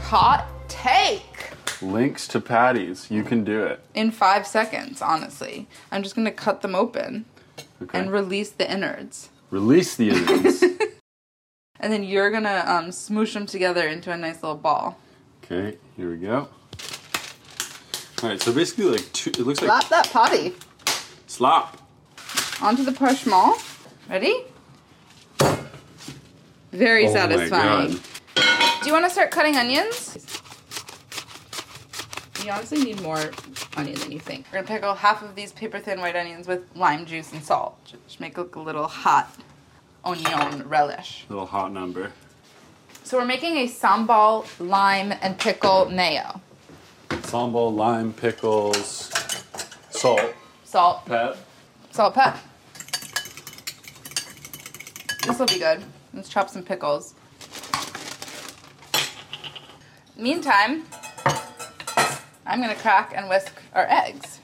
Hot 0.05 0.47
take. 0.69 1.51
Links 1.81 2.29
to 2.29 2.41
patties. 2.41 3.11
You 3.11 3.23
can 3.25 3.45
do 3.45 3.65
it. 3.65 3.81
In 3.95 4.11
five 4.11 4.47
seconds, 4.47 5.01
honestly. 5.03 5.67
I'm 5.91 6.03
just 6.03 6.15
gonna 6.15 6.31
cut 6.31 6.61
them 6.63 6.75
open 6.75 7.25
Okay. 7.83 7.99
and 7.99 8.13
release 8.13 8.51
the 8.51 8.71
innards. 8.71 9.31
Release 9.51 9.95
the 9.97 10.11
innards. 10.11 10.65
And 11.81 11.93
then 11.93 12.05
you're 12.05 12.31
gonna 12.31 12.63
um, 12.65 12.91
smoosh 12.91 13.33
them 13.35 13.45
together 13.45 13.89
into 13.89 14.13
a 14.13 14.17
nice 14.17 14.41
little 14.41 14.57
ball. 14.57 15.01
okay, 15.43 15.77
here 15.97 16.11
we 16.11 16.17
go. 16.17 16.47
All 18.23 18.29
right, 18.29 18.41
so 18.41 18.53
basically, 18.53 18.85
like 18.85 19.13
two. 19.13 19.31
It 19.31 19.41
looks 19.41 19.61
like 19.61 19.69
Slap 19.69 19.89
that 19.89 20.09
potty 20.13 20.55
slop. 21.27 21.79
onto 22.61 22.85
the 22.85 22.93
parchment. 22.93 23.57
Ready? 24.09 24.45
Very 26.71 27.09
Oh 27.09 27.13
satisfying. 27.13 27.99
God. 28.83 28.85
Do 28.85 28.89
you 28.89 28.93
want 28.95 29.07
to 29.07 29.11
start 29.11 29.31
cutting 29.31 29.57
onions? 29.57 30.19
You 32.45 32.51
honestly 32.51 32.83
need 32.83 33.01
more 33.03 33.31
onion 33.77 33.99
than 34.01 34.11
you 34.11 34.19
think. 34.19 34.47
We're 34.53 34.59
gonna 34.63 34.67
pickle 34.67 34.95
half 34.95 35.23
of 35.23 35.37
these 35.37 35.53
paper 35.53 35.79
thin 35.79 36.01
white 36.01 36.17
onions 36.17 36.49
with 36.49 36.63
lime 36.75 37.07
juice 37.07 37.33
and 37.33 37.43
salt. 37.43 37.79
Just 38.07 38.19
make 38.19 38.33
it 38.33 38.39
look 38.39 38.57
a 38.57 38.61
little 38.61 38.89
hot 38.89 39.33
onion 40.05 40.69
relish. 40.69 41.25
Little 41.29 41.47
hot 41.47 41.73
number. 41.73 42.11
So 43.05 43.19
we're 43.19 43.25
making 43.27 43.57
a 43.59 43.69
sambal, 43.69 44.47
lime, 44.59 45.13
and 45.23 45.39
pickle 45.39 45.89
mayo. 45.89 46.41
Sambal, 47.11 47.75
lime, 47.75 48.13
pickles, 48.13 49.13
salt, 49.91 50.35
Salt, 50.65 51.07
pep. 51.07 51.37
salt, 51.93 52.15
pep. 52.15 52.39
This 55.27 55.39
will 55.39 55.47
be 55.47 55.59
good. 55.61 55.85
Let's 56.13 56.29
chop 56.29 56.51
some 56.51 56.65
pickles. 56.65 57.15
Meantime, 60.17 60.85
I'm 62.47 62.61
gonna 62.61 62.75
crack 62.75 63.13
and 63.17 63.29
whisk 63.29 63.53
our 63.75 63.87
eggs. 63.89 64.41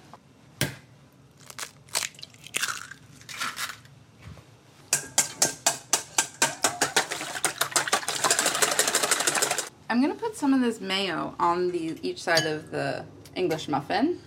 I'm 9.90 10.02
gonna 10.02 10.14
put 10.14 10.36
some 10.36 10.52
of 10.52 10.60
this 10.60 10.80
mayo 10.80 11.34
on 11.40 11.70
the 11.70 11.96
each 12.02 12.22
side 12.22 12.44
of 12.46 12.70
the 12.70 13.04
English 13.34 13.68
muffin, 13.68 14.20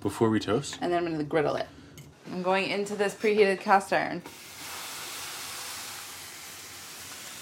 Before 0.00 0.28
we 0.28 0.38
toast? 0.40 0.78
and 0.80 0.92
then 0.92 1.04
I'm 1.06 1.12
gonna 1.12 1.24
griddle 1.24 1.56
it. 1.56 1.66
I'm 2.30 2.42
going 2.42 2.68
into 2.68 2.94
this 2.96 3.14
preheated 3.14 3.60
cast 3.60 3.92
iron. 3.92 4.22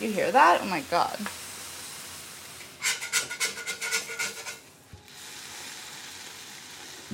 You 0.00 0.12
hear 0.12 0.30
that? 0.30 0.60
Oh 0.62 0.66
my 0.66 0.82
god. 0.82 1.18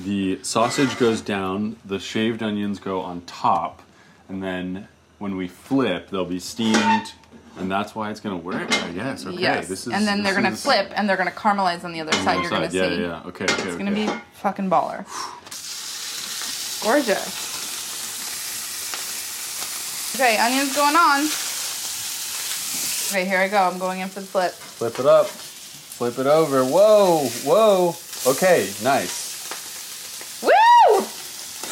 The 0.05 0.37
sausage 0.43 0.99
goes 0.99 1.19
down, 1.19 1.77
the 1.83 1.97
shaved 1.97 2.43
onions 2.43 2.77
go 2.77 3.01
on 3.01 3.21
top, 3.21 3.81
and 4.29 4.43
then 4.43 4.87
when 5.17 5.35
we 5.35 5.47
flip, 5.47 6.11
they'll 6.11 6.25
be 6.25 6.39
steamed, 6.39 7.13
and 7.57 7.71
that's 7.71 7.95
why 7.95 8.11
it's 8.11 8.19
gonna 8.19 8.37
work, 8.37 8.71
I 8.83 8.91
guess. 8.91 9.25
Okay. 9.25 9.41
yes. 9.41 9.67
This 9.67 9.87
is, 9.87 9.93
and 9.93 10.05
then 10.05 10.21
they're 10.21 10.35
gonna 10.35 10.51
is 10.51 10.61
flip 10.61 10.91
and 10.95 11.09
they're 11.09 11.17
gonna 11.17 11.31
caramelize 11.31 11.83
on 11.83 11.91
the 11.91 12.01
other 12.01 12.15
on 12.15 12.19
the 12.19 12.23
side. 12.23 12.33
other 12.33 12.41
You're 12.43 12.51
gonna 12.51 12.65
side. 12.65 12.71
see. 12.71 13.01
Yeah, 13.01 13.07
yeah, 13.07 13.23
okay, 13.25 13.45
okay. 13.45 13.63
It's 13.63 13.77
gonna 13.77 13.89
be 13.89 14.05
fucking 14.33 14.69
baller. 14.69 15.05
Gorgeous. 16.83 17.55
Okay, 20.13 20.37
onions 20.37 20.75
going 20.75 20.95
on. 20.95 21.21
Okay, 23.09 23.27
here 23.27 23.39
I 23.39 23.47
go. 23.47 23.57
I'm 23.57 23.79
going 23.79 24.01
in 24.01 24.09
for 24.09 24.19
the 24.19 24.27
flip. 24.27 24.51
Flip 24.51 24.99
it 24.99 25.05
up. 25.07 25.25
Flip 25.25 26.19
it 26.19 26.27
over. 26.27 26.63
Whoa, 26.63 27.25
whoa. 27.43 27.95
Okay, 28.27 28.69
nice. 28.83 29.24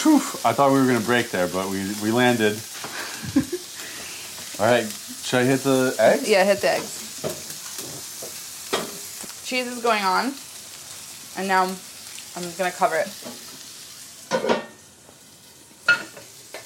Woo! 0.06 0.20
Phew, 0.20 0.40
I 0.44 0.54
thought 0.54 0.72
we 0.72 0.80
were 0.80 0.86
gonna 0.86 1.00
break 1.00 1.32
there, 1.32 1.48
but 1.48 1.70
we 1.70 1.80
we 2.02 2.12
landed. 2.12 2.60
All 4.60 4.66
right, 4.66 4.86
should 5.24 5.40
I 5.40 5.44
hit 5.46 5.62
the 5.62 5.96
eggs? 5.98 6.30
Yeah, 6.30 6.44
hit 6.44 6.60
the 6.62 6.72
eggs. 6.72 7.00
Cheese 9.46 9.68
is 9.68 9.82
going 9.82 10.04
on. 10.04 10.34
And 11.38 11.48
now 11.48 11.64
I'm 11.64 12.44
just 12.44 12.58
gonna 12.58 12.72
cover 12.72 12.96
it. 12.98 13.08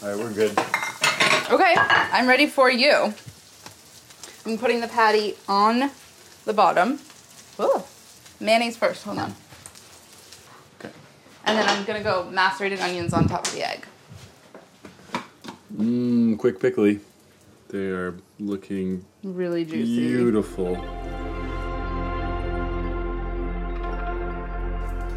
All 0.01 0.09
right, 0.09 0.17
we're 0.17 0.33
good. 0.33 0.51
Okay, 1.49 1.73
I'm 1.77 2.27
ready 2.27 2.47
for 2.47 2.69
you. 2.69 3.13
I'm 4.45 4.57
putting 4.57 4.81
the 4.81 4.87
patty 4.87 5.35
on 5.47 5.91
the 6.45 6.53
bottom. 6.53 6.99
Ooh. 7.59 7.83
Mayonnaise 8.39 8.77
first, 8.77 9.03
hold 9.03 9.19
on. 9.19 9.35
Okay. 11.47 11.55
And 11.55 11.67
then 11.67 11.77
I'm 11.77 11.85
gonna 11.85 12.03
go 12.03 12.29
macerated 12.29 12.81
onions 12.81 13.13
on 13.13 13.29
top 13.29 13.47
of 13.47 13.53
the 13.53 13.65
egg. 13.65 13.85
Mmm, 15.73 16.37
quick 16.37 16.59
pickly. 16.59 16.99
They 17.69 17.87
are 17.87 18.15
looking 18.37 19.05
Really 19.23 19.63
juicy. 19.63 20.07
beautiful. 20.09 20.75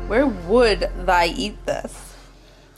Where 0.07 0.26
would 0.26 0.91
thy 1.05 1.26
eat 1.26 1.66
this? 1.66 2.14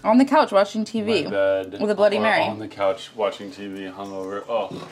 On 0.03 0.17
the 0.17 0.25
couch 0.25 0.51
watching 0.51 0.87
TV. 0.87 1.25
My 1.25 1.31
bed. 1.31 1.79
With 1.79 1.91
a 1.91 1.95
Bloody 1.95 2.17
or 2.17 2.23
Mary. 2.23 2.45
On 2.45 2.59
the 2.59 2.69
couch 2.69 3.15
watching 3.15 3.51
TV, 3.51 3.93
hungover. 3.93 4.45
Oh. 4.49 4.89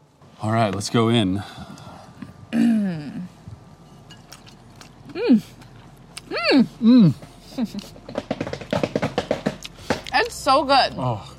All 0.42 0.52
right, 0.52 0.74
let's 0.74 0.88
go 0.88 1.10
in. 1.10 1.42
It's 2.52 2.52
mm. 2.52 3.22
mm. 6.30 7.14
mm. 7.56 7.92
so 10.38 10.64
good. 10.64 10.94
Oh, 10.96 11.34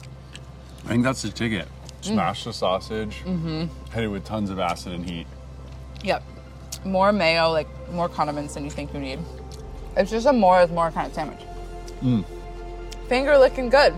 I 0.86 0.88
think 0.88 1.04
that's 1.04 1.22
the 1.22 1.30
ticket. 1.30 1.68
Smash 2.02 2.46
the 2.46 2.54
sausage. 2.54 3.18
Mm-hmm. 3.26 3.66
Hit 3.94 4.04
it 4.04 4.08
with 4.08 4.24
tons 4.24 4.50
of 4.50 4.60
acid 4.60 4.94
and 4.94 5.10
heat. 5.10 5.28
Yep. 6.04 6.24
More 6.86 7.12
mayo, 7.12 7.52
like 7.52 7.68
more 7.92 8.08
condiments 8.08 8.54
than 8.54 8.64
you 8.64 8.72
think 8.72 8.94
you 8.94 9.00
need. 9.00 9.20
It's 9.98 10.12
just 10.12 10.26
a 10.28 10.34
more 10.34 10.62
is 10.62 10.70
more 10.70 10.92
kind 10.92 11.08
of 11.08 11.14
sandwich. 11.14 11.42
Mm. 12.02 12.24
Finger 13.08 13.38
licking 13.38 13.70
good. 13.70 13.94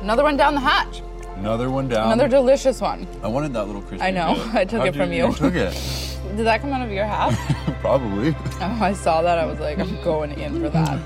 Another 0.00 0.22
one 0.22 0.36
down 0.36 0.54
the 0.54 0.60
hatch. 0.60 1.02
Another 1.36 1.70
one 1.70 1.88
down. 1.88 2.12
Another 2.12 2.28
delicious 2.28 2.80
one. 2.80 3.06
I 3.22 3.28
wanted 3.28 3.52
that 3.52 3.66
little 3.66 3.82
crispy. 3.82 4.06
I 4.06 4.10
know. 4.10 4.34
bit. 4.34 4.46
I 4.54 4.64
took 4.64 4.80
How'd 4.80 4.88
it 4.88 4.96
from 4.96 5.12
you. 5.12 5.28
You 5.28 5.34
took 5.34 5.54
it. 5.54 5.72
Did 6.36 6.46
that 6.46 6.60
come 6.60 6.72
out 6.72 6.82
of 6.82 6.90
your 6.90 7.04
hat? 7.04 7.36
Probably. 7.80 8.34
oh, 8.60 8.78
I 8.80 8.92
saw 8.92 9.22
that. 9.22 9.38
I 9.38 9.44
was 9.44 9.60
like, 9.60 9.78
I'm 9.78 10.02
going 10.02 10.32
in 10.32 10.60
for 10.60 10.68
that. 10.70 11.00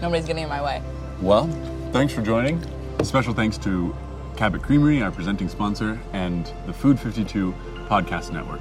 Nobody's 0.00 0.26
getting 0.26 0.44
in 0.44 0.48
my 0.48 0.62
way. 0.62 0.82
Well, 1.20 1.46
thanks 1.94 2.12
for 2.12 2.22
joining. 2.22 2.60
Special 3.04 3.32
thanks 3.32 3.56
to 3.58 3.94
Cabot 4.36 4.60
Creamery, 4.60 5.00
our 5.00 5.12
presenting 5.12 5.48
sponsor, 5.48 5.96
and 6.12 6.52
the 6.66 6.72
Food 6.72 6.98
52 6.98 7.54
Podcast 7.86 8.32
Network. 8.32 8.60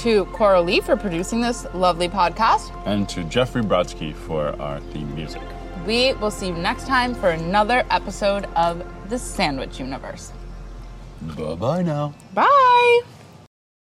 To 0.00 0.26
Coral 0.26 0.62
Lee 0.62 0.80
for 0.80 0.94
producing 0.94 1.40
this 1.40 1.66
lovely 1.72 2.06
podcast. 2.06 2.70
And 2.84 3.08
to 3.08 3.24
Jeffrey 3.24 3.62
Brodsky 3.62 4.14
for 4.14 4.48
our 4.60 4.80
theme 4.92 5.14
music. 5.14 5.40
We 5.86 6.12
will 6.14 6.30
see 6.30 6.48
you 6.48 6.52
next 6.52 6.86
time 6.86 7.14
for 7.14 7.30
another 7.30 7.82
episode 7.90 8.44
of 8.56 8.84
The 9.08 9.18
Sandwich 9.18 9.80
Universe. 9.80 10.32
Bye 11.22 11.54
bye 11.54 11.80
now. 11.80 12.12
Bye. 12.34 13.15